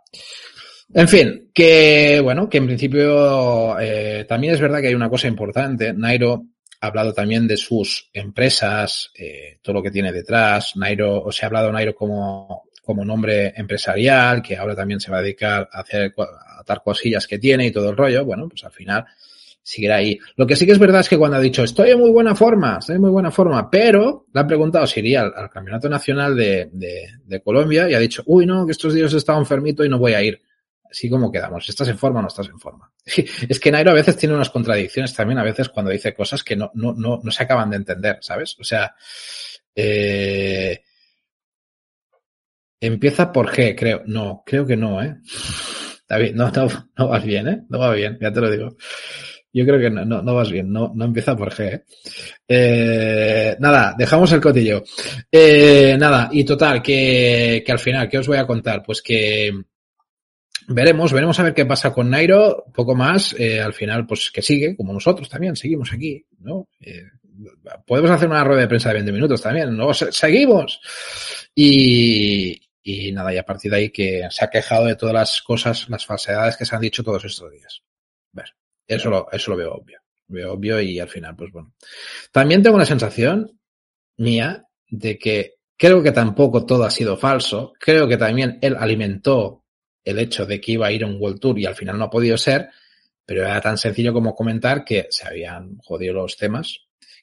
En 0.93 1.09
fin, 1.09 1.51
que 1.55 2.21
bueno, 2.21 2.49
que 2.49 2.59
en 2.59 2.67
principio 2.67 3.79
eh, 3.79 4.25
también 4.29 4.55
es 4.55 4.61
verdad 4.61 4.81
que 4.81 4.89
hay 4.89 4.95
una 4.95 5.09
cosa 5.09 5.29
importante. 5.29 5.93
Nairo 5.93 6.47
ha 6.81 6.87
hablado 6.89 7.13
también 7.13 7.47
de 7.47 7.57
sus 7.57 8.11
empresas, 8.13 9.13
eh, 9.17 9.59
todo 9.63 9.75
lo 9.75 9.83
que 9.83 9.93
tiene 9.93 10.13
detrás. 10.13 10.77
Nairo, 10.77 11.23
o 11.23 11.31
se 11.31 11.45
ha 11.45 11.47
hablado 11.47 11.71
Nairo 11.71 11.95
como, 11.95 12.65
como 12.83 13.05
nombre 13.05 13.53
empresarial, 13.57 14.43
que 14.43 14.57
ahora 14.57 14.75
también 14.75 14.99
se 14.99 15.13
va 15.13 15.19
a 15.19 15.23
dedicar 15.23 15.69
a 15.73 15.81
hacer, 15.81 16.13
a 16.19 16.65
dar 16.67 16.83
cosillas 16.83 17.29
que 17.29 17.39
tiene 17.39 17.67
y 17.67 17.71
todo 17.71 17.91
el 17.91 17.97
rollo. 17.97 18.25
Bueno, 18.25 18.49
pues 18.49 18.65
al 18.65 18.73
final 18.73 19.05
seguirá 19.63 19.97
ahí. 19.97 20.19
Lo 20.37 20.47
que 20.47 20.57
sí 20.57 20.67
que 20.67 20.73
es 20.73 20.79
verdad 20.79 21.01
es 21.01 21.09
que 21.09 21.19
cuando 21.19 21.37
ha 21.37 21.41
dicho 21.41 21.63
estoy 21.63 21.91
en 21.91 21.99
muy 21.99 22.11
buena 22.11 22.35
forma, 22.35 22.79
estoy 22.79 22.97
en 22.97 23.03
muy 23.03 23.11
buena 23.11 23.31
forma, 23.31 23.71
pero 23.71 24.27
le 24.33 24.41
han 24.41 24.47
preguntado 24.47 24.87
si 24.87 25.01
iría 25.01 25.23
al, 25.23 25.51
Campeonato 25.51 25.89
Nacional 25.89 26.37
de, 26.37 27.43
Colombia 27.45 27.89
y 27.89 27.95
ha 27.95 27.99
dicho, 27.99 28.23
uy, 28.27 28.47
no, 28.47 28.67
que 28.67 28.73
estos 28.73 28.95
días 28.95 29.13
he 29.15 29.17
estado 29.17 29.39
enfermito 29.39 29.85
y 29.85 29.89
no 29.89 29.99
voy 29.99 30.15
a 30.15 30.23
ir. 30.23 30.41
Así 30.91 31.09
como 31.09 31.31
quedamos, 31.31 31.69
¿estás 31.69 31.87
en 31.89 31.99
forma 31.99 32.19
o 32.19 32.23
no 32.23 32.29
estás 32.29 32.49
en 32.49 32.59
forma? 32.59 32.91
Es 33.49 33.61
que 33.61 33.71
Nairo 33.71 33.93
a 33.93 33.95
veces 33.95 34.17
tiene 34.17 34.35
unas 34.35 34.51
contradicciones 34.51 35.15
también, 35.15 35.39
a 35.39 35.45
veces 35.45 35.69
cuando 35.69 35.93
dice 35.93 36.15
cosas 36.15 36.43
que 36.43 36.57
no, 36.57 36.73
no, 36.75 36.95
no, 36.95 37.21
no 37.23 37.31
se 37.31 37.43
acaban 37.45 37.71
de 37.71 37.77
entender, 37.77 38.19
¿sabes? 38.21 38.57
O 38.59 38.65
sea, 38.65 38.95
eh, 39.75 40.83
Empieza 42.81 43.31
por 43.31 43.51
G, 43.51 43.77
creo. 43.77 44.03
No, 44.07 44.43
creo 44.45 44.67
que 44.67 44.77
no, 44.77 45.03
¿eh? 45.03 45.19
David, 46.09 46.35
no, 46.35 46.51
no, 46.51 46.69
no 46.97 47.09
vas 47.09 47.25
bien, 47.25 47.47
¿eh? 47.47 47.63
No 47.69 47.79
va 47.79 47.93
bien, 47.93 48.19
ya 48.21 48.33
te 48.33 48.41
lo 48.41 48.51
digo. 48.51 48.77
Yo 49.53 49.65
creo 49.65 49.81
que 49.81 49.91
no, 49.91 50.05
no, 50.05 50.35
vas 50.35 50.51
bien, 50.51 50.73
no, 50.73 50.93
no 50.95 51.05
empieza 51.05 51.37
por 51.37 51.53
G. 51.53 51.75
¿eh? 51.75 51.85
Eh, 52.47 53.57
nada, 53.59 53.95
dejamos 53.99 54.31
el 54.33 54.41
cotillo. 54.41 54.85
Eh, 55.31 55.97
nada, 55.99 56.29
y 56.33 56.45
total, 56.45 56.81
que, 56.81 57.63
que 57.65 57.73
al 57.73 57.79
final, 57.79 58.09
¿qué 58.09 58.19
os 58.19 58.29
voy 58.29 58.39
a 58.39 58.47
contar? 58.47 58.83
Pues 58.85 59.03
que 59.03 59.53
veremos, 60.71 61.13
veremos 61.13 61.39
a 61.39 61.43
ver 61.43 61.55
qué 61.55 61.67
pasa 61.67 61.93
con 61.93 62.09
Nairo, 62.09 62.65
poco 62.73 62.95
más, 62.95 63.35
eh, 63.39 63.61
al 63.61 63.73
final, 63.73 64.07
pues 64.07 64.31
que 64.31 64.43
sigue, 64.43 64.77
como 64.77 64.93
nosotros 64.93 65.29
también, 65.29 65.57
seguimos 65.57 65.93
aquí, 65.93 66.25
¿no? 66.39 66.69
Eh, 66.81 67.05
podemos 67.87 68.11
hacer 68.11 68.29
una 68.29 68.45
rueda 68.45 68.63
de 68.63 68.69
prensa 68.69 68.91
de 68.91 68.97
20 68.97 69.13
minutos 69.13 69.43
también, 69.43 69.77
¿no? 69.77 69.93
Seguimos. 69.93 70.81
Y, 71.55 72.61
y 72.83 73.13
nada, 73.13 73.35
y 73.35 73.39
a 73.39 73.45
partir 73.45 73.71
de 73.71 73.77
ahí 73.77 73.91
que 73.91 74.27
se 74.31 74.45
ha 74.45 74.51
quejado 74.51 74.87
de 74.87 74.97
todas 74.97 75.15
las 75.15 75.43
cosas, 75.43 75.89
las 75.89 76.07
falsedades 76.07 76.57
que 76.57 76.65
se 76.65 76.75
han 76.75 76.83
dicho 76.83 77.03
todos 77.03 77.25
estos 77.25 77.51
días. 77.51 77.83
Eso 78.91 79.09
lo, 79.09 79.29
eso 79.31 79.53
lo 79.53 79.57
veo 79.57 79.73
obvio. 79.73 80.01
Veo 80.27 80.53
obvio 80.53 80.81
y 80.81 80.99
al 80.99 81.09
final, 81.09 81.37
pues 81.37 81.53
bueno. 81.53 81.73
También 82.33 82.61
tengo 82.63 82.77
la 82.77 82.85
sensación 82.85 83.61
mía 84.17 84.65
de 84.89 85.17
que 85.17 85.55
creo 85.77 86.03
que 86.03 86.11
tampoco 86.11 86.67
todo 86.67 86.83
ha 86.83 86.91
sido 86.91 87.17
falso. 87.17 87.73
Creo 87.79 88.09
que 88.09 88.17
también 88.17 88.59
él 88.61 88.77
alimentó 88.77 89.65
el 90.03 90.19
hecho 90.19 90.45
de 90.45 90.61
que 90.61 90.73
iba 90.73 90.89
a 90.89 90.93
ir 90.93 91.05
a 91.05 91.07
un 91.07 91.21
World 91.21 91.39
Tour 91.39 91.59
y 91.59 91.67
al 91.67 91.77
final 91.77 91.99
no 91.99 92.07
ha 92.07 92.11
podido 92.11 92.37
ser, 92.37 92.71
pero 93.25 93.43
era 93.43 93.61
tan 93.61 93.79
sencillo 93.79 94.13
como 94.13 94.35
comentar 94.35 94.85
que 94.85 95.07
se 95.11 95.27
habían 95.27 95.77
jodido 95.79 96.15
los 96.15 96.37
temas. 96.37 96.81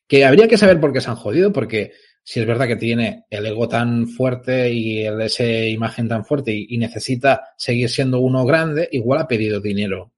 Que 0.08 0.24
habría 0.24 0.48
que 0.48 0.58
saber 0.58 0.80
por 0.80 0.94
qué 0.94 1.02
se 1.02 1.10
han 1.10 1.18
jodido, 1.18 1.52
porque 1.52 1.92
si 2.24 2.40
es 2.40 2.46
verdad 2.46 2.68
que 2.68 2.78
tiene 2.78 3.26
el 3.30 3.46
ego 3.46 3.68
tan 3.68 4.08
fuerte 4.08 4.72
y 4.72 5.04
el, 5.04 5.20
esa 5.22 5.44
imagen 5.44 6.08
tan 6.08 6.24
fuerte 6.24 6.54
y, 6.56 6.78
necesita 6.78 7.50
seguir 7.58 7.90
siendo 7.90 8.20
uno 8.20 8.46
grande, 8.46 8.88
igual 8.94 9.20
ha 9.20 9.28
pedido 9.28 9.60
dinero 9.60 10.14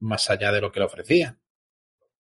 más 0.00 0.30
allá 0.30 0.52
de 0.52 0.60
lo 0.60 0.72
que 0.72 0.80
le 0.80 0.86
ofrecían 0.86 1.38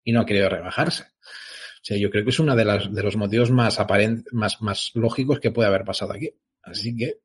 y 0.03 0.11
no 0.11 0.21
ha 0.21 0.25
querido 0.25 0.49
rebajarse. 0.49 1.03
O 1.03 1.84
sea, 1.84 1.97
yo 1.97 2.09
creo 2.09 2.23
que 2.23 2.32
es 2.32 2.39
uno 2.39 2.55
de, 2.55 2.65
las, 2.65 2.93
de 2.93 3.03
los 3.03 3.15
motivos 3.15 3.51
más 3.51 3.80
aparentes, 3.80 4.32
más, 4.34 4.61
más 4.61 4.91
lógicos 4.95 5.39
que 5.39 5.51
puede 5.51 5.69
haber 5.69 5.86
pasado 5.86 6.13
aquí. 6.13 6.30
Así 6.61 6.95
que, 6.95 7.19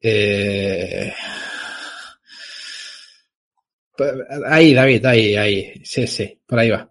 eh, 0.00 1.12
ahí, 4.46 4.74
David, 4.74 5.04
ahí, 5.06 5.36
ahí. 5.36 5.72
Sí, 5.84 6.06
sí, 6.06 6.40
por 6.44 6.58
ahí 6.58 6.70
va. 6.70 6.90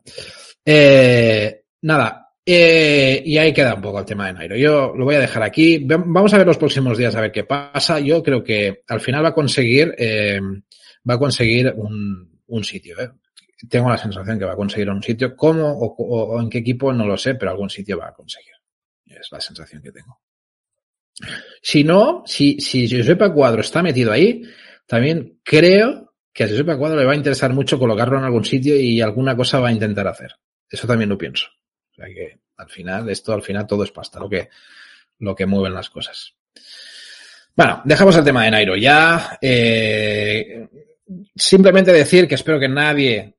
Eh, 0.64 1.64
nada, 1.82 2.26
eh, 2.46 3.24
y 3.26 3.38
ahí 3.38 3.52
queda 3.54 3.74
un 3.74 3.82
poco 3.82 4.00
el 4.00 4.06
tema 4.06 4.28
de 4.28 4.34
Nairo. 4.34 4.56
Yo 4.56 4.94
lo 4.96 5.06
voy 5.06 5.16
a 5.16 5.20
dejar 5.20 5.44
aquí. 5.44 5.80
Vamos 5.80 6.34
a 6.34 6.38
ver 6.38 6.48
los 6.48 6.58
próximos 6.58 6.98
días 6.98 7.16
a 7.16 7.22
ver 7.22 7.32
qué 7.32 7.44
pasa. 7.44 8.00
Yo 8.00 8.22
creo 8.22 8.44
que 8.44 8.84
al 8.88 9.02
final 9.02 9.24
va 9.26 9.30
a 9.30 9.34
conseguir, 9.34 9.94
eh, 9.98 10.40
va 11.10 11.16
a 11.16 11.20
conseguir 11.20 11.74
un, 11.76 12.35
un 12.48 12.64
sitio. 12.64 13.00
¿eh? 13.00 13.12
Tengo 13.70 13.90
la 13.90 13.98
sensación 13.98 14.38
que 14.38 14.46
va 14.46 14.54
a 14.54 14.58
conseguir 14.58 14.90
un 14.90 15.02
sitio. 15.02 15.36
¿Cómo 15.36 15.72
o, 15.72 16.42
en 16.42 16.50
qué 16.50 16.60
equipo? 16.60 16.92
No 16.94 17.06
lo 17.06 17.18
sé, 17.18 17.36
pero 17.36 17.52
algún 17.52 17.70
sitio 17.70 17.98
va 17.98 18.10
a 18.10 18.14
conseguir. 18.14 18.54
Es 19.06 19.32
la 19.32 19.40
sensación 19.40 19.82
que 19.82 19.92
tengo. 19.92 20.20
Si 21.62 21.84
no, 21.84 22.24
si, 22.26 22.60
si 22.60 22.88
Giuseppe 22.88 23.32
Cuadro 23.32 23.62
está 23.62 23.82
metido 23.82 24.12
ahí, 24.12 24.44
también 24.86 25.40
creo 25.44 26.14
que 26.34 26.44
a 26.44 26.48
Giuseppe 26.48 26.78
Cuadro 26.78 27.00
le 27.00 27.06
va 27.06 27.14
a 27.14 27.18
interesar 27.18 27.54
mucho 27.54 27.80
colocarlo 27.80 28.18
en 28.18 28.26
algún 28.26 28.44
sitio 28.44 28.76
y 28.76 29.00
alguna 29.00 29.36
cosa 29.36 29.60
va 29.60 29.70
a 29.70 29.72
intentar 29.72 30.08
hacer. 30.08 30.36
Eso 30.70 30.86
también 30.88 31.10
lo 31.10 31.18
pienso. 31.18 31.48
O 31.92 31.96
sea 31.96 32.08
que 32.08 32.40
al 32.58 32.70
final, 32.70 33.10
esto 33.10 33.34
al 33.34 33.42
final 33.42 33.66
todo 33.66 33.84
es 33.84 33.92
pasta, 33.92 34.20
lo 34.20 34.30
que, 34.30 34.50
lo 35.20 35.36
que 35.36 35.46
mueven 35.46 35.74
las 35.74 35.90
cosas. 35.90 36.36
Bueno, 37.56 37.82
dejamos 37.86 38.18
el 38.18 38.26
tema 38.26 38.44
de 38.44 38.52
Nairo 38.52 38.76
ya. 38.76 39.38
Eh, 39.42 40.68
simplemente 41.36 41.92
decir 41.92 42.28
que 42.28 42.36
espero 42.36 42.60
que 42.60 42.68
nadie 42.68 43.36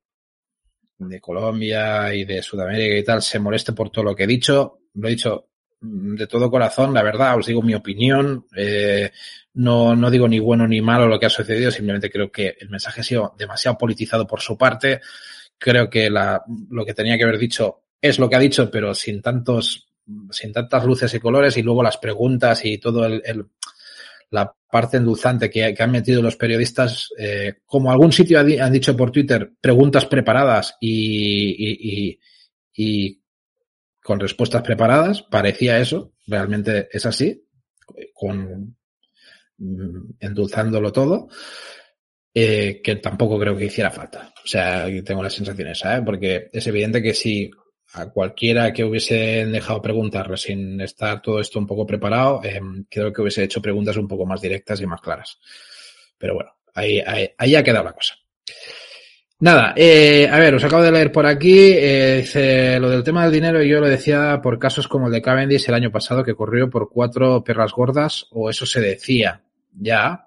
de 0.99 1.21
Colombia 1.21 2.15
y 2.15 2.25
de 2.25 2.43
Sudamérica 2.43 2.97
y 2.97 3.05
tal 3.05 3.23
se 3.23 3.39
moleste 3.39 3.73
por 3.73 3.91
todo 3.91 4.05
lo 4.05 4.17
que 4.17 4.25
he 4.25 4.27
dicho. 4.27 4.81
Lo 4.95 5.09
he 5.09 5.13
dicho 5.13 5.49
de 5.81 6.27
todo 6.27 6.51
corazón, 6.51 6.95
la 6.95 7.03
verdad, 7.03 7.37
os 7.37 7.47
digo 7.47 7.63
mi 7.63 7.75
opinión. 7.75 8.47
Eh, 8.57 9.11
no, 9.55 9.95
no 9.95 10.11
digo 10.11 10.29
ni 10.29 10.39
bueno 10.39 10.67
ni 10.67 10.81
malo 10.81 11.07
lo 11.07 11.19
que 11.19 11.27
ha 11.27 11.31
sucedido, 11.31 11.71
simplemente 11.71 12.11
creo 12.11 12.31
que 12.31 12.57
el 12.59 12.71
mensaje 12.71 13.01
ha 13.01 13.05
sido 13.05 13.35
demasiado 13.39 13.77
politizado 13.79 14.27
por 14.27 14.41
su 14.41 14.57
parte. 14.57 15.01
Creo 15.59 15.89
que 15.89 16.11
lo 16.11 16.85
que 16.85 16.95
tenía 16.95 17.17
que 17.17 17.25
haber 17.25 17.39
dicho 17.39 17.83
es 18.01 18.19
lo 18.19 18.29
que 18.29 18.37
ha 18.37 18.41
dicho, 18.41 18.71
pero 18.71 18.95
sin 18.95 19.23
tantos, 19.23 19.89
sin 20.31 20.53
tantas 20.53 20.85
luces 20.85 21.13
y 21.15 21.21
colores 21.21 21.57
y 21.57 21.63
luego 21.63 21.83
las 21.83 21.97
preguntas 21.97 22.65
y 22.65 22.79
todo 22.79 23.07
el 23.07 23.47
la 24.31 24.55
parte 24.71 24.97
endulzante 24.97 25.51
que, 25.51 25.75
han 25.79 25.91
metido 25.91 26.23
los 26.23 26.37
periodistas, 26.37 27.11
eh, 27.19 27.59
como 27.65 27.91
algún 27.91 28.13
sitio 28.13 28.41
han 28.41 28.73
dicho 28.73 28.97
por 28.97 29.11
Twitter, 29.11 29.53
preguntas 29.61 30.07
preparadas 30.07 30.77
y, 30.81 32.11
y, 32.13 32.21
y, 32.75 33.21
con 34.03 34.21
respuestas 34.21 34.63
preparadas, 34.63 35.23
parecía 35.23 35.79
eso, 35.79 36.13
realmente 36.27 36.89
es 36.93 37.07
así, 37.07 37.45
con 38.15 38.77
endulzándolo 40.21 40.93
todo, 40.93 41.29
eh, 42.35 42.81
que 42.83 42.97
tampoco 42.97 43.39
creo 43.39 43.57
que 43.57 43.65
hiciera 43.65 43.91
falta. 43.91 44.33
O 44.45 44.47
sea, 44.47 44.87
tengo 45.05 45.23
la 45.23 45.31
sensación 45.31 45.69
esa, 45.69 45.97
¿eh? 45.97 46.03
porque 46.03 46.49
es 46.53 46.67
evidente 46.67 47.03
que 47.03 47.15
si 47.15 47.51
a 47.95 48.11
cualquiera 48.11 48.73
que 48.73 48.85
hubiese 48.85 49.47
dejado 49.47 49.81
preguntas 49.81 50.41
sin 50.41 50.81
estar 50.81 51.23
todo 51.23 51.41
esto 51.41 51.59
un 51.59 51.67
poco 51.67 51.87
preparado, 51.87 52.41
eh, 52.45 52.61
creo 52.91 53.13
que 53.13 53.23
hubiese 53.23 53.45
hecho 53.45 53.63
preguntas 53.63 53.97
un 53.97 54.09
poco 54.09 54.27
más 54.27 54.41
directas 54.41 54.81
y 54.81 54.87
más 54.87 55.01
claras. 55.01 55.39
Pero 56.19 56.35
bueno, 56.35 56.51
ahí, 56.75 57.01
ahí, 57.01 57.31
ahí 57.39 57.55
ha 57.55 57.63
quedado 57.63 57.85
la 57.85 57.93
cosa. 57.93 58.15
Nada, 59.39 59.75
eh, 59.77 60.29
a 60.31 60.39
ver, 60.39 60.55
os 60.55 60.65
acabo 60.65 60.83
de 60.83 60.91
leer 60.91 61.13
por 61.13 61.27
aquí, 61.27 61.73
eh, 61.75 62.19
dice 62.23 62.81
lo 62.81 62.89
del 62.89 63.05
tema 63.05 63.25
del 63.25 63.33
dinero, 63.33 63.63
yo 63.63 63.81
lo 63.81 63.89
decía 63.89 64.41
por 64.43 64.59
casos 64.59 64.89
como 64.89 65.07
el 65.07 65.13
de 65.13 65.21
Cavendish 65.21 65.69
el 65.69 65.75
año 65.75 65.93
pasado 65.93 66.25
que 66.25 66.35
corrió 66.35 66.71
por 66.71 66.89
cuatro 66.89 67.45
perras 67.45 67.73
gordas, 67.73 68.27
o 68.31 68.49
eso 68.49 68.65
se 68.65 68.81
decía, 68.81 69.43
ya. 69.73 70.23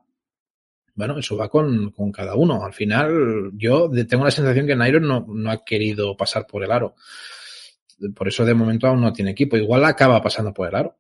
Bueno, 0.93 1.17
eso 1.17 1.37
va 1.37 1.49
con, 1.49 1.91
con 1.91 2.11
cada 2.11 2.35
uno. 2.35 2.63
Al 2.63 2.73
final, 2.73 3.51
yo 3.53 3.89
tengo 4.07 4.25
la 4.25 4.31
sensación 4.31 4.67
que 4.67 4.75
Nairo 4.75 4.99
no, 4.99 5.25
no 5.27 5.49
ha 5.49 5.63
querido 5.63 6.15
pasar 6.15 6.45
por 6.45 6.63
el 6.63 6.71
aro 6.71 6.95
por 8.15 8.27
eso 8.27 8.45
de 8.45 8.53
momento 8.53 8.87
aún 8.87 9.01
no 9.01 9.13
tiene 9.13 9.31
equipo. 9.31 9.57
Igual 9.57 9.85
acaba 9.85 10.21
pasando 10.21 10.53
por 10.53 10.67
el 10.67 10.75
aro, 10.75 10.97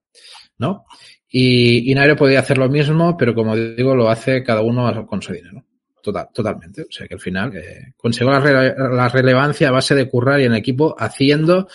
¿no? 0.57 0.85
Y, 1.27 1.91
y 1.91 1.95
Nairo 1.95 2.15
podría 2.15 2.39
hacer 2.39 2.57
lo 2.57 2.69
mismo, 2.69 3.15
pero 3.15 3.35
como 3.35 3.55
digo, 3.55 3.95
lo 3.95 4.09
hace 4.09 4.43
cada 4.43 4.61
uno 4.61 5.05
con 5.05 5.21
su 5.21 5.33
dinero. 5.33 5.63
Total, 6.01 6.27
totalmente. 6.33 6.83
O 6.83 6.91
sea 6.91 7.07
que 7.07 7.15
al 7.15 7.19
final 7.19 7.55
eh, 7.55 7.93
consiguió 7.97 8.31
la, 8.31 8.39
rele 8.39 8.73
la, 8.95 9.09
relevancia 9.09 9.67
a 9.67 9.71
base 9.71 9.95
de 9.95 10.09
currar 10.09 10.39
y 10.39 10.45
en 10.45 10.55
equipo 10.55 10.95
haciendo 10.97 11.67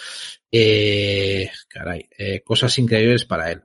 eh, 0.57 1.51
caray, 1.69 2.09
eh, 2.17 2.41
cosas 2.45 2.79
increíbles 2.79 3.25
para 3.25 3.51
él. 3.51 3.63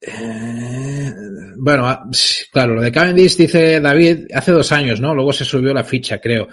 Eh, 0.00 1.12
bueno, 1.56 2.10
claro, 2.52 2.74
lo 2.74 2.82
de 2.82 2.90
Cavendish 2.90 3.36
dice 3.36 3.80
David 3.80 4.26
hace 4.34 4.50
dos 4.50 4.72
años, 4.72 5.00
¿no? 5.00 5.14
Luego 5.14 5.32
se 5.32 5.44
subió 5.44 5.72
la 5.72 5.84
ficha, 5.84 6.20
creo. 6.20 6.48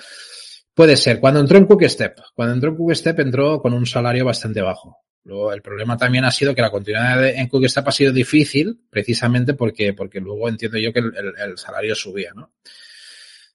Puede 0.73 0.95
ser. 0.95 1.19
Cuando 1.19 1.39
entró 1.39 1.57
en 1.57 1.67
Quickstep, 1.67 2.17
cuando 2.33 2.53
entró 2.53 2.71
en 2.71 2.77
Quickstep 2.77 3.19
entró 3.19 3.61
con 3.61 3.73
un 3.73 3.85
salario 3.85 4.25
bastante 4.25 4.61
bajo. 4.61 4.97
Luego, 5.23 5.53
el 5.53 5.61
problema 5.61 5.97
también 5.97 6.25
ha 6.25 6.31
sido 6.31 6.55
que 6.55 6.61
la 6.61 6.71
continuidad 6.71 7.21
de, 7.21 7.31
en 7.35 7.49
Quickstep 7.49 7.87
ha 7.87 7.91
sido 7.91 8.11
difícil, 8.11 8.79
precisamente 8.89 9.53
porque, 9.53 9.93
porque 9.93 10.19
luego 10.19 10.49
entiendo 10.49 10.77
yo 10.79 10.91
que 10.91 10.99
el, 10.99 11.33
el, 11.37 11.57
salario 11.57 11.93
subía, 11.93 12.31
¿no? 12.33 12.53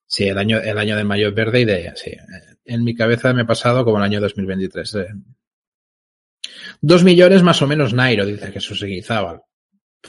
Sí, 0.07 0.29
el 0.29 0.39
año, 0.39 0.59
el 0.59 0.79
año 0.79 0.97
de 0.97 1.03
mayo 1.03 1.33
verde 1.33 1.61
y 1.63 1.65
de, 1.65 1.93
sí. 1.97 2.13
En 2.65 2.85
mi 2.85 2.95
cabeza 2.95 3.33
me 3.33 3.43
he 3.43 3.47
pasado 3.47 3.85
como 3.85 3.99
el 3.99 4.05
año 4.05 4.21
2023. 4.21 4.95
Eh. 4.95 5.07
Dos 6.81 7.03
millones 7.03 7.43
más 7.43 7.61
o 7.63 7.67
menos 7.67 7.93
Nairo, 7.93 8.25
dice 8.25 8.53
Jesús 8.53 8.79
Seguizábal. 8.79 9.43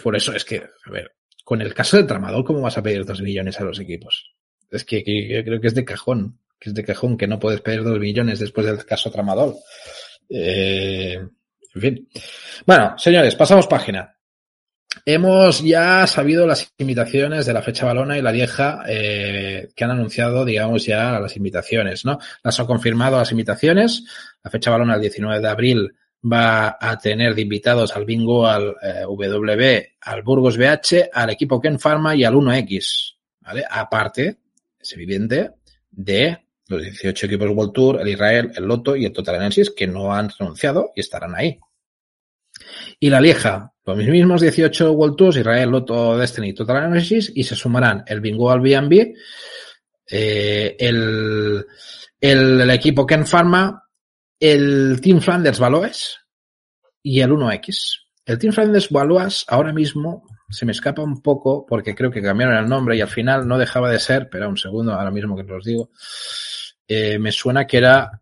Por 0.04 0.16
eso 0.16 0.34
es 0.34 0.46
que, 0.46 0.58
a 0.58 0.92
ver, 0.92 1.16
con 1.44 1.62
el 1.62 1.74
caso 1.74 1.98
del 1.98 2.06
tramador, 2.06 2.44
¿cómo 2.44 2.62
vas 2.62 2.78
a 2.78 2.84
pedir 2.84 3.06
dos 3.06 3.22
millones 3.22 3.60
a 3.60 3.64
los 3.64 3.80
equipos? 3.80 4.36
Es 4.70 4.84
que, 4.84 5.04
yo 5.30 5.44
creo 5.44 5.62
que 5.62 5.68
es 5.68 5.76
de 5.76 5.86
cajón 5.86 6.40
que 6.60 6.70
es 6.70 6.76
de 6.76 6.84
cajón, 6.84 7.18
que 7.18 7.28
no 7.28 7.40
puedes 7.40 7.62
pedir 7.62 7.84
dos 7.84 8.00
millones 8.00 8.40
después 8.40 8.66
del 8.66 8.84
caso 8.86 9.12
Tramadol. 9.12 9.56
Eh, 10.30 11.20
en 11.76 11.82
fin. 11.82 12.10
Bueno, 12.66 12.96
señores, 12.98 13.36
pasamos 13.36 13.68
página. 13.68 14.14
Hemos 15.06 15.64
ya 15.64 16.08
sabido 16.08 16.48
las 16.48 16.74
invitaciones 16.78 17.46
de 17.46 17.54
la 17.54 17.62
fecha 17.62 17.86
balona 17.86 18.18
y 18.18 18.22
la 18.22 18.32
vieja 18.32 18.84
eh, 18.88 19.70
que 19.76 19.84
han 19.84 19.92
anunciado, 19.92 20.44
digamos, 20.44 20.86
ya 20.86 21.20
las 21.20 21.38
invitaciones, 21.38 22.04
¿no? 22.04 22.18
Las 22.44 22.60
han 22.60 22.66
confirmado 22.66 23.18
las 23.18 23.32
invitaciones. 23.32 24.04
La 24.44 24.50
fecha 24.50 24.72
balona 24.72 24.96
el 24.96 25.02
19 25.02 25.40
de 25.40 25.48
abril 25.48 25.96
va 26.30 26.78
a 26.80 26.98
tener 26.98 27.36
de 27.36 27.44
invitados 27.44 27.96
al 27.96 28.06
bingo, 28.06 28.48
al 28.48 28.76
eh, 28.82 29.90
al 30.02 30.24
Burgos 30.24 30.58
BH, 30.58 31.10
al 31.14 31.30
equipo 31.30 31.62
Ken 31.62 31.80
Pharma 31.80 32.16
y 32.16 32.24
al 32.24 32.34
1X, 32.34 33.18
¿vale? 33.42 33.64
Aparte, 33.70 34.40
es 34.88 34.94
evidente, 34.94 35.52
de 35.92 36.38
los 36.68 36.82
18 36.82 37.26
equipos 37.26 37.50
World 37.50 37.74
Tour, 37.74 38.02
el 38.02 38.08
Israel, 38.08 38.52
el 38.56 38.66
Loto 38.66 38.96
y 38.96 39.06
el 39.06 39.14
Total 39.14 39.36
Energy 39.36 39.64
que 39.76 39.88
no 39.88 40.14
han 40.14 40.30
renunciado 40.38 40.92
y 40.96 41.02
estarán 41.02 41.36
ahí. 41.36 41.60
Y 43.00 43.10
la 43.10 43.22
Lieja, 43.22 43.74
Los 43.86 43.98
mismos 43.98 44.42
18 44.42 44.92
World 44.92 45.16
Tours, 45.16 45.38
Israel, 45.38 45.70
Loto, 45.70 46.18
Destiny, 46.18 46.54
Total 46.54 46.86
Energies, 46.86 47.32
y 47.34 47.44
se 47.44 47.56
sumarán 47.56 48.04
el 48.08 48.20
Bingo 48.20 48.50
al 48.52 48.60
B&B, 48.60 49.14
eh, 50.10 50.76
el, 50.80 51.66
el, 52.20 52.62
el, 52.62 52.70
equipo 52.72 53.06
Ken 53.06 53.26
Pharma, 53.26 53.84
el 54.40 55.00
Team 55.02 55.22
Flanders 55.22 55.60
Valois 55.60 56.18
y 57.04 57.22
el 57.22 57.32
1X. 57.32 57.92
El 58.26 58.40
Team 58.40 58.54
Flanders 58.54 58.90
Valois 58.90 59.46
ahora 59.48 59.72
mismo 59.72 60.24
se 60.50 60.66
me 60.66 60.72
escapa 60.72 61.02
un 61.02 61.22
poco 61.22 61.66
porque 61.66 61.96
creo 61.96 62.12
que 62.12 62.22
cambiaron 62.22 62.58
el 62.58 62.70
nombre 62.70 62.96
y 62.96 63.02
al 63.02 63.10
final 63.10 63.48
no 63.48 63.58
dejaba 63.58 63.92
de 63.92 64.00
ser, 64.00 64.30
pero 64.30 64.50
un 64.50 64.58
segundo, 64.58 64.94
ahora 64.94 65.12
mismo 65.12 65.36
que 65.36 65.52
os 65.52 65.66
digo, 65.66 65.90
eh, 66.88 67.20
me 67.20 67.32
suena 67.32 67.68
que 67.68 67.78
era 67.78 68.22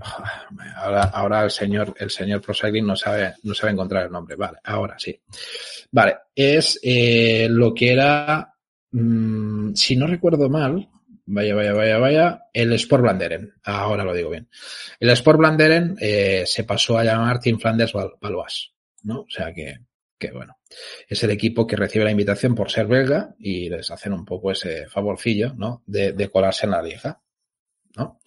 Ahora, 0.76 1.02
ahora 1.04 1.44
el 1.44 1.50
señor, 1.50 1.94
el 1.98 2.10
señor 2.10 2.40
Procycling 2.40 2.86
no 2.86 2.96
sabe, 2.96 3.34
no 3.42 3.54
sabe 3.54 3.72
encontrar 3.72 4.06
el 4.06 4.12
nombre. 4.12 4.36
Vale, 4.36 4.58
ahora 4.64 4.98
sí. 4.98 5.20
Vale, 5.90 6.16
es 6.34 6.78
eh, 6.82 7.48
lo 7.50 7.74
que 7.74 7.92
era, 7.92 8.54
mmm, 8.92 9.72
si 9.74 9.96
no 9.96 10.06
recuerdo 10.06 10.48
mal, 10.48 10.88
vaya, 11.26 11.54
vaya, 11.54 11.72
vaya, 11.72 11.98
vaya, 11.98 12.42
el 12.52 12.72
Sport 12.72 13.02
Blanderen. 13.02 13.52
Ahora 13.64 14.04
lo 14.04 14.14
digo 14.14 14.30
bien. 14.30 14.48
El 14.98 15.10
Sport 15.10 15.38
Blanderen 15.38 15.96
eh, 16.00 16.44
se 16.46 16.64
pasó 16.64 16.98
a 16.98 17.04
llamar 17.04 17.40
Team 17.40 17.58
Flanders 17.58 17.92
Valois, 17.92 18.72
¿no? 19.02 19.20
O 19.20 19.30
sea 19.30 19.52
que, 19.52 19.76
que 20.20 20.30
bueno, 20.30 20.58
es 21.08 21.24
el 21.24 21.30
equipo 21.30 21.66
que 21.66 21.76
recibe 21.76 22.04
la 22.04 22.10
invitación 22.10 22.54
por 22.54 22.70
ser 22.70 22.86
belga 22.86 23.34
y 23.38 23.70
les 23.70 23.90
hacen 23.90 24.12
un 24.12 24.24
poco 24.24 24.52
ese 24.52 24.86
favorcillo, 24.86 25.54
¿no? 25.54 25.82
De, 25.86 26.12
de 26.12 26.28
colarse 26.28 26.66
en 26.66 26.72
la 26.72 26.82
liga, 26.82 27.20
¿no? 27.96 28.20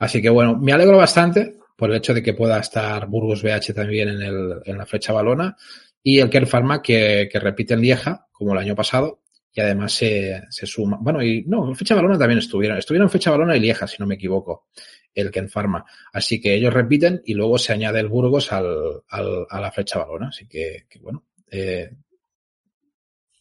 Así 0.00 0.20
que 0.20 0.28
bueno, 0.28 0.58
me 0.58 0.72
alegro 0.72 0.98
bastante 0.98 1.56
por 1.76 1.90
el 1.90 1.96
hecho 1.96 2.12
de 2.12 2.22
que 2.22 2.34
pueda 2.34 2.58
estar 2.58 3.06
Burgos 3.06 3.42
BH 3.42 3.72
también 3.72 4.08
en, 4.08 4.22
el, 4.22 4.60
en 4.64 4.76
la 4.76 4.86
flecha 4.86 5.12
balona 5.12 5.56
y 6.02 6.18
el 6.18 6.28
Ker 6.28 6.46
Pharma 6.46 6.82
que, 6.82 7.28
que, 7.30 7.38
repite 7.38 7.74
en 7.74 7.80
Lieja, 7.80 8.26
como 8.32 8.52
el 8.52 8.58
año 8.58 8.74
pasado, 8.74 9.22
y 9.52 9.60
además 9.60 9.92
se, 9.92 10.42
se 10.50 10.66
suma. 10.66 10.98
Bueno, 11.00 11.22
y 11.22 11.44
no, 11.46 11.74
fecha 11.74 11.94
balona 11.94 12.18
también 12.18 12.40
estuvieron. 12.40 12.76
Estuvieron 12.76 13.08
fecha 13.08 13.30
balona 13.30 13.56
y 13.56 13.60
Lieja, 13.60 13.86
si 13.86 13.96
no 14.00 14.06
me 14.06 14.16
equivoco, 14.16 14.66
el 15.14 15.30
Ken 15.30 15.48
Pharma. 15.48 15.84
Así 16.12 16.40
que 16.40 16.54
ellos 16.54 16.72
repiten 16.72 17.22
y 17.24 17.34
luego 17.34 17.58
se 17.58 17.72
añade 17.72 18.00
el 18.00 18.08
Burgos 18.08 18.52
al, 18.52 19.02
al, 19.08 19.46
a 19.48 19.60
la 19.60 19.72
fecha 19.72 19.98
balona. 19.98 20.28
Así 20.28 20.46
que, 20.46 20.86
que 20.88 20.98
bueno, 20.98 21.24
eh, 21.50 21.90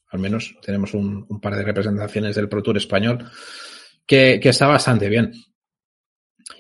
al 0.09 0.19
menos 0.19 0.55
tenemos 0.61 0.93
un, 0.93 1.25
par 1.41 1.55
de 1.55 1.63
representaciones 1.63 2.35
del 2.35 2.47
Pro 2.47 2.61
Tour 2.61 2.77
español 2.77 3.29
que, 4.05 4.39
que 4.41 4.49
está 4.49 4.67
bastante 4.67 5.09
bien. 5.09 5.33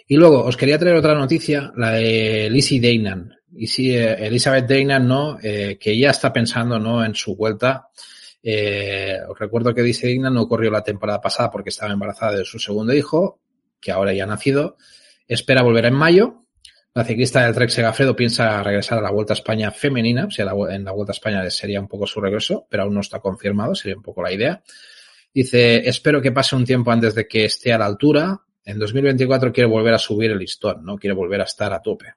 Y 0.07 0.17
luego 0.17 0.43
os 0.43 0.57
quería 0.57 0.79
traer 0.79 0.95
otra 0.95 1.15
noticia, 1.15 1.71
la 1.75 1.91
de 1.91 2.49
Lizzie 2.49 2.79
Deinan. 2.79 3.35
Y 3.55 3.67
sí, 3.67 3.95
eh, 3.95 4.25
Elizabeth 4.25 4.67
Deinan, 4.67 5.07
¿no? 5.07 5.37
Eh, 5.41 5.77
que 5.79 5.97
ya 5.97 6.09
está 6.09 6.33
pensando, 6.33 6.79
¿no? 6.79 7.05
En 7.05 7.13
su 7.13 7.35
vuelta. 7.35 7.89
Eh, 8.41 9.19
os 9.29 9.37
recuerdo 9.37 9.73
que 9.73 9.83
Lizzie 9.83 10.09
Deinan 10.09 10.33
no 10.33 10.47
corrió 10.47 10.71
la 10.71 10.83
temporada 10.83 11.21
pasada 11.21 11.51
porque 11.51 11.69
estaba 11.69 11.93
embarazada 11.93 12.37
de 12.37 12.45
su 12.45 12.59
segundo 12.59 12.93
hijo, 12.93 13.39
que 13.79 13.91
ahora 13.91 14.13
ya 14.13 14.23
ha 14.23 14.27
nacido. 14.27 14.77
Espera 15.27 15.61
volver 15.61 15.85
en 15.85 15.93
mayo. 15.93 16.45
La 16.93 17.03
ciclista 17.03 17.43
del 17.43 17.55
Trek 17.55 17.69
Segafredo 17.69 18.15
piensa 18.15 18.61
regresar 18.61 18.99
a 18.99 19.01
la 19.01 19.11
Vuelta 19.11 19.33
a 19.33 19.35
España 19.35 19.71
femenina. 19.71 20.27
O 20.27 20.69
en 20.69 20.83
la 20.83 20.91
Vuelta 20.91 21.11
a 21.11 21.15
España 21.15 21.49
sería 21.49 21.79
un 21.79 21.87
poco 21.87 22.05
su 22.05 22.21
regreso, 22.21 22.67
pero 22.69 22.83
aún 22.83 22.93
no 22.93 23.01
está 23.01 23.19
confirmado, 23.19 23.73
sería 23.75 23.97
un 23.97 24.03
poco 24.03 24.21
la 24.21 24.31
idea. 24.31 24.61
Dice, 25.33 25.87
espero 25.89 26.21
que 26.21 26.31
pase 26.31 26.55
un 26.55 26.65
tiempo 26.65 26.91
antes 26.91 27.15
de 27.15 27.27
que 27.27 27.45
esté 27.45 27.73
a 27.73 27.79
la 27.79 27.85
altura 27.85 28.39
en 28.65 28.79
2024 28.79 29.51
quiere 29.51 29.69
volver 29.69 29.93
a 29.93 29.97
subir 29.97 30.31
el 30.31 30.39
listón, 30.39 30.85
¿no? 30.85 30.97
Quiere 30.97 31.13
volver 31.13 31.41
a 31.41 31.45
estar 31.45 31.73
a 31.73 31.81
tope. 31.81 32.13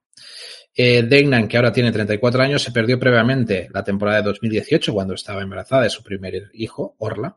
Eh, 0.74 1.08
que 1.48 1.56
ahora 1.56 1.72
tiene 1.72 1.90
34 1.90 2.42
años, 2.42 2.62
se 2.62 2.70
perdió 2.70 2.98
previamente 2.98 3.68
la 3.72 3.82
temporada 3.82 4.18
de 4.18 4.24
2018 4.24 4.92
cuando 4.92 5.14
estaba 5.14 5.42
embarazada 5.42 5.82
de 5.82 5.90
su 5.90 6.02
primer 6.02 6.50
hijo, 6.52 6.94
Orla. 6.98 7.36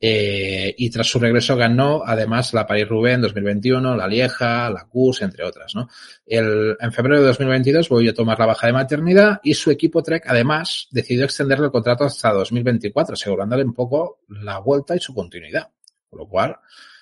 Eh, 0.00 0.74
y 0.76 0.90
tras 0.90 1.06
su 1.06 1.18
regreso 1.18 1.56
ganó 1.56 2.02
además 2.04 2.52
la 2.52 2.66
Paris-Roubaix 2.66 3.14
en 3.14 3.22
2021, 3.22 3.96
la 3.96 4.06
Lieja, 4.06 4.68
la 4.68 4.84
CUS, 4.86 5.22
entre 5.22 5.44
otras, 5.44 5.74
¿no? 5.74 5.88
El, 6.26 6.76
en 6.78 6.92
febrero 6.92 7.20
de 7.20 7.28
2022 7.28 7.88
volvió 7.88 8.10
a 8.10 8.14
tomar 8.14 8.38
la 8.38 8.46
baja 8.46 8.66
de 8.66 8.72
maternidad 8.72 9.40
y 9.42 9.54
su 9.54 9.70
equipo 9.70 10.02
Trek 10.02 10.24
además 10.26 10.88
decidió 10.90 11.24
extenderle 11.24 11.66
el 11.66 11.72
contrato 11.72 12.04
hasta 12.04 12.32
2024, 12.32 13.14
asegurándole 13.14 13.64
un 13.64 13.72
poco 13.72 14.20
la 14.28 14.58
vuelta 14.58 14.94
y 14.96 15.00
su 15.00 15.14
continuidad. 15.14 15.70
Con 16.10 16.18
lo 16.18 16.28
cual, 16.28 16.56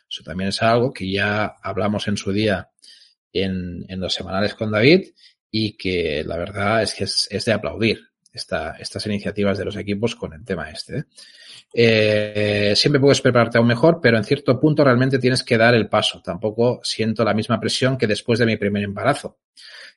eso 0.09 0.23
también 0.23 0.51
es 0.51 0.63
algo 0.63 0.93
que 0.93 1.11
ya 1.11 1.57
hablamos 1.63 2.07
en 2.07 2.17
su 2.17 2.31
día 2.33 2.71
en, 3.33 3.85
en 3.89 4.01
los 4.01 4.13
semanales 4.13 4.55
con 4.55 4.71
David 4.71 5.09
y 5.51 5.77
que 5.77 6.23
la 6.25 6.37
verdad 6.37 6.83
es 6.83 6.95
que 6.95 7.05
es, 7.05 7.27
es 7.31 7.45
de 7.47 7.53
aplaudir 7.53 8.12
esta, 8.33 8.77
estas 8.79 9.07
iniciativas 9.07 9.59
de 9.59 9.65
los 9.65 9.77
equipos 9.77 10.17
con 10.17 10.33
el 10.33 10.45
tema 10.45 10.71
este. 10.71 11.05
Eh, 11.75 12.73
siempre 12.77 13.01
puedes 13.01 13.21
prepararte 13.21 13.59
aún 13.59 13.67
mejor, 13.67 14.01
pero 14.01 14.17
en 14.17 14.25
cierto 14.25 14.59
punto 14.61 14.85
realmente 14.85 15.19
tienes 15.19 15.43
que 15.43 15.59
dar 15.59 15.75
el 15.75 15.89
paso. 15.89 16.21
Tampoco 16.23 16.81
siento 16.83 17.25
la 17.25 17.35
misma 17.35 17.61
presión 17.61 17.97
que 17.97 18.07
después 18.07 18.39
de 18.39 18.47
mi 18.47 18.57
primer 18.57 18.83
embarazo. 18.83 19.39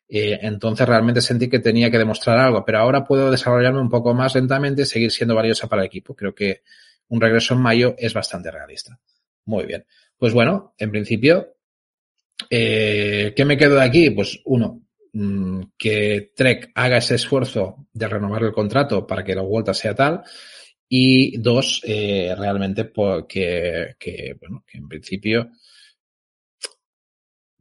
Eh, 0.08 0.40
entonces 0.42 0.88
realmente 0.88 1.22
sentí 1.22 1.50
que 1.50 1.60
tenía 1.60 1.90
que 1.90 1.98
demostrar 1.98 2.38
algo, 2.38 2.64
pero 2.64 2.80
ahora 2.80 3.04
puedo 3.04 3.32
desarrollarme 3.32 3.80
un 3.80 3.90
poco 3.90 4.14
más 4.14 4.36
lentamente 4.36 4.84
y 4.84 4.86
seguir 4.86 5.12
siendo 5.12 5.36
valiosa 5.36 5.68
para 5.68 5.82
el 5.82 5.88
equipo. 5.88 6.16
Creo 6.16 6.36
que 6.36 6.62
un 7.10 7.22
regreso 7.22 7.54
en 7.54 7.62
mayo 7.62 7.96
es 7.98 8.14
bastante 8.14 8.52
realista. 8.52 9.00
Muy 9.46 9.66
bien. 9.66 9.86
Pues 10.18 10.34
bueno, 10.34 10.74
en 10.78 10.92
principio, 10.92 11.56
eh, 12.50 13.34
¿qué 13.36 13.46
me 13.46 13.58
quedo 13.58 13.76
de 13.76 13.84
aquí? 13.84 14.10
Pues 14.12 14.42
uno, 14.46 14.85
que 15.78 16.32
Trek 16.36 16.72
haga 16.76 16.98
ese 16.98 17.16
esfuerzo 17.16 17.88
de 17.94 18.08
renovar 18.08 18.44
el 18.44 18.52
contrato 18.52 19.08
para 19.08 19.24
que 19.24 19.36
la 19.36 19.42
vuelta 19.42 19.74
sea 19.74 19.96
tal. 19.96 20.24
Y 20.88 21.38
dos, 21.38 21.82
eh, 21.86 22.36
realmente 22.38 22.86
porque, 22.86 23.96
que, 23.98 24.36
bueno, 24.40 24.64
que 24.68 24.78
en 24.78 24.88
principio 24.88 25.50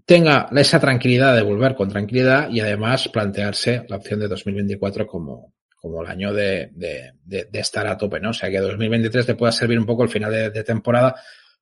tenga 0.05 0.49
esa 0.57 0.79
tranquilidad 0.79 1.35
de 1.35 1.43
volver 1.43 1.75
con 1.75 1.89
tranquilidad 1.89 2.51
y 2.51 2.61
además 2.61 3.09
plantearse 3.09 3.87
la 3.89 3.97
opción 3.97 4.21
de 4.21 4.29
2024 4.29 5.07
como, 5.07 5.55
como 5.77 6.03
el 6.03 6.09
año 6.09 6.35
de, 6.35 6.71
de, 6.73 7.13
de, 7.25 7.49
estar 7.59 7.87
a 7.87 7.97
tope, 7.97 8.21
¿no? 8.21 8.31
O 8.31 8.35
sea, 8.35 8.51
que 8.51 8.59
2023 8.59 9.25
te 9.25 9.35
pueda 9.35 9.53
servir 9.53 9.79
un 9.79 9.87
poco 9.87 10.03
el 10.03 10.11
final 10.11 10.53
de 10.53 10.65
temporada 10.65 11.15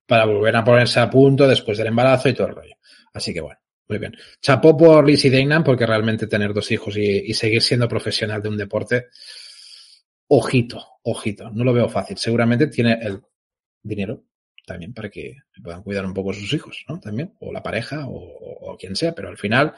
para 0.05 0.25
volver 0.25 0.55
a 0.57 0.63
ponerse 0.63 0.99
a 0.99 1.09
punto 1.09 1.47
después 1.47 1.77
del 1.77 1.87
embarazo 1.87 2.27
y 2.27 2.33
todo 2.33 2.47
el 2.47 2.55
rollo. 2.55 2.75
Así 3.13 3.33
que 3.33 3.39
bueno, 3.39 3.59
muy 3.87 3.99
bien. 3.99 4.15
Chapó 4.41 4.75
por 4.77 5.05
Lizzie 5.05 5.29
Degnan 5.29 5.63
porque 5.63 5.85
realmente 5.85 6.27
tener 6.27 6.53
dos 6.53 6.71
hijos 6.71 6.95
y, 6.97 7.01
y, 7.01 7.33
seguir 7.33 7.61
siendo 7.61 7.87
profesional 7.87 8.41
de 8.41 8.49
un 8.49 8.57
deporte, 8.57 9.07
ojito, 10.27 10.83
ojito, 11.03 11.49
no 11.51 11.63
lo 11.63 11.73
veo 11.73 11.89
fácil. 11.89 12.17
Seguramente 12.17 12.67
tiene 12.67 12.99
el 13.01 13.21
dinero 13.81 14.23
también 14.65 14.93
para 14.93 15.09
que 15.09 15.35
puedan 15.61 15.83
cuidar 15.83 16.05
un 16.05 16.13
poco 16.13 16.33
sus 16.33 16.51
hijos, 16.53 16.85
¿no? 16.87 16.99
También, 16.99 17.33
o 17.39 17.51
la 17.51 17.61
pareja, 17.61 18.05
o, 18.07 18.77
quien 18.79 18.95
sea, 18.95 19.13
pero 19.13 19.29
al 19.29 19.37
final 19.37 19.73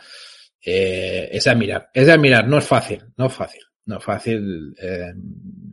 eh, 0.64 1.30
es 1.32 1.44
de 1.44 1.52
admirar, 1.52 1.90
es 1.94 2.06
de 2.06 2.14
admirar, 2.14 2.48
no 2.48 2.58
es 2.58 2.66
fácil, 2.66 3.04
no 3.18 3.28
es 3.28 3.34
fácil. 3.34 3.62
No 3.88 4.00
es 4.00 4.04
fácil 4.04 4.76
eh, 4.82 5.14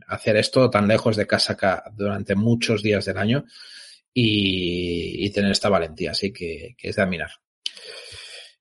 hacer 0.07 0.37
esto 0.37 0.69
tan 0.69 0.87
lejos 0.87 1.15
de 1.15 1.25
casa 1.25 1.83
durante 1.95 2.35
muchos 2.35 2.83
días 2.83 3.05
del 3.05 3.17
año 3.17 3.43
y, 4.13 5.25
y 5.25 5.31
tener 5.31 5.51
esta 5.51 5.69
valentía, 5.69 6.11
así 6.11 6.31
que, 6.31 6.75
que 6.77 6.89
es 6.89 6.95
de 6.95 7.01
admirar. 7.01 7.31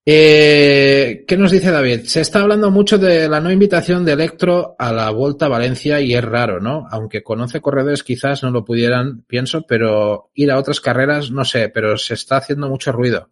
Eh, 0.04 1.24
¿Qué 1.28 1.36
nos 1.36 1.52
dice 1.52 1.70
David? 1.70 2.06
Se 2.06 2.22
está 2.22 2.40
hablando 2.40 2.72
mucho 2.72 2.98
de 2.98 3.28
la 3.28 3.40
no 3.40 3.52
invitación 3.52 4.04
de 4.04 4.12
Electro 4.12 4.74
a 4.76 4.92
la 4.92 5.10
Vuelta 5.10 5.46
a 5.46 5.50
Valencia 5.50 6.00
y 6.00 6.12
es 6.12 6.24
raro, 6.24 6.60
¿no? 6.60 6.88
Aunque 6.90 7.22
con 7.22 7.40
11 7.40 7.60
corredores 7.60 8.02
quizás 8.02 8.42
no 8.42 8.50
lo 8.50 8.64
pudieran, 8.64 9.22
pienso, 9.22 9.62
pero 9.62 10.30
ir 10.34 10.50
a 10.50 10.58
otras 10.58 10.80
carreras, 10.80 11.30
no 11.30 11.44
sé, 11.44 11.68
pero 11.68 11.96
se 11.98 12.14
está 12.14 12.38
haciendo 12.38 12.68
mucho 12.68 12.90
ruido. 12.90 13.30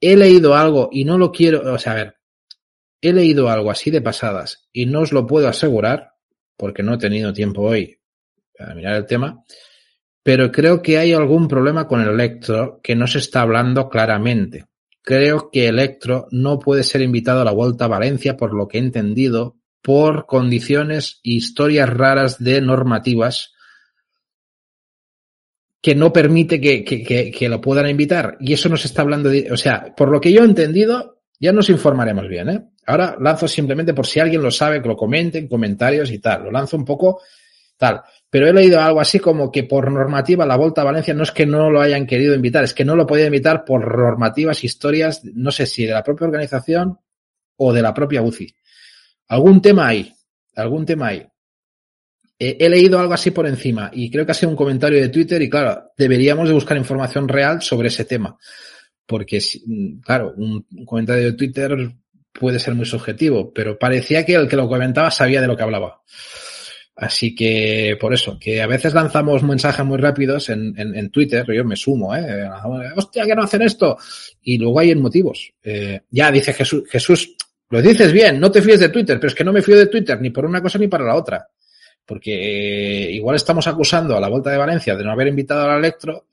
He 0.00 0.16
leído 0.16 0.54
algo 0.54 0.90
y 0.92 1.04
no 1.04 1.18
lo 1.18 1.32
quiero, 1.32 1.74
o 1.74 1.78
sea, 1.78 1.92
a 1.92 1.96
ver, 1.96 2.16
he 3.00 3.12
leído 3.12 3.48
algo 3.48 3.72
así 3.72 3.90
de 3.90 4.00
pasadas 4.00 4.68
y 4.72 4.86
no 4.86 5.00
os 5.00 5.12
lo 5.12 5.26
puedo 5.26 5.48
asegurar 5.48 6.12
porque 6.56 6.84
no 6.84 6.94
he 6.94 6.98
tenido 6.98 7.32
tiempo 7.32 7.62
hoy 7.62 7.98
para 8.56 8.74
mirar 8.76 8.94
el 8.94 9.06
tema, 9.06 9.42
pero 10.22 10.52
creo 10.52 10.82
que 10.82 10.98
hay 10.98 11.12
algún 11.12 11.48
problema 11.48 11.88
con 11.88 12.00
el 12.00 12.10
Electro 12.10 12.78
que 12.80 12.94
no 12.94 13.08
se 13.08 13.18
está 13.18 13.40
hablando 13.40 13.88
claramente. 13.88 14.69
Creo 15.02 15.50
que 15.50 15.68
Electro 15.68 16.26
no 16.30 16.58
puede 16.58 16.82
ser 16.82 17.00
invitado 17.00 17.40
a 17.40 17.44
la 17.44 17.52
Vuelta 17.52 17.86
a 17.86 17.88
Valencia, 17.88 18.36
por 18.36 18.54
lo 18.54 18.68
que 18.68 18.78
he 18.78 18.80
entendido, 18.80 19.56
por 19.82 20.26
condiciones 20.26 21.20
e 21.24 21.32
historias 21.32 21.88
raras 21.88 22.42
de 22.42 22.60
normativas 22.60 23.54
que 25.80 25.94
no 25.94 26.12
permite 26.12 26.60
que, 26.60 26.84
que, 26.84 27.48
lo 27.48 27.60
puedan 27.60 27.88
invitar. 27.88 28.36
Y 28.40 28.52
eso 28.52 28.68
no 28.68 28.76
se 28.76 28.88
está 28.88 29.00
hablando 29.00 29.30
de, 29.30 29.50
o 29.50 29.56
sea, 29.56 29.94
por 29.96 30.10
lo 30.10 30.20
que 30.20 30.32
yo 30.32 30.42
he 30.42 30.44
entendido, 30.44 31.22
ya 31.38 31.52
nos 31.52 31.70
informaremos 31.70 32.28
bien, 32.28 32.48
¿eh? 32.50 32.62
Ahora 32.86 33.16
lanzo 33.18 33.48
simplemente 33.48 33.94
por 33.94 34.06
si 34.06 34.20
alguien 34.20 34.42
lo 34.42 34.50
sabe, 34.50 34.82
que 34.82 34.88
lo 34.88 34.96
comente 34.96 35.38
en 35.38 35.48
comentarios 35.48 36.10
y 36.10 36.18
tal. 36.18 36.44
Lo 36.44 36.50
lanzo 36.50 36.76
un 36.76 36.84
poco 36.84 37.20
tal. 37.76 38.02
Pero 38.30 38.46
he 38.46 38.52
leído 38.52 38.80
algo 38.80 39.00
así 39.00 39.18
como 39.18 39.50
que 39.50 39.64
por 39.64 39.90
normativa 39.90 40.46
la 40.46 40.56
Volta 40.56 40.82
a 40.82 40.84
Valencia 40.84 41.12
no 41.12 41.24
es 41.24 41.32
que 41.32 41.46
no 41.46 41.68
lo 41.68 41.80
hayan 41.80 42.06
querido 42.06 42.34
invitar, 42.34 42.62
es 42.62 42.72
que 42.72 42.84
no 42.84 42.94
lo 42.94 43.06
podía 43.06 43.26
invitar 43.26 43.64
por 43.64 43.80
normativas, 43.84 44.62
historias, 44.62 45.24
no 45.24 45.50
sé 45.50 45.66
si 45.66 45.84
de 45.84 45.92
la 45.92 46.04
propia 46.04 46.28
organización 46.28 46.98
o 47.56 47.72
de 47.72 47.82
la 47.82 47.92
propia 47.92 48.22
UCI. 48.22 48.54
Algún 49.28 49.60
tema 49.60 49.88
ahí. 49.88 50.12
algún 50.54 50.86
tema 50.86 51.08
hay. 51.08 51.26
Eh, 52.38 52.56
he 52.58 52.68
leído 52.68 52.98
algo 52.98 53.12
así 53.12 53.32
por 53.32 53.46
encima 53.46 53.90
y 53.92 54.10
creo 54.10 54.24
que 54.24 54.32
ha 54.32 54.34
sido 54.34 54.50
un 54.50 54.56
comentario 54.56 55.00
de 55.00 55.10
Twitter 55.10 55.42
y 55.42 55.50
claro, 55.50 55.90
deberíamos 55.96 56.48
de 56.48 56.54
buscar 56.54 56.76
información 56.76 57.28
real 57.28 57.60
sobre 57.60 57.88
ese 57.88 58.04
tema. 58.04 58.38
Porque, 59.06 59.40
claro, 60.04 60.32
un, 60.36 60.64
comentario 60.86 61.24
de 61.24 61.32
Twitter 61.32 61.76
puede 62.32 62.60
ser 62.60 62.74
muy 62.74 62.86
subjetivo, 62.86 63.52
pero 63.52 63.78
parecía 63.78 64.24
que 64.24 64.34
el 64.36 64.48
que 64.48 64.56
lo 64.56 64.68
comentaba 64.68 65.10
sabía 65.10 65.40
de 65.40 65.48
lo 65.48 65.56
que 65.56 65.64
hablaba. 65.64 66.00
Así 67.00 67.34
que 67.34 67.96
por 67.98 68.12
eso, 68.12 68.38
que 68.38 68.60
a 68.60 68.66
veces 68.66 68.92
lanzamos 68.92 69.42
mensajes 69.42 69.84
muy 69.86 69.98
rápidos 69.98 70.50
en, 70.50 70.74
en, 70.76 71.10
Twitter, 71.10 71.46
yo 71.50 71.64
me 71.64 71.74
sumo, 71.74 72.14
¿eh? 72.14 72.46
Hostia, 72.94 73.24
que 73.24 73.34
no 73.34 73.42
hacen 73.42 73.62
esto. 73.62 73.96
Y 74.42 74.58
luego 74.58 74.80
hay 74.80 74.94
motivos. 74.94 75.50
Eh, 75.62 76.02
ya 76.10 76.30
dice 76.30 76.52
Jesús, 76.52 76.84
Jesús, 76.90 77.36
lo 77.70 77.80
dices 77.80 78.12
bien, 78.12 78.38
no 78.38 78.50
te 78.50 78.60
fíes 78.60 78.80
de 78.80 78.90
Twitter, 78.90 79.18
pero 79.18 79.28
es 79.28 79.34
que 79.34 79.44
no 79.44 79.52
me 79.52 79.62
fío 79.62 79.78
de 79.78 79.86
Twitter 79.86 80.20
ni 80.20 80.28
por 80.28 80.44
una 80.44 80.60
cosa 80.60 80.78
ni 80.78 80.88
para 80.88 81.04
la 81.04 81.14
otra 81.14 81.48
porque 82.10 82.32
eh, 82.32 83.12
igual 83.12 83.36
estamos 83.36 83.68
acusando 83.68 84.16
a 84.16 84.20
la 84.20 84.28
Vuelta 84.28 84.50
de 84.50 84.58
Valencia 84.58 84.96
de 84.96 85.04
no 85.04 85.12
haber 85.12 85.28
invitado 85.28 85.70
al 85.70 85.78
Electro 85.78 86.26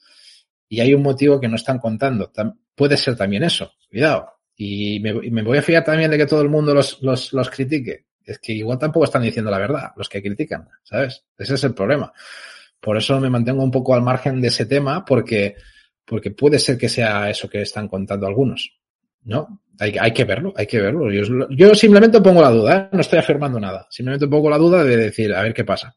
y 0.67 0.79
hay 0.79 0.91
un 0.95 1.03
motivo 1.03 1.39
que 1.39 1.47
no 1.47 1.55
están 1.55 1.77
contando. 1.77 2.31
puede 2.73 2.97
ser 2.97 3.15
también 3.15 3.43
eso, 3.43 3.73
cuidado. 3.87 4.27
Y 4.55 4.99
me, 5.01 5.43
voy 5.43 5.59
a 5.59 5.61
fiar 5.61 5.83
también 5.83 6.09
de 6.09 6.17
que 6.17 6.25
todo 6.25 6.41
el 6.41 6.49
mundo 6.49 6.73
los, 6.73 6.99
los, 7.03 7.31
los 7.31 7.49
critique. 7.51 8.06
Es 8.27 8.39
que 8.39 8.51
igual 8.51 8.77
tampoco 8.77 9.05
están 9.05 9.23
diciendo 9.23 9.49
la 9.49 9.57
verdad, 9.57 9.91
los 9.95 10.09
que 10.09 10.21
critican, 10.21 10.67
¿sabes? 10.83 11.23
Ese 11.37 11.55
es 11.55 11.63
el 11.63 11.73
problema. 11.73 12.11
Por 12.79 12.97
eso 12.97 13.19
me 13.19 13.29
mantengo 13.29 13.63
un 13.63 13.71
poco 13.71 13.95
al 13.95 14.01
margen 14.01 14.41
de 14.41 14.49
ese 14.49 14.65
tema, 14.65 15.05
porque, 15.05 15.55
porque 16.05 16.31
puede 16.31 16.59
ser 16.59 16.77
que 16.77 16.89
sea 16.89 17.29
eso 17.29 17.49
que 17.49 17.61
están 17.61 17.87
contando 17.87 18.27
algunos. 18.27 18.77
¿no? 19.23 19.61
Hay, 19.79 19.95
hay 19.99 20.11
que 20.11 20.25
verlo, 20.25 20.53
hay 20.55 20.67
que 20.67 20.81
verlo. 20.81 21.11
Yo, 21.11 21.47
yo 21.49 21.73
simplemente 21.73 22.19
pongo 22.21 22.41
la 22.41 22.51
duda, 22.51 22.77
¿eh? 22.77 22.89
no 22.91 23.01
estoy 23.01 23.19
afirmando 23.19 23.59
nada. 23.59 23.87
Simplemente 23.89 24.27
pongo 24.27 24.49
la 24.49 24.57
duda 24.57 24.83
de 24.83 24.97
decir, 24.97 25.33
a 25.33 25.41
ver 25.41 25.53
qué 25.53 25.63
pasa. 25.63 25.95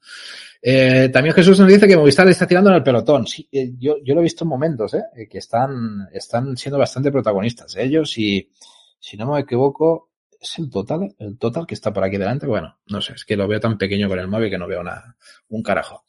Eh, 0.62 1.08
también 1.12 1.34
Jesús 1.34 1.58
nos 1.58 1.68
dice 1.68 1.88
que 1.88 1.96
Movistar 1.96 2.26
le 2.26 2.32
está 2.32 2.46
tirando 2.46 2.70
en 2.70 2.76
el 2.76 2.82
pelotón. 2.82 3.26
Sí, 3.26 3.48
eh, 3.50 3.72
yo, 3.78 3.96
yo 4.04 4.14
lo 4.14 4.20
he 4.20 4.24
visto 4.24 4.44
en 4.44 4.48
momentos, 4.48 4.94
¿eh? 4.94 5.28
que 5.28 5.38
están, 5.38 6.08
están 6.12 6.56
siendo 6.56 6.78
bastante 6.78 7.10
protagonistas 7.10 7.76
ellos 7.76 8.16
y, 8.18 8.50
si 8.98 9.16
no 9.16 9.32
me 9.32 9.40
equivoco, 9.40 10.09
es 10.40 10.58
el 10.58 10.70
total, 10.70 11.14
el 11.18 11.38
total 11.38 11.66
que 11.66 11.74
está 11.74 11.92
por 11.92 12.04
aquí 12.04 12.16
delante. 12.16 12.46
Bueno, 12.46 12.78
no 12.86 13.00
sé, 13.00 13.14
es 13.14 13.24
que 13.24 13.36
lo 13.36 13.46
veo 13.46 13.60
tan 13.60 13.76
pequeño 13.76 14.08
con 14.08 14.18
el 14.18 14.28
móvil 14.28 14.50
que 14.50 14.58
no 14.58 14.66
veo 14.66 14.82
nada, 14.82 15.16
un 15.48 15.62
carajo. 15.62 16.04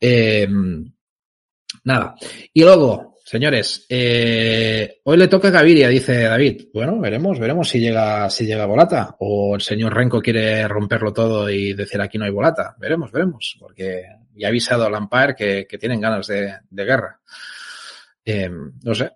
Eh, 0.00 0.48
nada. 1.84 2.14
Y 2.52 2.62
luego, 2.62 3.12
Señores, 3.24 3.86
eh, 3.88 5.00
hoy 5.04 5.16
le 5.16 5.28
toca 5.28 5.48
a 5.48 5.52
Gaviria, 5.52 5.88
dice 5.88 6.24
David. 6.24 6.66
Bueno, 6.74 6.98
veremos, 6.98 7.38
veremos 7.38 7.68
si 7.68 7.78
llega, 7.78 8.28
si 8.28 8.44
llega 8.44 8.66
Volata 8.66 9.14
o 9.20 9.54
el 9.54 9.60
señor 9.60 9.94
Renko 9.94 10.20
quiere 10.20 10.66
romperlo 10.66 11.12
todo 11.12 11.48
y 11.48 11.72
decir 11.72 12.00
aquí 12.00 12.18
no 12.18 12.24
hay 12.24 12.32
Volata. 12.32 12.74
Veremos, 12.78 13.12
veremos, 13.12 13.56
porque 13.60 14.04
ya 14.34 14.48
ha 14.48 14.50
avisado 14.50 14.84
a 14.84 14.90
Lampard 14.90 15.36
que, 15.36 15.66
que 15.68 15.78
tienen 15.78 16.00
ganas 16.00 16.26
de, 16.26 16.52
de 16.68 16.84
guerra. 16.84 17.20
Eh, 18.24 18.50
no 18.82 18.94
sé, 18.94 19.12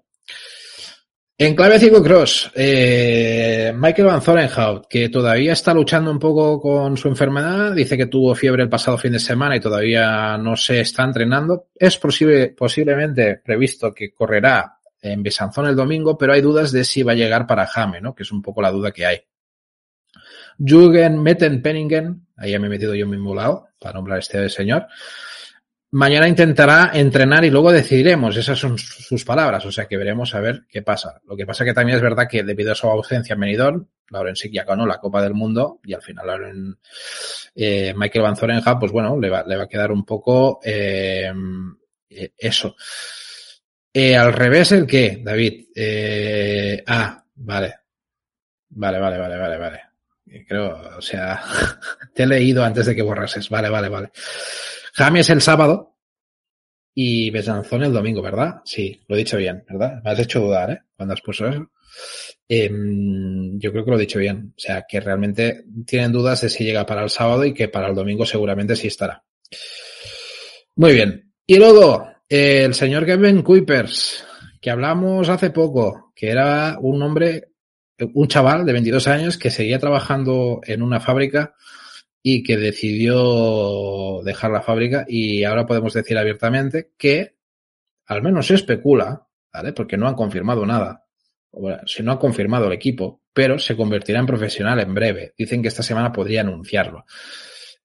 en 1.38 1.54
clave 1.54 1.78
ciclocross, 1.78 2.50
eh, 2.54 3.72
Michael 3.76 4.08
Van 4.08 4.22
Zorenhout, 4.22 4.86
que 4.88 5.10
todavía 5.10 5.52
está 5.52 5.74
luchando 5.74 6.10
un 6.10 6.18
poco 6.18 6.58
con 6.60 6.96
su 6.96 7.08
enfermedad, 7.08 7.72
dice 7.72 7.96
que 7.96 8.06
tuvo 8.06 8.34
fiebre 8.34 8.62
el 8.62 8.70
pasado 8.70 8.96
fin 8.96 9.12
de 9.12 9.18
semana 9.18 9.54
y 9.54 9.60
todavía 9.60 10.38
no 10.38 10.56
se 10.56 10.80
está 10.80 11.04
entrenando. 11.04 11.68
Es 11.74 11.98
posible, 11.98 12.54
posiblemente 12.56 13.40
previsto 13.44 13.92
que 13.92 14.14
correrá 14.14 14.78
en 15.02 15.22
Besanzón 15.22 15.66
el 15.66 15.76
domingo, 15.76 16.16
pero 16.16 16.32
hay 16.32 16.40
dudas 16.40 16.72
de 16.72 16.84
si 16.84 17.02
va 17.02 17.12
a 17.12 17.16
llegar 17.16 17.46
para 17.46 17.66
Jame, 17.66 18.00
¿no? 18.00 18.14
Que 18.14 18.22
es 18.22 18.32
un 18.32 18.40
poco 18.40 18.62
la 18.62 18.70
duda 18.70 18.90
que 18.90 19.04
hay. 19.04 19.20
Jürgen 20.58 21.18
Metten-Penningen, 21.22 22.28
ahí 22.36 22.58
me 22.58 22.66
he 22.66 22.70
metido 22.70 22.94
yo 22.94 23.06
mismo 23.06 23.34
lado 23.34 23.68
para 23.78 23.92
nombrar 23.92 24.20
este 24.20 24.48
señor, 24.48 24.86
Mañana 25.96 26.28
intentará 26.28 26.90
entrenar 26.92 27.42
y 27.46 27.50
luego 27.50 27.72
decidiremos. 27.72 28.36
Esas 28.36 28.58
son 28.58 28.76
sus 28.76 29.24
palabras. 29.24 29.64
O 29.64 29.72
sea 29.72 29.86
que 29.86 29.96
veremos 29.96 30.34
a 30.34 30.40
ver 30.40 30.64
qué 30.68 30.82
pasa. 30.82 31.22
Lo 31.26 31.34
que 31.34 31.46
pasa 31.46 31.64
que 31.64 31.72
también 31.72 31.96
es 31.96 32.02
verdad 32.02 32.28
que 32.28 32.42
debido 32.42 32.72
a 32.72 32.74
su 32.74 32.86
ausencia 32.86 33.32
en 33.32 33.40
Benidorm, 33.40 33.86
Lauren 34.10 34.34
ya 34.34 34.64
ganó 34.64 34.84
la 34.84 34.98
Copa 34.98 35.22
del 35.22 35.32
Mundo 35.32 35.80
y 35.84 35.94
al 35.94 36.02
final 36.02 36.76
eh, 37.54 37.94
Michael 37.96 38.22
Van 38.22 38.36
Zorenja, 38.36 38.78
pues 38.78 38.92
bueno, 38.92 39.18
le 39.18 39.30
va, 39.30 39.42
le 39.46 39.56
va 39.56 39.62
a 39.62 39.68
quedar 39.68 39.90
un 39.90 40.04
poco 40.04 40.60
eh, 40.62 41.32
eh 42.10 42.32
eso. 42.36 42.76
Eh, 43.90 44.14
al 44.14 44.34
revés, 44.34 44.72
¿el 44.72 44.86
qué, 44.86 45.22
David? 45.24 45.68
Eh, 45.74 46.84
ah, 46.86 47.24
vale. 47.36 47.74
Vale, 48.68 48.98
vale, 48.98 49.16
vale, 49.16 49.38
vale, 49.38 49.56
vale. 49.56 49.80
Creo, 50.46 50.98
o 50.98 51.00
sea, 51.00 51.42
te 52.14 52.24
he 52.24 52.26
leído 52.26 52.62
antes 52.62 52.84
de 52.84 52.94
que 52.94 53.00
borrases. 53.00 53.48
Vale, 53.48 53.70
vale, 53.70 53.88
vale. 53.88 54.10
Jami 54.96 55.20
es 55.20 55.28
el 55.28 55.42
sábado 55.42 55.94
y 56.94 57.28
Besanzón 57.30 57.82
el 57.82 57.92
domingo, 57.92 58.22
¿verdad? 58.22 58.62
Sí, 58.64 58.98
lo 59.06 59.14
he 59.14 59.18
dicho 59.18 59.36
bien, 59.36 59.62
¿verdad? 59.68 60.00
Me 60.02 60.10
has 60.10 60.18
hecho 60.18 60.40
dudar, 60.40 60.70
¿eh? 60.70 60.80
Cuando 60.96 61.12
has 61.12 61.20
puesto 61.20 61.46
eso. 61.46 61.70
Em, 62.48 63.58
yo 63.58 63.72
creo 63.72 63.84
que 63.84 63.90
lo 63.90 63.98
he 63.98 64.00
dicho 64.00 64.18
bien. 64.18 64.54
O 64.56 64.58
sea, 64.58 64.86
que 64.88 65.00
realmente 65.00 65.66
tienen 65.84 66.12
dudas 66.12 66.40
de 66.40 66.48
si 66.48 66.64
llega 66.64 66.86
para 66.86 67.02
el 67.02 67.10
sábado 67.10 67.44
y 67.44 67.52
que 67.52 67.68
para 67.68 67.88
el 67.88 67.94
domingo 67.94 68.24
seguramente 68.24 68.74
sí 68.74 68.86
estará. 68.86 69.22
Muy 70.76 70.94
bien. 70.94 71.30
Y 71.46 71.56
luego, 71.58 72.08
el 72.26 72.72
señor 72.72 73.04
Kevin 73.04 73.42
Kuipers, 73.42 74.24
que 74.62 74.70
hablamos 74.70 75.28
hace 75.28 75.50
poco, 75.50 76.14
que 76.16 76.30
era 76.30 76.78
un 76.80 77.02
hombre, 77.02 77.50
un 78.14 78.28
chaval 78.28 78.64
de 78.64 78.72
22 78.72 79.06
años 79.08 79.36
que 79.36 79.50
seguía 79.50 79.78
trabajando 79.78 80.62
en 80.64 80.80
una 80.80 81.00
fábrica 81.00 81.54
y 82.28 82.42
que 82.42 82.56
decidió 82.56 84.20
dejar 84.24 84.50
la 84.50 84.60
fábrica 84.60 85.04
y 85.06 85.44
ahora 85.44 85.64
podemos 85.64 85.94
decir 85.94 86.18
abiertamente 86.18 86.90
que 86.98 87.36
al 88.04 88.20
menos 88.20 88.48
se 88.48 88.54
especula, 88.54 89.28
¿vale? 89.52 89.72
Porque 89.72 89.96
no 89.96 90.08
han 90.08 90.16
confirmado 90.16 90.66
nada. 90.66 91.04
Si 91.86 92.02
no 92.02 92.10
ha 92.10 92.18
confirmado 92.18 92.66
el 92.66 92.72
equipo, 92.72 93.22
pero 93.32 93.60
se 93.60 93.76
convertirá 93.76 94.18
en 94.18 94.26
profesional 94.26 94.80
en 94.80 94.92
breve. 94.92 95.34
Dicen 95.38 95.62
que 95.62 95.68
esta 95.68 95.84
semana 95.84 96.10
podría 96.10 96.40
anunciarlo. 96.40 97.04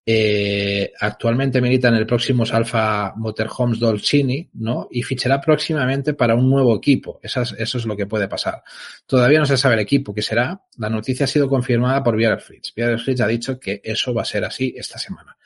Eh, 0.03 0.93
actualmente 0.99 1.61
milita 1.61 1.89
en 1.89 1.95
el 1.95 2.07
próximo 2.07 2.43
Alfa 2.51 3.13
Motorhomes 3.15 3.79
Dolcini, 3.79 4.49
¿no? 4.53 4.87
Y 4.89 5.03
fichará 5.03 5.39
próximamente 5.39 6.15
para 6.15 6.33
un 6.33 6.49
nuevo 6.49 6.75
equipo. 6.75 7.19
Eso 7.21 7.41
es, 7.41 7.85
lo 7.85 7.95
que 7.95 8.07
puede 8.07 8.27
pasar. 8.27 8.63
Todavía 9.05 9.39
no 9.39 9.45
se 9.45 9.57
sabe 9.57 9.75
el 9.75 9.81
equipo 9.81 10.13
que 10.13 10.23
será. 10.23 10.63
La 10.77 10.89
noticia 10.89 11.25
ha 11.25 11.27
sido 11.27 11.47
confirmada 11.47 12.03
por 12.03 12.17
Pierre 12.17 12.39
Fritz. 12.39 12.71
Pierre 12.71 12.97
Fritz 12.97 13.21
ha 13.21 13.27
dicho 13.27 13.59
que 13.59 13.79
eso 13.83 14.13
va 14.13 14.23
a 14.23 14.25
ser 14.25 14.43
así 14.43 14.73
esta 14.75 14.97
semana. 14.97 15.37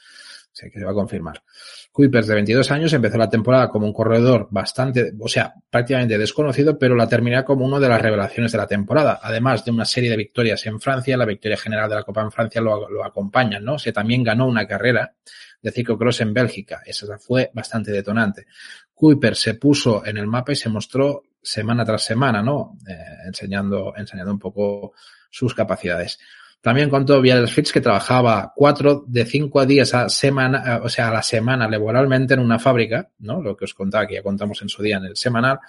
Sea, 0.56 0.70
que 0.70 0.80
se 0.80 0.86
va 0.86 0.92
a 0.92 0.94
confirmar. 0.94 1.44
Kuipers, 1.92 2.28
de 2.28 2.34
22 2.36 2.72
años, 2.72 2.94
empezó 2.94 3.18
la 3.18 3.30
temporada 3.30 3.68
como 3.68 3.88
un 3.88 3.92
corredor 3.92 4.48
bastante, 4.50 5.12
o 5.20 5.28
sea, 5.28 5.54
prácticamente 5.70 6.18
desconocido, 6.18 6.80
pero 6.80 6.96
la 6.96 7.10
terminará 7.10 7.44
como 7.44 7.66
una 7.66 7.78
de 7.78 7.90
las 7.90 8.02
revelaciones 8.02 8.54
de 8.54 8.58
la 8.58 8.66
temporada. 8.66 9.20
Además 9.22 9.66
de 9.66 9.72
una 9.72 9.84
serie 9.84 10.10
de 10.10 10.16
victorias 10.16 10.66
en 10.66 10.80
Francia, 10.80 11.18
la 11.18 11.26
victoria 11.26 11.58
general 11.58 11.90
de 11.90 11.96
la 11.96 12.04
Copa 12.04 12.22
en 12.22 12.32
Francia 12.32 12.62
lo, 12.62 12.90
lo 12.90 13.04
acompaña, 13.04 13.60
¿no? 13.60 13.78
Se 13.78 13.92
también 13.92 14.24
ganó 14.24 14.48
una 14.48 14.66
carrera 14.66 15.14
de 15.62 15.72
ciclocross 15.72 16.22
en 16.22 16.34
Bélgica. 16.34 16.84
Esa 16.86 17.18
fue 17.18 17.52
bastante 17.54 17.92
detonante. 17.92 18.46
Kuipers 18.94 19.40
se 19.40 19.56
puso 19.56 20.06
en 20.06 20.16
el 20.16 20.28
mapa 20.28 20.54
y 20.54 20.56
se 20.56 20.70
mostró 20.70 21.24
semana 21.42 21.84
tras 21.84 22.04
semana, 22.04 22.42
¿no? 22.42 22.78
Eh, 22.88 22.94
enseñando, 23.28 23.94
enseñando 23.98 24.32
un 24.32 24.40
poco 24.40 24.94
sus 25.30 25.54
capacidades. 25.54 26.18
También 26.66 26.90
contó 26.90 27.22
Vial 27.22 27.48
Fitz 27.48 27.72
que 27.72 27.80
trabajaba 27.80 28.52
cuatro 28.56 29.04
de 29.06 29.24
cinco 29.24 29.64
días 29.68 29.94
a 29.94 30.10
semana, 30.10 30.82
o 30.82 30.90
sea, 30.90 31.10
a 31.10 31.14
la 31.14 31.22
semana 31.22 31.70
laboralmente 31.70 32.34
en 32.34 32.40
una 32.40 32.58
fábrica, 32.58 33.12
¿no? 33.20 33.40
Lo 33.40 33.56
que 33.56 33.66
os 33.66 33.76
contaba, 33.76 34.08
que 34.08 34.16
ya 34.16 34.24
contamos 34.24 34.64
en 34.64 34.70
su 34.70 34.82
día 34.82 34.98
en 34.98 35.06
el 35.06 35.16
semanal, 35.16 35.60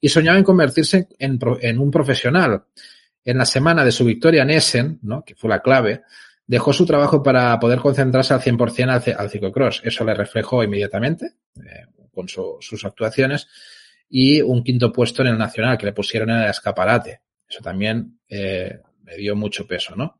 y 0.00 0.08
soñaba 0.08 0.38
en 0.38 0.44
convertirse 0.44 1.08
en, 1.18 1.38
en 1.60 1.78
un 1.78 1.90
profesional. 1.90 2.64
En 3.22 3.36
la 3.36 3.44
semana 3.44 3.84
de 3.84 3.92
su 3.92 4.06
victoria 4.06 4.44
en 4.44 4.48
Essen, 4.48 4.98
¿no? 5.02 5.22
Que 5.22 5.34
fue 5.34 5.50
la 5.50 5.60
clave, 5.60 6.04
dejó 6.46 6.72
su 6.72 6.86
trabajo 6.86 7.22
para 7.22 7.60
poder 7.60 7.80
concentrarse 7.80 8.32
al 8.32 8.40
100% 8.40 8.88
al, 8.88 9.14
al 9.20 9.28
ciclocross. 9.28 9.82
Eso 9.84 10.06
le 10.06 10.14
reflejó 10.14 10.64
inmediatamente 10.64 11.34
eh, 11.56 11.84
con 12.14 12.30
su, 12.30 12.56
sus 12.60 12.82
actuaciones 12.86 13.46
y 14.08 14.40
un 14.40 14.64
quinto 14.64 14.90
puesto 14.90 15.20
en 15.20 15.28
el 15.28 15.36
nacional 15.36 15.76
que 15.76 15.84
le 15.84 15.92
pusieron 15.92 16.30
en 16.30 16.44
el 16.44 16.48
escaparate. 16.48 17.20
Eso 17.46 17.60
también 17.60 18.20
eh, 18.26 18.80
le 19.04 19.16
dio 19.18 19.36
mucho 19.36 19.66
peso, 19.66 19.94
¿no? 19.94 20.18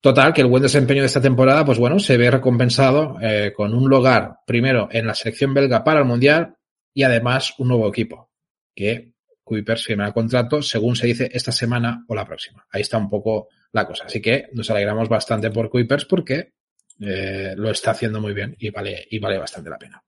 Total, 0.00 0.32
que 0.32 0.40
el 0.40 0.46
buen 0.46 0.62
desempeño 0.62 1.02
de 1.02 1.06
esta 1.06 1.20
temporada, 1.20 1.64
pues 1.64 1.78
bueno, 1.78 1.98
se 1.98 2.16
ve 2.16 2.30
recompensado 2.30 3.18
eh, 3.20 3.52
con 3.54 3.74
un 3.74 3.88
lugar 3.88 4.38
primero 4.46 4.88
en 4.90 5.06
la 5.06 5.14
selección 5.14 5.52
belga 5.52 5.84
para 5.84 6.00
el 6.00 6.06
Mundial 6.06 6.56
y 6.94 7.02
además 7.02 7.54
un 7.58 7.68
nuevo 7.68 7.86
equipo, 7.88 8.30
que 8.74 9.12
Kuipers 9.44 9.84
firma 9.84 10.06
el 10.06 10.14
contrato, 10.14 10.62
según 10.62 10.96
se 10.96 11.06
dice, 11.06 11.28
esta 11.32 11.52
semana 11.52 12.04
o 12.08 12.14
la 12.14 12.24
próxima. 12.24 12.66
Ahí 12.70 12.80
está 12.80 12.96
un 12.96 13.10
poco 13.10 13.48
la 13.72 13.86
cosa. 13.86 14.04
Así 14.04 14.22
que 14.22 14.48
nos 14.52 14.70
alegramos 14.70 15.08
bastante 15.08 15.50
por 15.50 15.68
Kuipers 15.68 16.06
porque 16.06 16.54
eh, 16.98 17.52
lo 17.56 17.70
está 17.70 17.90
haciendo 17.90 18.20
muy 18.20 18.32
bien 18.32 18.56
y 18.58 18.70
vale, 18.70 19.06
y 19.10 19.18
vale 19.18 19.36
bastante 19.36 19.68
la 19.68 19.78
pena. 19.78 20.02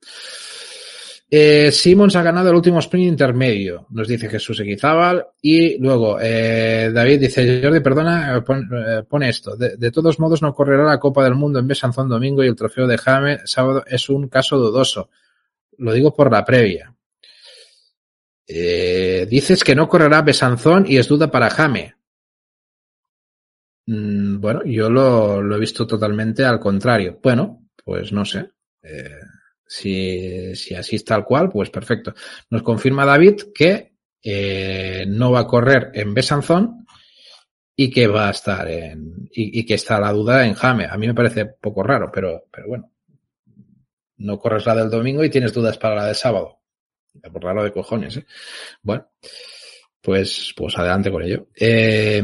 Eh, 1.34 1.72
Simons 1.72 2.14
ha 2.14 2.22
ganado 2.22 2.50
el 2.50 2.56
último 2.56 2.78
sprint 2.80 3.12
intermedio, 3.12 3.86
nos 3.88 4.06
dice 4.06 4.28
Jesús 4.28 4.60
Equizábal. 4.60 5.28
Y 5.40 5.78
luego, 5.78 6.18
eh, 6.20 6.90
David 6.92 7.20
dice, 7.20 7.62
Jordi, 7.62 7.80
perdona, 7.80 8.36
eh, 8.36 8.42
eh, 8.46 9.02
pone 9.08 9.30
esto. 9.30 9.56
De, 9.56 9.90
todos 9.90 10.20
modos, 10.20 10.42
no 10.42 10.54
correrá 10.54 10.84
la 10.84 11.00
Copa 11.00 11.24
del 11.24 11.34
Mundo 11.34 11.58
en 11.58 11.66
Besanzón 11.66 12.10
domingo 12.10 12.44
y 12.44 12.48
el 12.48 12.54
trofeo 12.54 12.86
de 12.86 12.98
Jame 12.98 13.38
sábado 13.46 13.82
es 13.86 14.10
un 14.10 14.28
caso 14.28 14.58
dudoso. 14.58 15.08
Lo 15.78 15.94
digo 15.94 16.14
por 16.14 16.30
la 16.30 16.44
previa. 16.44 16.94
Dices 18.46 19.64
que 19.64 19.74
no 19.74 19.88
correrá 19.88 20.20
Besanzón 20.20 20.84
y 20.86 20.98
es 20.98 21.08
duda 21.08 21.30
para 21.30 21.48
Jame. 21.48 21.94
Mm, 23.86 24.38
bueno, 24.38 24.60
yo 24.66 24.90
lo, 24.90 25.40
lo, 25.40 25.56
he 25.56 25.60
visto 25.60 25.86
totalmente 25.86 26.44
al 26.44 26.60
contrario. 26.60 27.18
Bueno, 27.22 27.68
pues 27.82 28.12
no 28.12 28.26
sé. 28.26 28.50
Eh, 28.82 29.18
si, 29.72 30.54
si 30.54 30.74
así 30.74 30.96
es 30.96 31.04
tal 31.04 31.24
cual, 31.24 31.48
pues 31.48 31.70
perfecto. 31.70 32.12
Nos 32.50 32.62
confirma 32.62 33.06
David 33.06 33.40
que 33.54 33.94
eh, 34.22 35.06
no 35.08 35.32
va 35.32 35.40
a 35.40 35.46
correr 35.46 35.90
en 35.94 36.12
Besanzón 36.12 36.86
y 37.74 37.90
que 37.90 38.06
va 38.06 38.28
a 38.28 38.32
estar 38.32 38.70
en. 38.70 39.30
Y, 39.32 39.64
que 39.64 39.74
está 39.74 39.98
la 39.98 40.12
duda 40.12 40.46
en 40.46 40.52
Jame. 40.52 40.84
A 40.84 40.98
mí 40.98 41.06
me 41.06 41.14
parece 41.14 41.46
poco 41.46 41.82
raro, 41.82 42.10
pero, 42.12 42.44
pero 42.52 42.68
bueno. 42.68 42.90
No 44.18 44.38
corres 44.38 44.66
la 44.66 44.74
del 44.74 44.90
domingo 44.90 45.24
y 45.24 45.30
tienes 45.30 45.54
dudas 45.54 45.78
para 45.78 45.94
la 45.94 46.06
del 46.06 46.16
sábado. 46.16 46.60
Por 47.32 47.42
raro 47.42 47.64
de 47.64 47.72
cojones, 47.72 48.18
¿eh? 48.18 48.26
Bueno, 48.82 49.08
pues, 50.02 50.52
pues 50.54 50.76
adelante 50.76 51.10
con 51.10 51.22
ello. 51.22 51.48
Eh, 51.56 52.22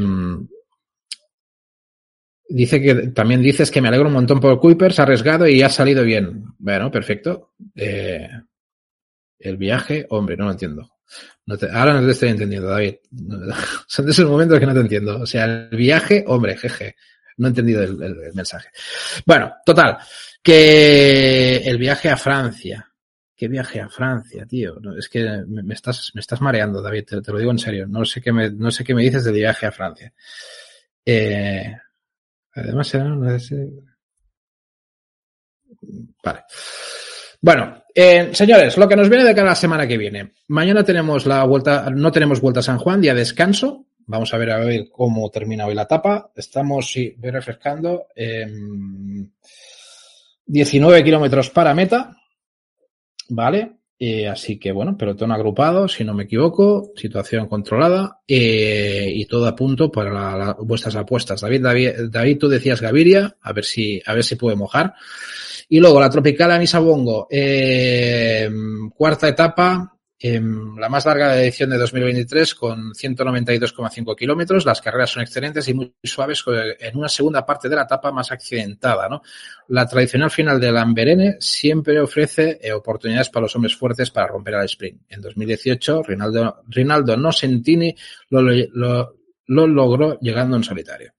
Dice 2.51 2.81
que 2.81 2.95
también 3.09 3.43
dices 3.43 3.71
que 3.71 3.83
me 3.83 3.89
alegro 3.89 4.09
un 4.09 4.15
montón 4.15 4.41
por 4.41 4.59
ha 4.59 5.03
arriesgado 5.03 5.47
y 5.47 5.63
ha 5.63 5.69
salido 5.69 6.03
bien. 6.03 6.45
Bueno, 6.59 6.91
perfecto. 6.91 7.53
Eh, 7.75 8.29
el 9.39 9.57
viaje, 9.59 10.07
hombre, 10.09 10.37
no 10.37 10.47
lo 10.47 10.53
entiendo. 10.53 10.91
No 11.45 11.57
te, 11.57 11.71
ahora 11.71 11.95
no 11.95 12.07
te 12.07 12.13
estoy 12.13 12.31
entendiendo, 12.31 12.69
David. 12.69 12.97
Son 13.87 14.07
de 14.07 14.13
esos 14.13 14.29
momentos 14.29 14.59
que 14.59 14.67
no 14.67 14.73
te 14.73 14.81
entiendo. 14.81 15.21
O 15.21 15.27
sea, 15.27 15.45
el 15.45 15.77
viaje, 15.77 16.25
hombre, 16.27 16.57
jeje. 16.57 16.97
No 17.37 17.47
he 17.47 17.51
entendido 17.51 17.83
el, 17.83 18.33
mensaje. 18.35 18.69
Bueno, 19.27 19.55
total. 19.65 19.99
Que 20.43 21.59
el 21.59 21.77
viaje 21.79 22.09
a 22.09 22.17
Francia. 22.17 22.91
¿Qué 23.37 23.47
viaje 23.47 23.81
a 23.81 23.89
Francia, 23.89 24.45
tío? 24.47 24.79
No, 24.81 24.97
es 24.99 25.09
que 25.09 25.45
me, 25.47 25.75
estás, 25.75 26.11
me 26.15 26.21
estás 26.21 26.41
mareando, 26.41 26.83
David. 26.83 27.05
Te, 27.05 27.23
te, 27.23 27.31
lo 27.31 27.39
digo 27.39 27.53
en 27.53 27.59
serio. 27.59 27.87
No 27.87 28.05
sé 28.05 28.21
qué 28.21 28.33
me, 28.33 28.51
no 28.51 28.71
sé 28.71 28.83
qué 28.83 28.95
me 28.95 29.03
dices 29.03 29.23
del 29.25 29.35
viaje 29.35 29.67
a 29.67 29.73
Francia. 29.73 30.13
Eh, 31.05 31.77
Además 32.61 32.95
Vale. 36.23 36.41
Bueno, 37.41 37.85
eh, 37.95 38.31
señores, 38.33 38.77
lo 38.77 38.89
que 38.89 38.97
nos 38.97 39.09
viene 39.09 39.25
de 39.25 39.35
cara 39.35 39.49
a 39.49 39.53
la 39.53 39.57
semana 39.57 39.87
que 39.87 39.97
viene. 39.97 40.33
Mañana 40.49 40.85
tenemos 40.85 41.27
la 41.27 41.45
vuelta, 41.45 41.89
no 41.91 42.11
tenemos 42.11 42.41
vuelta 42.41 42.61
a 42.61 42.65
San 42.65 42.79
Juan, 42.79 43.01
día 43.01 43.15
de 43.15 43.21
descanso. 43.21 43.87
Vamos 44.07 44.33
a 44.33 44.39
ver 44.39 44.51
a 44.51 44.59
ver 44.59 44.89
cómo 44.91 45.31
termina 45.31 45.67
hoy 45.67 45.75
la 45.75 45.83
etapa. 45.83 46.33
Estamos, 46.35 46.91
sí, 46.91 47.15
voy 47.19 47.31
refrescando. 47.31 48.07
Eh, 48.17 48.47
19 50.47 51.05
kilómetros 51.05 51.51
para 51.51 51.75
meta. 51.75 52.17
Vale. 53.29 53.78
Eh, 54.01 54.29
así 54.29 54.59
que 54.59 54.71
bueno, 54.71 54.97
pelotón 54.97 55.33
agrupado, 55.33 55.89
si 55.89 56.05
no 56.05 56.15
me 56.15 56.25
equivoco, 56.25 56.93
situación 56.95 57.49
controlada 57.49 58.21
eh, 58.29 59.11
y 59.13 59.25
todo 59.27 59.49
a 59.49 59.57
punto 59.57 59.91
para 59.91 60.13
la, 60.13 60.37
la, 60.37 60.57
vuestras 60.61 60.95
apuestas. 60.95 61.41
David, 61.41 61.63
David, 61.63 61.91
David, 62.09 62.39
tú 62.39 62.49
decías 62.49 62.81
Gaviria, 62.81 63.37
a 63.43 63.53
ver 63.53 63.65
si, 63.65 64.01
a 64.07 64.15
ver 64.15 64.23
si 64.23 64.37
puede 64.37 64.57
mojar. 64.57 64.95
Y 65.69 65.81
luego 65.81 66.01
la 66.01 66.11
tropical 66.11 66.53
Anisa 66.53 66.79
Bongo, 66.79 67.27
eh, 67.29 68.49
cuarta 68.95 69.29
etapa, 69.29 69.98
la 70.21 70.89
más 70.89 71.07
larga 71.07 71.33
de 71.33 71.45
edición 71.45 71.71
de 71.71 71.79
2023 71.79 72.55
con 72.55 72.93
192,5 72.93 74.17
kilómetros. 74.17 74.65
Las 74.65 74.81
carreras 74.81 75.11
son 75.11 75.23
excelentes 75.23 75.69
y 75.69 75.75
muy 75.75 75.95
suaves 76.03 76.43
en 76.81 76.97
una 76.97 77.09
segunda 77.09 77.47
parte 77.47 77.69
de 77.69 77.77
la 77.77 77.83
etapa 77.83 78.11
más 78.11 78.33
accidentada. 78.33 79.09
¿no? 79.09 79.23
La 79.69 79.87
tradicional 79.87 80.31
final 80.31 80.59
del 80.61 80.77
Amberene 80.77 81.37
siempre 81.39 82.01
ofrece 82.01 82.59
eh, 82.61 82.73
oportunidades 82.73 83.29
para 83.29 83.45
los 83.45 83.55
hombres 83.55 83.77
fuertes 83.77 84.11
para 84.11 84.27
romper 84.27 84.57
al 84.57 84.65
sprint. 84.65 85.03
En 85.09 85.21
2018, 85.21 86.03
Rinaldo, 86.03 86.63
Rinaldo 86.69 87.17
Nocentini 87.17 87.95
lo, 88.31 88.43
lo, 88.43 89.17
lo 89.47 89.67
logró 89.67 90.19
llegando 90.19 90.57
en 90.57 90.65
solitario 90.65 91.13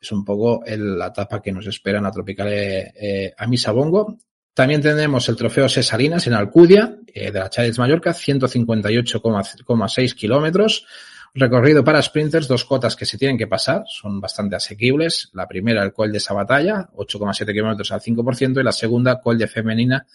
es 0.00 0.12
un 0.12 0.24
poco 0.24 0.64
el, 0.64 0.96
la 0.96 1.08
etapa 1.08 1.42
que 1.42 1.52
nos 1.52 1.66
espera 1.66 1.98
en 1.98 2.04
la 2.04 2.10
Tropical 2.10 2.48
eh, 2.50 3.34
Amisa 3.36 3.72
Bongo. 3.72 4.16
También 4.60 4.82
tenemos 4.82 5.26
el 5.30 5.36
trofeo 5.36 5.70
Cesarinas 5.70 6.26
en 6.26 6.34
Alcudia, 6.34 6.98
eh, 7.06 7.30
de 7.30 7.38
la 7.38 7.48
Chávez 7.48 7.78
Mallorca, 7.78 8.12
158,6 8.12 10.14
kilómetros. 10.14 10.84
Recorrido 11.32 11.82
para 11.82 12.02
sprinters, 12.02 12.46
dos 12.46 12.66
cotas 12.66 12.94
que 12.94 13.06
se 13.06 13.16
tienen 13.16 13.38
que 13.38 13.46
pasar, 13.46 13.84
son 13.86 14.20
bastante 14.20 14.56
asequibles. 14.56 15.30
La 15.32 15.48
primera, 15.48 15.82
el 15.82 15.94
Col 15.94 16.12
de 16.12 16.20
Sabatalla, 16.20 16.90
8,7 16.94 17.54
kilómetros 17.54 17.90
al 17.90 18.02
5%, 18.02 18.60
y 18.60 18.62
la 18.62 18.72
segunda, 18.72 19.18
Col 19.22 19.38
de 19.38 19.48
Femenina, 19.48 20.06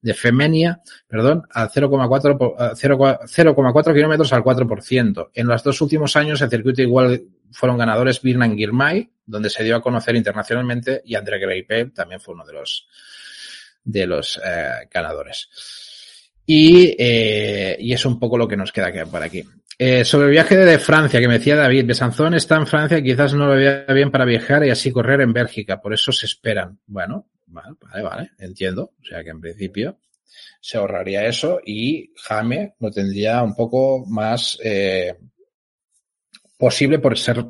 de 0.00 0.14
Femenia, 0.14 0.80
perdón, 1.08 1.42
al 1.50 1.68
0,4 1.68 3.94
kilómetros 3.94 4.32
al 4.32 4.44
4%. 4.44 5.30
En 5.34 5.48
los 5.48 5.64
dos 5.64 5.80
últimos 5.80 6.14
años, 6.14 6.40
el 6.40 6.48
circuito 6.48 6.82
igual 6.82 7.20
fueron 7.50 7.76
ganadores 7.76 8.22
Birnan 8.22 8.56
Girmay, 8.56 9.10
donde 9.26 9.50
se 9.50 9.64
dio 9.64 9.74
a 9.74 9.82
conocer 9.82 10.14
internacionalmente, 10.14 11.02
y 11.04 11.16
André 11.16 11.40
Greipel 11.40 11.92
también 11.92 12.20
fue 12.20 12.34
uno 12.34 12.46
de 12.46 12.52
los, 12.52 12.86
de 13.84 14.06
los 14.06 14.40
eh, 14.44 14.88
ganadores. 14.90 15.48
Y, 16.46 16.94
eh, 16.98 17.76
y 17.78 17.92
es 17.92 18.04
un 18.04 18.18
poco 18.18 18.38
lo 18.38 18.48
que 18.48 18.56
nos 18.56 18.72
queda 18.72 18.90
por 19.06 19.22
aquí. 19.22 19.44
Eh, 19.78 20.04
sobre 20.04 20.26
el 20.26 20.32
viaje 20.32 20.56
de 20.56 20.78
Francia, 20.78 21.20
que 21.20 21.28
me 21.28 21.38
decía 21.38 21.56
David, 21.56 21.86
Besanzón 21.86 22.34
está 22.34 22.56
en 22.56 22.66
Francia, 22.66 23.02
quizás 23.02 23.34
no 23.34 23.46
lo 23.46 23.54
vea 23.54 23.84
bien 23.92 24.10
para 24.10 24.24
viajar 24.24 24.64
y 24.64 24.70
así 24.70 24.90
correr 24.90 25.20
en 25.20 25.32
Bélgica, 25.32 25.80
por 25.80 25.94
eso 25.94 26.10
se 26.10 26.26
esperan. 26.26 26.80
Bueno, 26.86 27.30
vale, 27.46 27.76
vale, 28.02 28.30
entiendo. 28.38 28.94
O 29.00 29.04
sea 29.04 29.22
que 29.22 29.30
en 29.30 29.40
principio 29.40 29.98
se 30.60 30.78
ahorraría 30.78 31.26
eso 31.26 31.60
y 31.64 32.12
Jame 32.16 32.74
lo 32.80 32.90
tendría 32.90 33.42
un 33.42 33.54
poco 33.54 34.04
más 34.06 34.58
posible 36.58 36.98
por 36.98 37.16
ser 37.16 37.44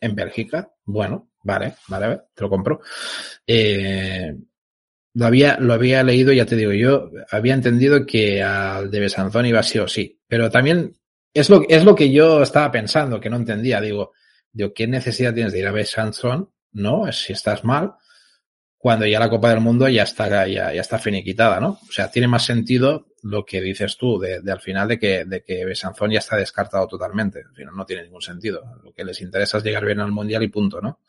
en 0.00 0.14
Bélgica. 0.14 0.70
Bueno, 0.84 1.30
vale, 1.42 1.74
vale, 1.88 2.20
te 2.34 2.42
lo 2.42 2.50
compro. 2.50 2.80
Lo 5.14 5.26
había, 5.26 5.58
lo 5.58 5.74
había 5.74 6.02
leído, 6.02 6.32
ya 6.32 6.46
te 6.46 6.56
digo, 6.56 6.72
yo 6.72 7.10
había 7.30 7.54
entendido 7.54 8.06
que 8.06 8.42
al 8.42 8.90
de 8.90 9.00
Besanzón 9.00 9.46
iba 9.46 9.62
sí 9.62 9.78
o 9.78 9.88
sí, 9.88 10.20
pero 10.26 10.50
también 10.50 10.96
es 11.34 11.50
lo, 11.50 11.62
es 11.68 11.84
lo 11.84 11.94
que 11.94 12.10
yo 12.10 12.42
estaba 12.42 12.70
pensando, 12.70 13.20
que 13.20 13.30
no 13.30 13.36
entendía. 13.36 13.80
Digo, 13.80 14.12
digo, 14.52 14.72
¿qué 14.74 14.86
necesidad 14.86 15.34
tienes 15.34 15.52
de 15.52 15.60
ir 15.60 15.66
a 15.66 15.72
Besanzón? 15.72 16.50
No, 16.72 17.10
si 17.12 17.32
estás 17.32 17.64
mal, 17.64 17.94
cuando 18.76 19.06
ya 19.06 19.20
la 19.20 19.30
Copa 19.30 19.50
del 19.50 19.60
Mundo 19.60 19.88
ya 19.88 20.02
está, 20.02 20.46
ya, 20.46 20.72
ya 20.72 20.80
está 20.80 20.98
finiquitada, 20.98 21.60
¿no? 21.60 21.78
O 21.88 21.92
sea, 21.92 22.10
tiene 22.10 22.28
más 22.28 22.44
sentido 22.44 23.06
lo 23.22 23.44
que 23.44 23.60
dices 23.60 23.96
tú, 23.96 24.18
de, 24.18 24.40
de 24.40 24.52
al 24.52 24.60
final 24.60 24.88
de 24.88 24.98
que, 24.98 25.24
de 25.24 25.42
que 25.42 25.64
Besanzón 25.64 26.10
ya 26.10 26.18
está 26.18 26.36
descartado 26.36 26.88
totalmente. 26.88 27.40
Al 27.48 27.54
final 27.54 27.76
no 27.76 27.86
tiene 27.86 28.04
ningún 28.04 28.22
sentido. 28.22 28.62
Lo 28.82 28.92
que 28.92 29.04
les 29.04 29.20
interesa 29.20 29.58
es 29.58 29.64
llegar 29.64 29.84
bien 29.84 30.00
al 30.00 30.10
Mundial 30.10 30.42
y 30.42 30.48
punto, 30.48 30.80
¿no? 30.80 31.00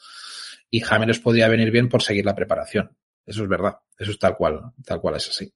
Y 0.69 0.81
James 0.81 1.19
podría 1.19 1.47
venir 1.47 1.71
bien 1.71 1.89
por 1.89 2.03
seguir 2.03 2.25
la 2.25 2.35
preparación. 2.35 2.91
Eso 3.25 3.43
es 3.43 3.49
verdad. 3.49 3.77
Eso 3.97 4.11
es 4.11 4.19
tal 4.19 4.35
cual, 4.35 4.61
tal 4.85 4.99
cual 4.99 5.15
es 5.15 5.29
así. 5.29 5.51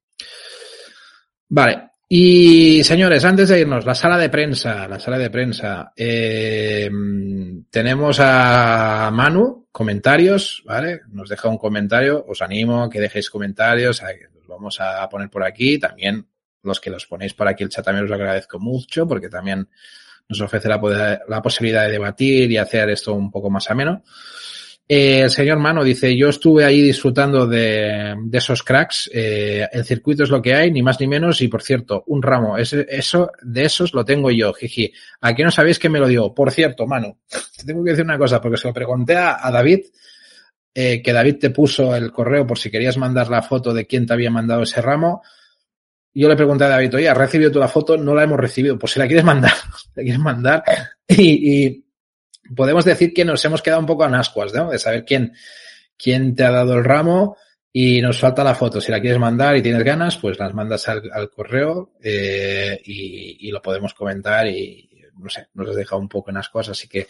Vale. 1.49 1.89
Y 2.09 2.84
señores, 2.86 3.26
antes 3.26 3.49
de 3.49 3.59
irnos, 3.59 3.86
la 3.86 3.93
sala 3.93 4.18
de 4.18 4.30
prensa, 4.30 4.88
la 4.88 4.99
sala 4.99 5.18
de 5.18 5.30
prensa. 5.30 5.91
Eh, 5.95 6.89
tenemos 7.70 8.20
a 8.22 9.09
Manu, 9.11 9.68
comentarios, 9.72 10.63
¿vale? 10.65 11.01
Nos 11.09 11.28
deja 11.28 11.49
un 11.49 11.57
comentario, 11.57 12.26
os 12.26 12.41
animo 12.41 12.84
a 12.84 12.89
que 12.89 13.01
dejéis 13.01 13.30
comentarios, 13.30 14.01
los 14.01 14.47
vamos 14.47 14.80
a 14.80 15.07
poner 15.09 15.30
por 15.30 15.43
aquí. 15.43 15.78
También 15.80 16.26
los 16.63 16.80
que 16.80 16.89
los 16.89 17.05
ponéis 17.07 17.34
por 17.34 17.47
aquí 17.47 17.63
el 17.63 17.70
chat 17.70 17.84
también 17.84 18.05
os 18.05 18.11
agradezco 18.11 18.59
mucho 18.59 19.07
porque 19.07 19.30
también 19.30 19.68
nos 20.30 20.41
ofrece 20.41 20.68
la, 20.68 21.22
la 21.28 21.41
posibilidad 21.41 21.86
de 21.86 21.91
debatir 21.91 22.51
y 22.51 22.57
hacer 22.57 22.89
esto 22.89 23.13
un 23.13 23.32
poco 23.32 23.49
más 23.49 23.70
ameno. 23.70 24.03
Eh, 24.89 25.21
el 25.21 25.29
señor 25.29 25.59
Mano 25.59 25.83
dice, 25.83 26.15
yo 26.15 26.29
estuve 26.29 26.63
ahí 26.63 26.81
disfrutando 26.81 27.45
de, 27.45 28.15
esos 28.31 28.63
cracks, 28.63 29.09
eh, 29.13 29.67
el 29.69 29.83
circuito 29.83 30.23
es 30.23 30.29
lo 30.29 30.41
que 30.41 30.55
hay, 30.55 30.71
ni 30.71 30.81
más 30.81 30.99
ni 31.01 31.07
menos, 31.07 31.41
y 31.41 31.49
por 31.49 31.61
cierto, 31.61 32.05
un 32.07 32.21
ramo, 32.21 32.57
ese, 32.57 32.85
eso, 32.89 33.31
de 33.41 33.65
esos 33.65 33.93
lo 33.93 34.05
tengo 34.05 34.31
yo, 34.31 34.53
jiji. 34.53 34.93
Aquí 35.19 35.43
no 35.43 35.51
sabéis 35.51 35.77
que 35.77 35.89
me 35.89 35.99
lo 35.99 36.07
dio. 36.07 36.33
Por 36.33 36.51
cierto, 36.51 36.88
Mano, 36.88 37.19
te 37.57 37.65
tengo 37.65 37.83
que 37.83 37.91
decir 37.91 38.05
una 38.05 38.17
cosa, 38.17 38.39
porque 38.39 38.57
se 38.57 38.67
lo 38.69 38.73
pregunté 38.73 39.17
a, 39.17 39.45
a 39.45 39.51
David, 39.51 39.81
eh, 40.73 41.01
que 41.01 41.11
David 41.11 41.38
te 41.39 41.49
puso 41.49 41.95
el 41.95 42.11
correo 42.11 42.45
por 42.45 42.59
si 42.59 42.69
querías 42.69 42.97
mandar 42.97 43.29
la 43.29 43.41
foto 43.41 43.73
de 43.73 43.88
quién 43.88 44.05
te 44.05 44.13
había 44.13 44.29
mandado 44.29 44.61
ese 44.61 44.79
ramo. 44.79 45.23
Yo 46.13 46.29
le 46.29 46.35
pregunté 46.35 46.63
a 46.63 46.69
David, 46.69 46.95
oye, 46.95 47.09
¿has 47.09 47.17
recibido 47.17 47.51
tú 47.51 47.59
la 47.59 47.67
foto? 47.67 47.97
No 47.97 48.15
la 48.15 48.23
hemos 48.23 48.39
recibido. 48.39 48.77
Pues 48.79 48.93
si 48.93 48.99
la 48.99 49.07
quieres 49.07 49.25
mandar, 49.25 49.51
la 49.95 50.03
quieres 50.03 50.19
mandar. 50.19 50.63
Y, 51.07 51.65
y 51.65 51.86
podemos 52.55 52.85
decir 52.85 53.13
que 53.13 53.25
nos 53.25 53.43
hemos 53.45 53.61
quedado 53.61 53.81
un 53.81 53.87
poco 53.87 54.05
en 54.05 54.15
ascuas, 54.15 54.53
¿no? 54.53 54.69
De 54.69 54.79
saber 54.79 55.05
quién, 55.05 55.33
quién 55.97 56.35
te 56.35 56.43
ha 56.43 56.51
dado 56.51 56.75
el 56.75 56.83
ramo 56.83 57.37
Y 57.71 58.01
nos 58.01 58.19
falta 58.19 58.43
la 58.43 58.55
foto. 58.55 58.81
Si 58.81 58.91
la 58.91 59.01
quieres 59.01 59.19
mandar 59.19 59.55
y 59.55 59.61
tienes 59.61 59.83
ganas, 59.83 60.17
pues 60.17 60.39
las 60.39 60.53
mandas 60.53 60.87
al, 60.87 61.29
correo 61.29 61.93
eh, 62.01 62.79
y, 62.83 63.51
lo 63.51 63.61
podemos 63.61 63.93
comentar 63.93 64.47
y 64.47 64.89
no 65.19 65.29
sé, 65.29 65.47
nos 65.53 65.69
has 65.69 65.75
dejado 65.75 66.01
un 66.01 66.09
poco 66.09 66.29
en 66.29 66.35
las 66.35 66.49
cosas. 66.49 66.77
Así 66.77 66.87
que 66.87 67.07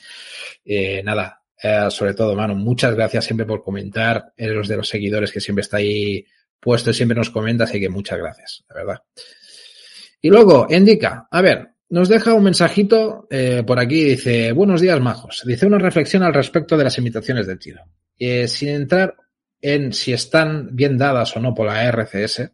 eh, 0.65 1.01
nada, 1.03 1.41
eh, 1.61 1.87
sobre 1.89 2.13
todo, 2.13 2.35
mano, 2.35 2.55
muchas 2.55 2.95
gracias 2.95 3.25
siempre 3.25 3.45
por 3.45 3.63
comentar. 3.63 4.33
Eres 4.35 4.67
de 4.67 4.77
los 4.77 4.89
seguidores 4.89 5.31
que 5.31 5.41
siempre 5.41 5.61
está 5.61 5.77
ahí 5.77 6.25
puesto 6.59 6.89
y 6.89 6.93
siempre 6.93 7.17
nos 7.17 7.29
comenta, 7.29 7.63
así 7.65 7.79
que 7.79 7.89
muchas 7.89 8.17
gracias, 8.17 8.65
la 8.69 8.75
verdad. 8.75 9.03
Y 10.21 10.29
luego, 10.29 10.67
Indica, 10.69 11.27
a 11.29 11.41
ver, 11.41 11.69
nos 11.89 12.09
deja 12.09 12.33
un 12.33 12.43
mensajito 12.43 13.27
eh, 13.29 13.63
por 13.65 13.79
aquí, 13.79 14.03
dice, 14.03 14.51
buenos 14.51 14.81
días, 14.81 14.99
majos. 14.99 15.43
Dice 15.45 15.65
una 15.65 15.77
reflexión 15.77 16.23
al 16.23 16.33
respecto 16.33 16.77
de 16.77 16.83
las 16.83 16.97
imitaciones 16.97 17.47
del 17.47 17.59
tiro. 17.59 17.81
Eh, 18.19 18.47
sin 18.47 18.69
entrar 18.69 19.15
en 19.61 19.93
si 19.93 20.13
están 20.13 20.75
bien 20.75 20.97
dadas 20.97 21.35
o 21.37 21.39
no 21.39 21.53
por 21.53 21.67
la 21.67 21.83
RCS, 21.85 22.51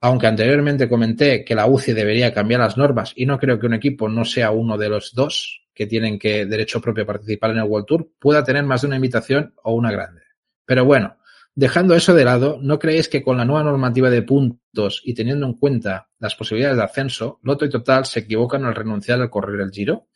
aunque 0.00 0.26
anteriormente 0.26 0.88
comenté 0.88 1.44
que 1.44 1.54
la 1.54 1.66
UCI 1.66 1.92
debería 1.92 2.32
cambiar 2.32 2.60
las 2.60 2.76
normas 2.76 3.12
y 3.16 3.26
no 3.26 3.38
creo 3.38 3.58
que 3.58 3.66
un 3.66 3.74
equipo 3.74 4.08
no 4.08 4.24
sea 4.24 4.50
uno 4.50 4.76
de 4.76 4.88
los 4.88 5.14
dos 5.14 5.62
que 5.74 5.86
tienen 5.86 6.18
que 6.18 6.46
derecho 6.46 6.80
propio 6.80 7.06
participar 7.06 7.50
en 7.50 7.58
el 7.58 7.64
World 7.64 7.86
Tour 7.86 8.10
pueda 8.18 8.44
tener 8.44 8.64
más 8.64 8.82
de 8.82 8.86
una 8.86 8.96
invitación 8.96 9.54
o 9.62 9.74
una 9.74 9.90
grande. 9.90 10.22
Pero 10.64 10.84
bueno, 10.84 11.16
Dejando 11.56 11.94
eso 11.94 12.14
de 12.14 12.24
lado, 12.24 12.58
¿no 12.60 12.80
creéis 12.80 13.08
que 13.08 13.22
con 13.22 13.36
la 13.36 13.44
nueva 13.44 13.62
normativa 13.62 14.10
de 14.10 14.22
puntos 14.22 15.00
y 15.04 15.14
teniendo 15.14 15.46
en 15.46 15.54
cuenta 15.54 16.08
las 16.18 16.34
posibilidades 16.34 16.76
de 16.78 16.82
ascenso, 16.82 17.38
Loto 17.42 17.64
y 17.64 17.70
Total 17.70 18.04
se 18.06 18.20
equivocan 18.20 18.64
al 18.64 18.74
renunciar 18.74 19.20
al 19.20 19.30
correr 19.30 19.60
el 19.60 19.70
giro? 19.70 20.08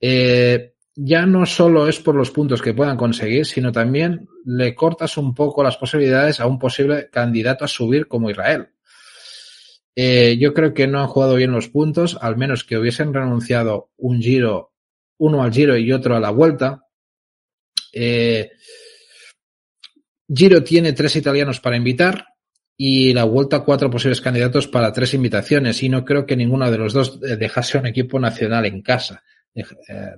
Eh, 0.00 0.74
ya 0.96 1.24
no 1.24 1.46
solo 1.46 1.86
es 1.86 2.00
por 2.00 2.16
los 2.16 2.32
puntos 2.32 2.60
que 2.60 2.74
puedan 2.74 2.96
conseguir, 2.96 3.46
sino 3.46 3.70
también 3.70 4.28
le 4.44 4.74
cortas 4.74 5.16
un 5.16 5.34
poco 5.34 5.62
las 5.62 5.76
posibilidades 5.76 6.40
a 6.40 6.46
un 6.46 6.58
posible 6.58 7.08
candidato 7.10 7.64
a 7.64 7.68
subir 7.68 8.08
como 8.08 8.28
Israel. 8.28 8.70
Eh, 9.94 10.36
yo 10.38 10.52
creo 10.52 10.74
que 10.74 10.88
no 10.88 11.00
han 11.00 11.06
jugado 11.06 11.36
bien 11.36 11.52
los 11.52 11.68
puntos, 11.68 12.18
al 12.20 12.36
menos 12.36 12.64
que 12.64 12.76
hubiesen 12.76 13.14
renunciado 13.14 13.90
un 13.98 14.20
giro, 14.20 14.72
uno 15.18 15.42
al 15.42 15.52
giro 15.52 15.76
y 15.76 15.92
otro 15.92 16.16
a 16.16 16.20
la 16.20 16.30
vuelta. 16.30 16.86
Eh, 17.92 18.50
Giro 20.32 20.62
tiene 20.62 20.92
tres 20.92 21.16
italianos 21.16 21.60
para 21.60 21.76
invitar 21.76 22.24
y 22.76 23.12
la 23.12 23.24
vuelta 23.24 23.60
cuatro 23.60 23.90
posibles 23.90 24.20
candidatos 24.20 24.68
para 24.68 24.92
tres 24.92 25.12
invitaciones 25.14 25.82
y 25.82 25.88
no 25.88 26.04
creo 26.04 26.24
que 26.24 26.36
ninguno 26.36 26.70
de 26.70 26.78
los 26.78 26.92
dos 26.92 27.20
eh, 27.22 27.36
dejase 27.36 27.78
un 27.78 27.86
equipo 27.86 28.18
nacional 28.18 28.64
en 28.64 28.80
casa, 28.80 29.22
eh, 29.54 29.64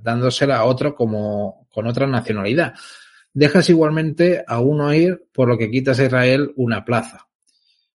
dándosela 0.01 0.59
a 0.59 0.65
otro 0.65 0.95
como 0.95 1.67
con 1.71 1.87
otra 1.87 2.07
nacionalidad. 2.07 2.75
Dejas 3.33 3.71
igualmente 3.71 4.45
a 4.47 4.61
uno 4.61 4.93
ir 4.95 5.25
por 5.33 5.49
lo 5.49 5.57
que 5.57 5.71
quitas 5.71 5.99
a 5.99 6.05
Israel 6.05 6.53
una 6.57 6.85
plaza. 6.85 7.27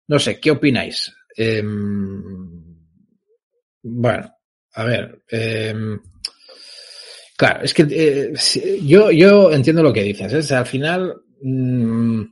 No 0.09 0.19
sé, 0.19 0.41
¿qué 0.41 0.51
opináis? 0.51 1.14
Em, 1.37 2.77
bueno, 3.83 4.35
a 4.73 4.85
ver. 4.85 5.23
Em, 5.29 6.01
claro, 7.37 7.64
es 7.64 7.75
que 7.75 7.87
eh, 7.91 8.33
yo, 8.83 9.11
yo 9.11 9.53
entiendo 9.53 9.83
lo 9.83 9.93
que 9.93 10.03
dices. 10.03 10.51
al 10.51 10.67
final 10.67 11.14
Mm, 11.43 12.22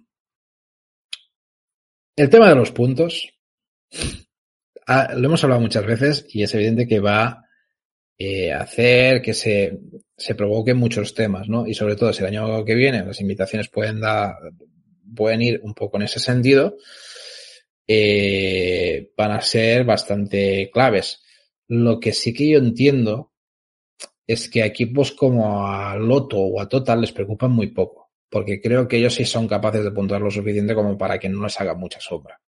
el 2.16 2.30
tema 2.30 2.48
de 2.48 2.54
los 2.54 2.70
puntos, 2.70 3.28
ah, 4.86 5.12
lo 5.16 5.26
hemos 5.26 5.42
hablado 5.44 5.60
muchas 5.60 5.84
veces 5.84 6.26
y 6.30 6.42
es 6.42 6.54
evidente 6.54 6.86
que 6.86 7.00
va 7.00 7.44
eh, 8.18 8.52
a 8.52 8.62
hacer 8.62 9.20
que 9.20 9.34
se, 9.34 9.78
se 10.16 10.34
provoquen 10.34 10.76
muchos 10.76 11.14
temas, 11.14 11.48
¿no? 11.48 11.66
Y 11.66 11.74
sobre 11.74 11.96
todo 11.96 12.12
si 12.12 12.20
el 12.22 12.28
año 12.28 12.64
que 12.64 12.74
viene 12.74 13.04
las 13.04 13.20
invitaciones 13.20 13.68
pueden 13.68 14.00
dar, 14.00 14.36
pueden 15.14 15.42
ir 15.42 15.60
un 15.64 15.74
poco 15.74 15.96
en 15.96 16.04
ese 16.04 16.20
sentido, 16.20 16.76
eh, 17.86 19.12
van 19.16 19.32
a 19.32 19.42
ser 19.42 19.84
bastante 19.84 20.70
claves. 20.72 21.22
Lo 21.68 22.00
que 22.00 22.12
sí 22.12 22.32
que 22.32 22.50
yo 22.50 22.58
entiendo 22.58 23.32
es 24.26 24.48
que 24.48 24.62
a 24.62 24.66
equipos 24.66 25.12
como 25.12 25.66
a 25.66 25.96
Loto 25.96 26.38
o 26.38 26.60
a 26.60 26.68
Total 26.68 27.00
les 27.00 27.12
preocupan 27.12 27.52
muy 27.52 27.68
poco 27.68 28.03
porque 28.34 28.60
creo 28.60 28.88
que 28.88 28.96
ellos 28.96 29.14
sí 29.14 29.24
son 29.24 29.46
capaces 29.46 29.84
de 29.84 29.92
puntuar 29.92 30.20
lo 30.20 30.28
suficiente 30.28 30.74
como 30.74 30.98
para 30.98 31.20
que 31.20 31.28
no 31.28 31.44
les 31.44 31.60
haga 31.60 31.74
mucha 31.74 32.00
sombra. 32.00 32.40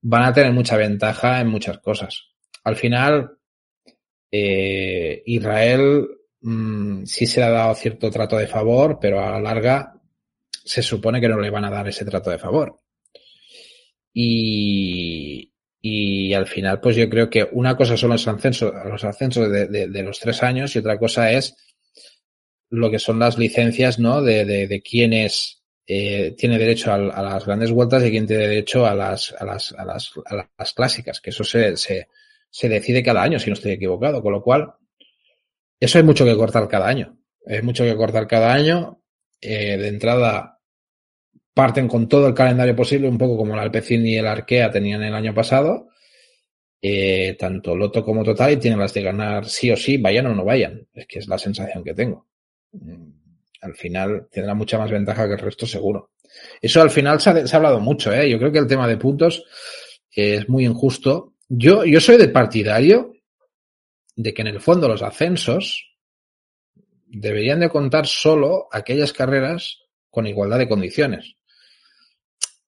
Van 0.00 0.22
a 0.22 0.32
tener 0.32 0.52
mucha 0.52 0.76
ventaja 0.76 1.40
en 1.40 1.48
muchas 1.48 1.78
cosas. 1.78 2.28
Al 2.62 2.76
final, 2.76 3.32
eh, 4.30 5.20
Israel 5.26 6.06
mm, 6.42 7.02
sí 7.04 7.26
se 7.26 7.40
le 7.40 7.46
ha 7.46 7.50
dado 7.50 7.74
cierto 7.74 8.12
trato 8.12 8.36
de 8.36 8.46
favor, 8.46 8.98
pero 9.00 9.18
a 9.18 9.32
la 9.32 9.40
larga 9.40 9.92
se 10.52 10.84
supone 10.84 11.20
que 11.20 11.28
no 11.28 11.40
le 11.40 11.50
van 11.50 11.64
a 11.64 11.70
dar 11.70 11.88
ese 11.88 12.04
trato 12.04 12.30
de 12.30 12.38
favor. 12.38 12.78
Y, 14.14 15.52
y 15.80 16.32
al 16.32 16.46
final, 16.46 16.78
pues 16.78 16.94
yo 16.94 17.10
creo 17.10 17.28
que 17.28 17.48
una 17.50 17.76
cosa 17.76 17.96
son 17.96 18.10
los 18.10 18.28
ascensos, 18.28 18.72
los 18.84 19.02
ascensos 19.02 19.50
de 19.50 20.02
los 20.04 20.20
tres 20.20 20.44
años 20.44 20.76
y 20.76 20.78
otra 20.78 20.96
cosa 20.96 21.32
es 21.32 21.56
lo 22.72 22.90
que 22.90 22.98
son 22.98 23.18
las 23.18 23.38
licencias, 23.38 23.98
¿no? 23.98 24.22
De, 24.22 24.44
de, 24.44 24.66
de 24.66 24.82
quienes 24.82 25.62
eh, 25.86 26.34
tiene 26.38 26.58
derecho 26.58 26.90
a, 26.90 26.98
las 26.98 27.44
grandes 27.44 27.70
vueltas 27.70 28.02
y 28.02 28.10
quién 28.10 28.26
tiene 28.26 28.48
derecho 28.48 28.86
a 28.86 28.94
las, 28.94 29.34
a 29.38 29.44
las, 29.44 29.72
a 29.72 29.84
las, 29.84 30.12
a 30.24 30.48
las 30.58 30.72
clásicas, 30.72 31.20
que 31.20 31.30
eso 31.30 31.44
se, 31.44 31.76
se, 31.76 32.08
se 32.48 32.68
decide 32.70 33.02
cada 33.02 33.22
año, 33.22 33.38
si 33.38 33.50
no 33.50 33.54
estoy 33.54 33.72
equivocado, 33.72 34.22
con 34.22 34.32
lo 34.32 34.42
cual, 34.42 34.72
eso 35.78 35.98
hay 35.98 36.04
mucho 36.04 36.24
que 36.24 36.34
cortar 36.34 36.66
cada 36.66 36.88
año. 36.88 37.18
Hay 37.46 37.60
mucho 37.60 37.84
que 37.84 37.94
cortar 37.94 38.26
cada 38.26 38.54
año. 38.54 39.02
Eh, 39.40 39.76
de 39.76 39.88
entrada, 39.88 40.60
parten 41.52 41.88
con 41.88 42.08
todo 42.08 42.26
el 42.28 42.34
calendario 42.34 42.74
posible, 42.74 43.08
un 43.08 43.18
poco 43.18 43.36
como 43.36 43.52
el 43.52 43.60
Alpecin 43.60 44.06
y 44.06 44.16
el 44.16 44.26
Arkea 44.26 44.70
tenían 44.70 45.02
el 45.02 45.14
año 45.14 45.34
pasado. 45.34 45.90
Eh, 46.80 47.36
tanto 47.38 47.76
Loto 47.76 48.02
como 48.02 48.24
Total 48.24 48.52
y 48.52 48.56
tienen 48.56 48.80
las 48.80 48.94
de 48.94 49.02
ganar 49.02 49.44
sí 49.44 49.70
o 49.70 49.76
sí, 49.76 49.98
vayan 49.98 50.26
o 50.26 50.34
no 50.34 50.44
vayan. 50.44 50.88
Es 50.94 51.06
que 51.06 51.18
es 51.18 51.28
la 51.28 51.36
sensación 51.36 51.84
que 51.84 51.92
tengo. 51.94 52.31
Al 53.60 53.74
final 53.74 54.28
tendrá 54.30 54.54
mucha 54.54 54.78
más 54.78 54.90
ventaja 54.90 55.26
que 55.26 55.34
el 55.34 55.38
resto 55.38 55.66
seguro. 55.66 56.10
Eso 56.60 56.80
al 56.80 56.90
final 56.90 57.20
se 57.20 57.30
ha, 57.30 57.56
hablado 57.56 57.80
mucho, 57.80 58.12
¿eh? 58.12 58.28
Yo 58.30 58.38
creo 58.38 58.52
que 58.52 58.58
el 58.58 58.66
tema 58.66 58.88
de 58.88 58.96
puntos 58.96 59.44
es 60.10 60.48
muy 60.48 60.64
injusto. 60.64 61.34
Yo, 61.48 61.84
yo 61.84 62.00
soy 62.00 62.16
de 62.16 62.28
partidario 62.28 63.12
de 64.16 64.34
que 64.34 64.42
en 64.42 64.48
el 64.48 64.60
fondo 64.60 64.88
los 64.88 65.02
ascensos 65.02 65.92
deberían 67.06 67.60
de 67.60 67.68
contar 67.68 68.06
solo 68.06 68.68
aquellas 68.72 69.12
carreras 69.12 69.82
con 70.10 70.26
igualdad 70.26 70.58
de 70.58 70.68
condiciones. 70.68 71.36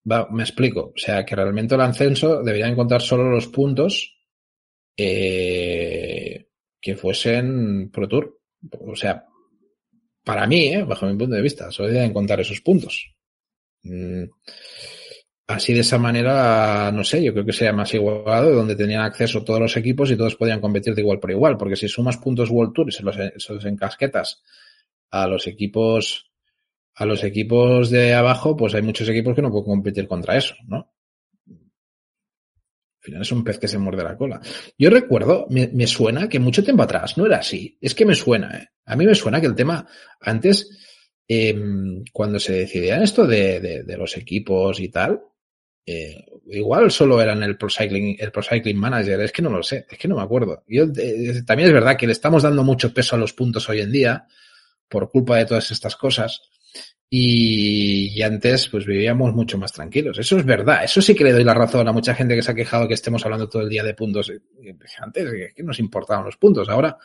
me 0.04 0.42
explico. 0.42 0.92
O 0.94 0.98
sea, 0.98 1.24
que 1.24 1.36
realmente 1.36 1.74
el 1.74 1.80
ascenso 1.80 2.42
deberían 2.42 2.76
contar 2.76 3.00
solo 3.00 3.30
los 3.30 3.48
puntos 3.48 4.16
eh, 4.96 6.48
que 6.80 6.96
fuesen 6.96 7.90
Pro 7.90 8.08
Tour. 8.08 8.38
O 8.80 8.94
sea, 8.94 9.26
para 10.24 10.46
mí, 10.46 10.68
¿eh? 10.68 10.82
bajo 10.82 11.06
mi 11.06 11.16
punto 11.16 11.36
de 11.36 11.42
vista, 11.42 11.70
solo 11.70 11.90
deben 11.90 12.12
contar 12.12 12.40
esos 12.40 12.60
puntos. 12.60 13.14
Mm, 13.82 14.24
así 15.46 15.74
de 15.74 15.80
esa 15.80 15.98
manera, 15.98 16.90
no 16.92 17.04
sé, 17.04 17.22
yo 17.22 17.32
creo 17.32 17.44
que 17.44 17.52
sería 17.52 17.74
más 17.74 17.92
igualado, 17.92 18.54
donde 18.54 18.74
tenían 18.74 19.02
acceso 19.02 19.44
todos 19.44 19.60
los 19.60 19.76
equipos 19.76 20.10
y 20.10 20.16
todos 20.16 20.36
podían 20.36 20.60
competir 20.60 20.94
de 20.94 21.02
igual 21.02 21.20
por 21.20 21.30
igual, 21.30 21.58
porque 21.58 21.76
si 21.76 21.88
sumas 21.88 22.16
puntos 22.16 22.50
World 22.50 22.72
Tour 22.72 22.88
y 22.88 22.92
se 22.92 23.02
los, 23.02 23.16
se 23.16 23.52
los 23.52 23.64
encasquetas 23.66 24.42
a 25.10 25.26
los 25.28 25.46
equipos, 25.46 26.32
a 26.94 27.04
los 27.04 27.22
equipos 27.22 27.90
de 27.90 28.14
abajo, 28.14 28.56
pues 28.56 28.74
hay 28.74 28.82
muchos 28.82 29.08
equipos 29.08 29.34
que 29.34 29.42
no 29.42 29.50
pueden 29.50 29.66
competir 29.66 30.08
contra 30.08 30.36
eso, 30.36 30.54
¿no? 30.66 30.93
Al 33.04 33.08
final 33.08 33.20
es 33.20 33.32
un 33.32 33.44
pez 33.44 33.58
que 33.58 33.68
se 33.68 33.76
muerde 33.76 34.02
la 34.02 34.16
cola. 34.16 34.40
Yo 34.78 34.88
recuerdo, 34.88 35.46
me, 35.50 35.86
suena 35.86 36.26
que 36.26 36.38
mucho 36.38 36.64
tiempo 36.64 36.84
atrás 36.84 37.18
no 37.18 37.26
era 37.26 37.36
así. 37.36 37.76
Es 37.78 37.94
que 37.94 38.06
me 38.06 38.14
suena, 38.14 38.56
¿eh? 38.56 38.68
A 38.86 38.96
mí 38.96 39.04
me 39.04 39.14
suena 39.14 39.42
que 39.42 39.46
el 39.46 39.54
tema 39.54 39.86
antes, 40.22 40.70
em, 41.28 42.02
cuando 42.10 42.38
se 42.38 42.54
decidía 42.54 43.02
esto 43.02 43.26
de, 43.26 43.84
los 43.98 44.16
equipos 44.16 44.80
y 44.80 44.88
tal, 44.88 45.20
eh, 45.84 46.24
igual 46.46 46.90
solo 46.90 47.20
eran 47.20 47.42
el 47.42 47.58
Pro 47.58 47.68
Cycling, 47.68 48.16
el 48.18 48.32
Pro 48.32 48.42
Cycling 48.42 48.78
Manager, 48.78 49.20
es 49.20 49.32
que 49.32 49.42
no 49.42 49.50
lo 49.50 49.62
sé, 49.62 49.84
es 49.90 49.98
que 49.98 50.08
no 50.08 50.16
me 50.16 50.22
acuerdo. 50.22 50.64
Yo, 50.66 50.84
eh, 50.96 51.42
también 51.46 51.68
es 51.68 51.74
verdad 51.74 51.98
que 51.98 52.06
le 52.06 52.12
estamos 52.12 52.42
dando 52.42 52.64
mucho 52.64 52.94
peso 52.94 53.16
a 53.16 53.18
los 53.18 53.34
puntos 53.34 53.68
hoy 53.68 53.82
en 53.82 53.92
día 53.92 54.26
por 54.88 55.10
culpa 55.10 55.36
de 55.36 55.44
todas 55.44 55.70
estas 55.70 55.94
cosas. 55.94 56.40
Y, 57.10 58.20
antes 58.22 58.68
pues 58.68 58.86
vivíamos 58.86 59.34
mucho 59.34 59.56
más 59.56 59.72
tranquilos. 59.72 60.18
Eso 60.18 60.36
es 60.36 60.44
verdad. 60.44 60.82
Eso 60.82 61.00
sí 61.00 61.14
que 61.14 61.24
le 61.24 61.32
doy 61.32 61.44
la 61.44 61.54
razón 61.54 61.86
a 61.86 61.92
mucha 61.92 62.14
gente 62.14 62.34
que 62.34 62.42
se 62.42 62.50
ha 62.50 62.54
quejado 62.54 62.88
que 62.88 62.94
estemos 62.94 63.24
hablando 63.24 63.48
todo 63.48 63.62
el 63.62 63.68
día 63.68 63.84
de 63.84 63.94
puntos. 63.94 64.32
Antes 65.00 65.52
que 65.54 65.62
nos 65.62 65.78
importaban 65.78 66.24
los 66.24 66.36
puntos. 66.36 66.68
Ahora 66.68 66.96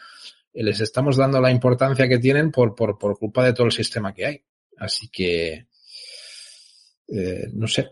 les 0.53 0.79
estamos 0.79 1.15
dando 1.15 1.39
la 1.39 1.51
importancia 1.51 2.07
que 2.07 2.17
tienen 2.17 2.51
por, 2.51 2.73
por, 2.73 2.97
por 2.97 3.19
culpa 3.19 3.45
de 3.45 3.53
todo 3.53 3.67
el 3.67 3.71
sistema 3.71 4.13
que 4.13 4.25
hay. 4.25 4.43
Así 4.77 5.09
que 5.09 5.67
eh, 7.11 7.49
no 7.53 7.67
sé. 7.67 7.91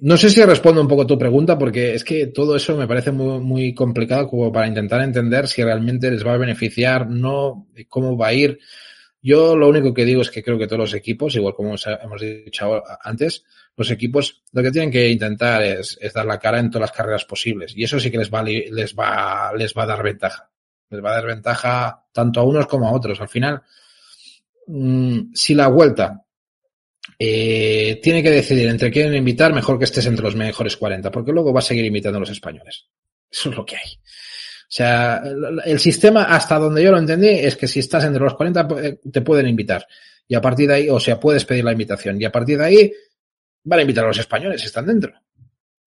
No 0.00 0.16
sé 0.18 0.28
si 0.28 0.42
respondo 0.42 0.82
un 0.82 0.88
poco 0.88 1.06
tu 1.06 1.18
pregunta 1.18 1.58
porque 1.58 1.94
es 1.94 2.04
que 2.04 2.26
todo 2.26 2.56
eso 2.56 2.76
me 2.76 2.86
parece 2.86 3.10
muy, 3.10 3.40
muy 3.40 3.74
complicado 3.74 4.28
como 4.28 4.52
para 4.52 4.66
intentar 4.66 5.00
entender 5.00 5.48
si 5.48 5.62
realmente 5.62 6.10
les 6.10 6.26
va 6.26 6.34
a 6.34 6.38
beneficiar, 6.38 7.08
no, 7.08 7.66
cómo 7.88 8.18
va 8.18 8.28
a 8.28 8.34
ir 8.34 8.58
Yo 9.26 9.56
lo 9.56 9.68
único 9.68 9.92
que 9.92 10.04
digo 10.04 10.22
es 10.22 10.30
que 10.30 10.40
creo 10.40 10.56
que 10.56 10.68
todos 10.68 10.78
los 10.78 10.94
equipos, 10.94 11.34
igual 11.34 11.52
como 11.52 11.74
hemos 11.74 12.20
dicho 12.20 12.80
antes, 13.02 13.42
los 13.76 13.90
equipos 13.90 14.44
lo 14.52 14.62
que 14.62 14.70
tienen 14.70 14.92
que 14.92 15.10
intentar 15.10 15.64
es, 15.64 15.98
dar 16.14 16.24
la 16.26 16.38
cara 16.38 16.60
en 16.60 16.70
todas 16.70 16.88
las 16.88 16.96
carreras 16.96 17.24
posibles. 17.24 17.76
Y 17.76 17.82
eso 17.82 17.98
sí 17.98 18.08
que 18.08 18.18
les 18.18 18.32
va, 18.32 18.44
les 18.44 18.94
va, 18.94 19.52
les 19.58 19.74
va 19.76 19.82
a 19.82 19.86
dar 19.86 20.04
ventaja. 20.04 20.48
Les 20.90 21.04
va 21.04 21.10
a 21.10 21.14
dar 21.14 21.26
ventaja 21.26 22.04
tanto 22.12 22.38
a 22.38 22.44
unos 22.44 22.68
como 22.68 22.86
a 22.86 22.92
otros. 22.92 23.20
Al 23.20 23.28
final, 23.28 23.62
mmm, 24.68 25.32
si 25.34 25.54
la 25.54 25.66
vuelta 25.66 26.24
eh, 27.18 27.98
tiene 28.00 28.22
que 28.22 28.30
decidir 28.30 28.68
entre 28.68 28.92
quién 28.92 29.12
invitar, 29.12 29.52
mejor 29.52 29.76
que 29.76 29.86
estés 29.86 30.06
entre 30.06 30.24
los 30.24 30.36
mejores 30.36 30.76
40, 30.76 31.10
porque 31.10 31.32
luego 31.32 31.52
va 31.52 31.58
a 31.58 31.62
seguir 31.62 31.84
invitando 31.84 32.18
a 32.18 32.20
los 32.20 32.30
españoles. 32.30 32.86
Eso 33.28 33.50
es 33.50 33.56
lo 33.56 33.66
que 33.66 33.74
hay. 33.74 33.98
O 34.66 34.74
sea, 34.76 35.22
el 35.64 35.78
sistema, 35.78 36.24
hasta 36.24 36.58
donde 36.58 36.82
yo 36.82 36.90
lo 36.90 36.98
entendí, 36.98 37.28
es 37.28 37.56
que 37.56 37.68
si 37.68 37.80
estás 37.80 38.04
entre 38.04 38.22
los 38.22 38.34
40, 38.34 38.68
eh, 38.82 38.98
te 39.12 39.22
pueden 39.22 39.46
invitar. 39.46 39.86
Y 40.26 40.34
a 40.34 40.40
partir 40.40 40.68
de 40.68 40.74
ahí, 40.74 40.90
o 40.90 40.98
sea, 40.98 41.20
puedes 41.20 41.44
pedir 41.44 41.64
la 41.64 41.72
invitación. 41.72 42.20
Y 42.20 42.24
a 42.24 42.32
partir 42.32 42.58
de 42.58 42.64
ahí, 42.64 42.92
van 43.62 43.78
a 43.78 43.82
invitar 43.82 44.04
a 44.04 44.08
los 44.08 44.18
españoles 44.18 44.64
están 44.64 44.86
dentro. 44.86 45.12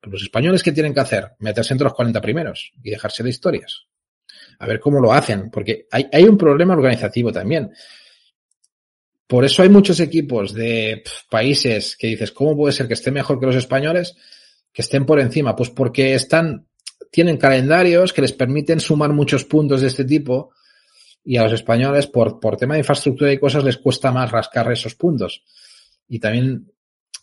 Los 0.01 0.21
españoles, 0.21 0.63
¿qué 0.63 0.71
tienen 0.71 0.93
que 0.93 1.01
hacer? 1.01 1.32
Meterse 1.39 1.73
entre 1.73 1.86
los 1.86 1.93
40 1.93 2.21
primeros 2.21 2.71
y 2.82 2.89
dejarse 2.91 3.21
de 3.21 3.30
historias. 3.30 3.86
A 4.59 4.65
ver 4.65 4.80
cómo 4.80 5.01
lo 5.01 5.11
hacen, 5.11 5.49
porque 5.51 5.88
hay, 5.91 6.07
hay 6.11 6.23
un 6.23 6.38
problema 6.38 6.73
organizativo 6.73 7.32
también. 7.32 7.71
Por 9.27 9.45
eso 9.45 9.61
hay 9.61 9.69
muchos 9.69 9.99
equipos 9.99 10.53
de 10.53 11.03
países 11.30 11.95
que 11.97 12.07
dices, 12.07 12.32
¿cómo 12.32 12.55
puede 12.55 12.73
ser 12.73 12.88
que 12.88 12.95
esté 12.95 13.11
mejor 13.11 13.39
que 13.39 13.45
los 13.45 13.55
españoles? 13.55 14.15
Que 14.73 14.82
estén 14.82 15.05
por 15.05 15.19
encima. 15.19 15.55
Pues 15.55 15.69
porque 15.69 16.15
están, 16.15 16.67
tienen 17.10 17.38
calendarios 17.38 18.14
que 18.14 18.22
les 18.22 18.34
permiten 18.34 18.80
sumar 18.80 19.14
muchos 19.14 19.45
puntos 19.45 19.82
de 19.82 19.88
este 19.88 20.05
tipo 20.05 20.51
y 21.24 21.38
a 21.38 21.43
los 21.43 21.53
españoles, 21.53 22.07
por, 22.07 22.39
por 22.39 22.57
tema 22.57 22.76
de 22.76 22.80
infraestructura 22.80 23.32
y 23.32 23.38
cosas, 23.38 23.64
les 23.64 23.78
cuesta 23.78 24.12
más 24.12 24.32
rascar 24.32 24.72
esos 24.72 24.95
puntos. 24.95 25.43
Y 26.07 26.20
también, 26.20 26.72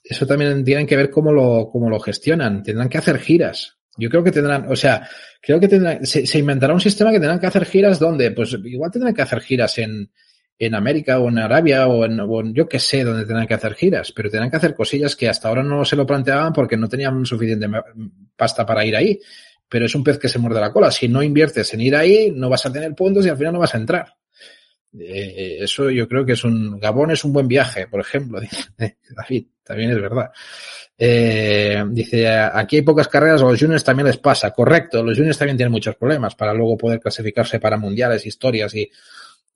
eso 0.05 0.27
también 0.27 0.65
tienen 0.65 0.87
que 0.87 0.97
ver 0.97 1.11
cómo 1.11 1.33
lo, 1.33 1.69
cómo 1.73 1.91
lo 1.91 1.99
gestionan. 1.99 2.63
Tendrán 2.63 2.89
que 2.89 2.99
hacer 2.99 3.19
giras. 3.19 3.79
Yo 3.97 4.11
creo 4.11 4.23
que 4.23 4.31
tendrán, 4.31 4.71
o 4.71 4.77
sea, 4.77 5.09
creo 5.41 5.59
que 5.59 5.69
tendrán, 5.69 6.05
se, 6.05 6.27
se 6.27 6.39
inventará 6.39 6.75
un 6.75 6.81
sistema 6.81 7.11
que 7.11 7.19
tendrán 7.19 7.41
que 7.41 7.47
hacer 7.47 7.65
giras 7.65 7.99
donde, 7.99 8.31
pues 8.31 8.53
igual 8.65 8.91
tendrán 8.91 9.15
que 9.15 9.23
hacer 9.23 9.41
giras 9.41 9.79
en, 9.79 10.11
en 10.59 10.75
América 10.75 11.19
o 11.19 11.29
en 11.29 11.39
Arabia 11.39 11.87
o 11.87 12.05
en, 12.05 12.21
o 12.21 12.41
en 12.41 12.55
yo 12.55 12.69
que 12.69 12.79
sé 12.79 13.05
donde 13.05 13.27
tengan 13.27 13.47
que 13.47 13.55
hacer 13.55 13.75
giras, 13.75 14.13
pero 14.13 14.31
tenían 14.31 14.51
que 14.51 14.57
hacer 14.57 14.75
cosillas 14.75 15.17
que 15.17 15.29
hasta 15.29 15.49
ahora 15.49 15.63
no 15.63 15.85
se 15.85 15.97
lo 15.97 16.07
planteaban 16.07 16.53
porque 16.53 16.77
no 16.77 16.89
tenían 16.89 17.25
suficiente 17.27 17.69
pasta 18.37 18.65
para 18.65 18.85
ir 18.85 18.97
ahí. 18.97 19.19
Pero 19.69 19.87
es 19.87 19.95
un 19.95 20.05
pez 20.05 20.19
que 20.19 20.29
se 20.29 20.39
muerde 20.39 20.61
la 20.61 20.73
cola. 20.73 20.91
Si 20.91 21.09
no 21.09 21.23
inviertes 21.23 21.73
en 21.75 21.81
ir 21.81 21.97
ahí, 21.97 22.31
no 22.31 22.49
vas 22.49 22.67
a 22.67 22.73
tener 22.73 22.95
puntos 22.95 23.27
y 23.27 23.29
al 23.29 23.37
final 23.37 23.55
no 23.55 23.59
vas 23.61 23.75
a 23.75 23.79
entrar. 23.79 24.15
Eh, 24.99 25.59
eso 25.61 25.91
yo 25.91 26.09
creo 26.09 26.25
que 26.25 26.33
es 26.33 26.45
un 26.45 26.79
Gabón 26.81 27.11
es 27.11 27.23
un 27.25 27.33
buen 27.33 27.47
viaje, 27.47 27.87
por 27.87 28.01
ejemplo, 28.01 28.41
dice 28.79 28.97
David, 29.11 29.47
también 29.63 29.91
es 29.91 30.01
verdad. 30.01 30.31
Eh, 30.97 31.85
dice, 31.91 32.29
aquí 32.29 32.77
hay 32.77 32.83
pocas 32.83 33.09
carreras, 33.09 33.43
a 33.43 33.45
los 33.45 33.61
juniors 33.61 33.85
también 33.85 34.07
les 34.07 34.17
pasa. 34.17 34.53
Correcto, 34.53 35.03
los 35.03 35.17
juniors 35.17 35.37
también 35.37 35.57
tienen 35.57 35.73
muchos 35.73 35.97
problemas 35.97 36.35
para 36.35 36.55
luego 36.55 36.79
poder 36.79 37.01
clasificarse 37.01 37.61
para 37.61 37.77
mundiales, 37.77 38.25
historias 38.25 38.75
y 38.75 38.91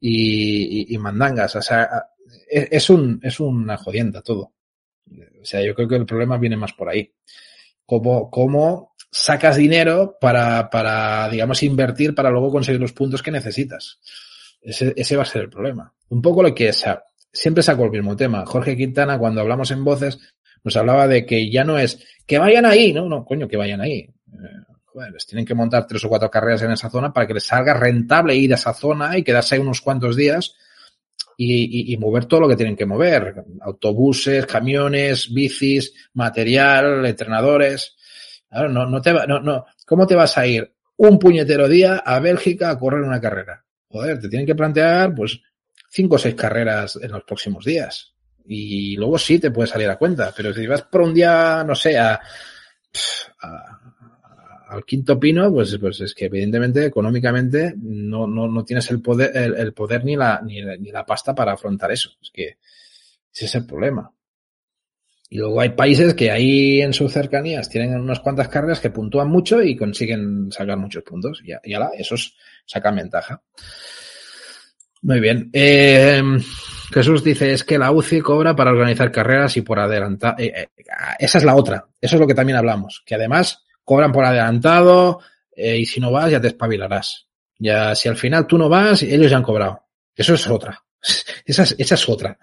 y, 0.00 0.94
y, 0.94 0.98
mandangas. 0.98 1.54
O 1.56 1.62
sea, 1.62 2.06
es, 2.48 2.90
un, 2.90 3.20
es 3.22 3.38
una 3.38 3.76
jodienda 3.76 4.22
todo. 4.22 4.52
O 5.40 5.44
sea, 5.44 5.62
yo 5.62 5.74
creo 5.74 5.88
que 5.88 5.96
el 5.96 6.06
problema 6.06 6.38
viene 6.38 6.56
más 6.56 6.72
por 6.72 6.88
ahí. 6.88 7.12
Cómo, 7.84 8.30
cómo 8.30 8.89
sacas 9.10 9.56
dinero 9.56 10.16
para, 10.20 10.70
para, 10.70 11.28
digamos, 11.28 11.62
invertir 11.62 12.14
para 12.14 12.30
luego 12.30 12.50
conseguir 12.50 12.80
los 12.80 12.92
puntos 12.92 13.22
que 13.22 13.30
necesitas. 13.30 13.98
Ese, 14.60 14.92
ese 14.96 15.16
va 15.16 15.22
a 15.22 15.26
ser 15.26 15.42
el 15.42 15.50
problema. 15.50 15.92
Un 16.10 16.22
poco 16.22 16.42
lo 16.42 16.54
que 16.54 16.68
es, 16.68 16.84
siempre 17.32 17.62
saco 17.62 17.84
el 17.84 17.90
mismo 17.90 18.16
tema. 18.16 18.44
Jorge 18.46 18.76
Quintana, 18.76 19.18
cuando 19.18 19.40
hablamos 19.40 19.70
en 19.70 19.84
voces, 19.84 20.18
nos 20.62 20.76
hablaba 20.76 21.08
de 21.08 21.24
que 21.24 21.50
ya 21.50 21.64
no 21.64 21.78
es 21.78 22.04
que 22.26 22.38
vayan 22.38 22.66
ahí, 22.66 22.92
no, 22.92 23.08
no, 23.08 23.24
coño, 23.24 23.48
que 23.48 23.56
vayan 23.56 23.80
ahí. 23.80 23.98
Eh, 23.98 24.12
bueno, 24.94 25.12
les 25.12 25.26
tienen 25.26 25.46
que 25.46 25.54
montar 25.54 25.86
tres 25.86 26.04
o 26.04 26.08
cuatro 26.08 26.30
carreras 26.30 26.62
en 26.62 26.72
esa 26.72 26.90
zona 26.90 27.12
para 27.12 27.26
que 27.26 27.34
les 27.34 27.44
salga 27.44 27.74
rentable 27.74 28.34
ir 28.34 28.52
a 28.52 28.56
esa 28.56 28.74
zona 28.74 29.16
y 29.16 29.22
quedarse 29.22 29.54
ahí 29.54 29.60
unos 29.60 29.80
cuantos 29.80 30.16
días 30.16 30.54
y, 31.36 31.90
y, 31.90 31.94
y, 31.94 31.96
mover 31.96 32.26
todo 32.26 32.40
lo 32.40 32.48
que 32.48 32.56
tienen 32.56 32.76
que 32.76 32.86
mover. 32.86 33.44
Autobuses, 33.62 34.44
camiones, 34.46 35.32
bicis, 35.32 35.94
material, 36.12 37.06
entrenadores. 37.06 37.96
Claro, 38.50 38.68
no, 38.68 38.86
no 38.86 39.00
te 39.00 39.12
va, 39.12 39.26
no, 39.26 39.40
no. 39.40 39.64
¿Cómo 39.86 40.06
te 40.06 40.14
vas 40.14 40.36
a 40.36 40.46
ir 40.46 40.72
un 40.96 41.18
puñetero 41.18 41.68
día 41.68 41.96
a 42.04 42.18
Bélgica 42.20 42.70
a 42.70 42.78
correr 42.78 43.02
una 43.02 43.20
carrera? 43.20 43.64
Joder, 43.88 44.20
te 44.20 44.28
tienen 44.28 44.46
que 44.46 44.54
plantear, 44.54 45.14
pues, 45.14 45.40
cinco 45.88 46.16
o 46.16 46.18
seis 46.18 46.34
carreras 46.34 46.98
en 47.00 47.12
los 47.12 47.24
próximos 47.24 47.64
días. 47.64 48.14
Y 48.46 48.96
luego 48.96 49.18
sí 49.18 49.38
te 49.38 49.50
puede 49.50 49.68
salir 49.68 49.88
a 49.88 49.96
cuenta. 49.96 50.32
Pero 50.36 50.52
si 50.52 50.66
vas 50.66 50.82
por 50.82 51.02
un 51.02 51.14
día, 51.14 51.62
no 51.64 51.74
sé, 51.74 51.96
a, 51.98 52.20
a 53.42 53.80
al 54.70 54.84
quinto 54.84 55.18
pino, 55.18 55.52
pues, 55.52 55.76
pues 55.78 56.00
es 56.00 56.14
que 56.14 56.26
evidentemente 56.26 56.86
económicamente 56.86 57.74
no, 57.76 58.28
no, 58.28 58.46
no 58.46 58.64
tienes 58.64 58.88
el 58.92 59.02
poder, 59.02 59.36
el, 59.36 59.56
el 59.56 59.72
poder 59.72 60.04
ni 60.04 60.14
la, 60.14 60.40
ni, 60.42 60.62
ni, 60.62 60.92
la 60.92 61.04
pasta 61.04 61.34
para 61.34 61.52
afrontar 61.52 61.90
eso. 61.90 62.10
Es 62.22 62.30
que 62.30 62.58
ese 63.32 63.46
es 63.46 63.54
el 63.56 63.66
problema. 63.66 64.12
Y 65.32 65.38
luego 65.38 65.60
hay 65.60 65.70
países 65.70 66.12
que 66.14 66.30
ahí 66.30 66.82
en 66.82 66.92
sus 66.92 67.12
cercanías 67.12 67.70
tienen 67.70 67.94
unas 68.00 68.20
cuantas 68.20 68.48
carreras 68.48 68.80
que 68.80 68.90
puntúan 68.90 69.28
mucho 69.28 69.62
y 69.62 69.76
consiguen 69.76 70.50
sacar 70.50 70.76
muchos 70.76 71.04
puntos. 71.04 71.40
Y, 71.44 71.52
y 71.70 71.72
ala, 71.72 71.92
esos 71.96 72.36
sacan 72.66 72.96
ventaja. 72.96 73.40
Muy 75.02 75.20
bien. 75.20 75.48
Eh, 75.52 76.20
Jesús 76.92 77.22
dice, 77.22 77.52
es 77.52 77.64
que 77.64 77.78
la 77.78 77.92
UCI 77.92 78.20
cobra 78.20 78.56
para 78.56 78.72
organizar 78.72 79.12
carreras 79.12 79.56
y 79.56 79.62
por 79.62 79.78
adelantar. 79.78 80.34
Eh, 80.38 80.52
eh, 80.54 80.68
esa 81.18 81.38
es 81.38 81.44
la 81.44 81.54
otra. 81.54 81.86
Eso 82.00 82.16
es 82.16 82.20
lo 82.20 82.26
que 82.26 82.34
también 82.34 82.58
hablamos. 82.58 83.02
Que 83.06 83.14
además 83.14 83.64
cobran 83.84 84.12
por 84.12 84.24
adelantado 84.24 85.20
eh, 85.54 85.78
y 85.78 85.86
si 85.86 86.00
no 86.00 86.10
vas 86.10 86.30
ya 86.30 86.40
te 86.40 86.48
espabilarás. 86.48 87.28
Ya 87.58 87.94
si 87.94 88.08
al 88.08 88.16
final 88.16 88.46
tú 88.46 88.58
no 88.58 88.68
vas, 88.68 89.02
ellos 89.02 89.30
ya 89.30 89.36
han 89.36 89.42
cobrado. 89.42 89.84
Eso 90.14 90.34
es 90.34 90.46
otra. 90.48 90.82
Esa 91.46 91.62
es, 91.62 91.74
esa 91.78 91.94
es 91.94 92.08
otra. 92.08 92.38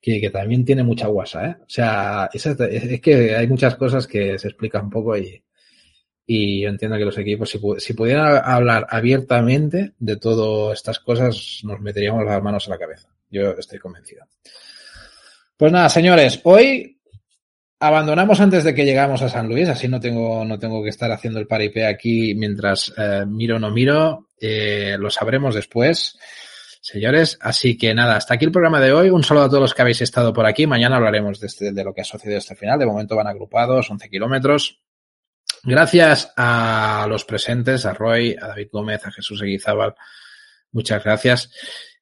Que, 0.00 0.30
también 0.30 0.64
tiene 0.64 0.82
mucha 0.82 1.08
guasa, 1.08 1.46
¿eh? 1.46 1.56
O 1.60 1.68
sea, 1.68 2.30
es 2.32 3.00
que 3.00 3.36
hay 3.36 3.46
muchas 3.46 3.76
cosas 3.76 4.06
que 4.06 4.38
se 4.38 4.48
explican 4.48 4.84
un 4.84 4.90
poco 4.90 5.16
y, 5.16 5.42
y 6.26 6.62
yo 6.62 6.68
entiendo 6.68 6.96
que 6.96 7.04
los 7.04 7.18
equipos, 7.18 7.50
si, 7.50 7.60
si 7.78 7.92
pudieran 7.92 8.40
hablar 8.44 8.86
abiertamente 8.88 9.92
de 9.98 10.16
todas 10.16 10.78
estas 10.78 11.00
cosas, 11.00 11.60
nos 11.64 11.80
meteríamos 11.80 12.24
las 12.24 12.42
manos 12.42 12.66
a 12.66 12.70
la 12.70 12.78
cabeza. 12.78 13.08
Yo 13.30 13.50
estoy 13.50 13.78
convencido. 13.78 14.24
Pues 15.56 15.72
nada, 15.72 15.88
señores, 15.88 16.40
hoy 16.44 16.98
abandonamos 17.80 18.40
antes 18.40 18.62
de 18.64 18.74
que 18.74 18.84
llegamos 18.84 19.22
a 19.22 19.28
San 19.28 19.48
Luis, 19.48 19.68
así 19.68 19.88
no 19.88 20.00
tengo, 20.00 20.44
no 20.44 20.58
tengo 20.58 20.82
que 20.82 20.90
estar 20.90 21.10
haciendo 21.10 21.40
el 21.40 21.46
paripé 21.46 21.86
aquí 21.86 22.34
mientras 22.34 22.92
eh, 22.96 23.24
miro 23.26 23.56
o 23.56 23.58
no 23.58 23.70
miro. 23.70 24.28
Eh, 24.40 24.96
lo 24.98 25.10
sabremos 25.10 25.54
después, 25.54 26.18
señores. 26.80 27.38
Así 27.40 27.76
que 27.76 27.94
nada, 27.94 28.16
hasta 28.16 28.34
aquí 28.34 28.44
el 28.44 28.52
programa 28.52 28.80
de 28.80 28.92
hoy. 28.92 29.10
Un 29.10 29.22
saludo 29.22 29.44
a 29.44 29.48
todos 29.48 29.60
los 29.60 29.74
que 29.74 29.82
habéis 29.82 30.00
estado 30.00 30.32
por 30.32 30.46
aquí. 30.46 30.66
Mañana 30.66 30.96
hablaremos 30.96 31.40
de, 31.40 31.46
este, 31.46 31.72
de 31.72 31.84
lo 31.84 31.92
que 31.92 32.00
ha 32.00 32.04
sucedido 32.04 32.38
este 32.38 32.56
final. 32.56 32.78
De 32.78 32.86
momento 32.86 33.16
van 33.16 33.26
agrupados, 33.26 33.90
11 33.90 34.08
kilómetros. 34.08 34.80
Gracias 35.62 36.32
a 36.36 37.06
los 37.08 37.24
presentes, 37.24 37.84
a 37.84 37.92
Roy, 37.92 38.34
a 38.40 38.48
David 38.48 38.68
Gómez, 38.72 39.06
a 39.06 39.10
Jesús 39.10 39.42
Eguizábal. 39.42 39.94
Muchas 40.72 41.04
gracias. 41.04 41.50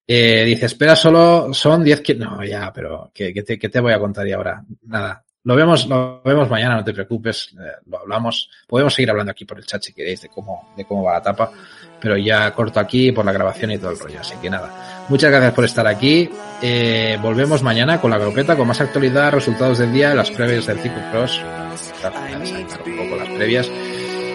Eh, 0.07 0.45
dice, 0.45 0.67
espera, 0.67 0.95
solo 0.95 1.53
son 1.53 1.83
10 1.83 2.01
kilómetros. 2.01 2.39
No, 2.39 2.45
ya, 2.45 2.73
pero 2.73 3.11
¿qué, 3.13 3.33
te, 3.43 3.59
¿qué 3.59 3.69
te 3.69 3.81
voy 3.81 3.93
a 3.93 3.99
contar 3.99 4.27
y 4.29 4.33
ahora? 4.33 4.65
Nada, 4.83 5.25
lo 5.45 5.57
vemos, 5.57 5.87
lo 5.87 6.21
vemos 6.25 6.51
mañana, 6.51 6.77
no 6.77 6.85
te 6.85 6.93
preocupes, 6.93 7.51
eh, 7.59 7.81
lo 7.87 8.01
hablamos. 8.01 8.51
Podemos 8.67 8.95
seguir 8.95 9.11
hablando 9.11 9.33
aquí 9.33 9.45
por 9.45 9.59
el 9.59 9.65
chat 9.65 9.83
si 9.83 9.93
queréis 9.93 10.23
de 10.23 10.29
cómo, 10.29 10.73
de 10.77 10.85
cómo 10.85 11.05
va 11.05 11.15
la 11.15 11.23
tapa, 11.23 11.51
pero 12.01 12.17
ya 12.17 12.53
corto 12.53 12.81
aquí 12.81 13.13
por 13.13 13.25
la 13.25 13.33
grabación 13.33 13.71
y 13.71 13.79
todo 13.79 13.91
el 13.91 13.99
rollo. 13.99 14.21
Así 14.21 14.35
que 14.43 14.51
nada, 14.51 15.07
muchas 15.09 15.31
gracias 15.31 15.55
por 15.55 15.65
estar 15.65 15.87
aquí. 15.87 16.29
Eh, 16.61 17.19
volvemos 17.23 17.63
mañana 17.63 18.01
con 18.01 18.11
la 18.11 18.19
grupeta, 18.19 18.57
con 18.57 18.69
más 18.69 18.81
actualidad, 18.81 19.33
resultados 19.33 19.79
del 19.79 19.93
día, 19.93 20.15
las 20.15 20.31
previas 20.31 20.67
del 20.67 20.79
Ciclo 20.81 21.03
Cross, 21.13 21.41
un 22.87 22.97
poco 22.97 23.17
las 23.17 23.29
previas. 23.29 23.71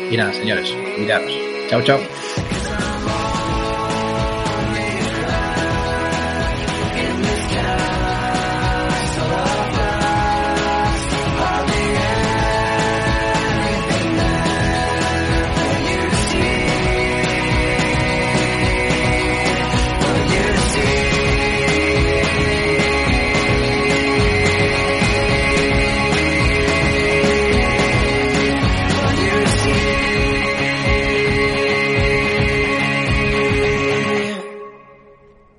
Y 0.09 0.17
nada, 0.17 0.33
señores, 0.33 0.73
mirados. 0.97 1.31
Chao, 1.69 1.81
chao. 1.83 1.99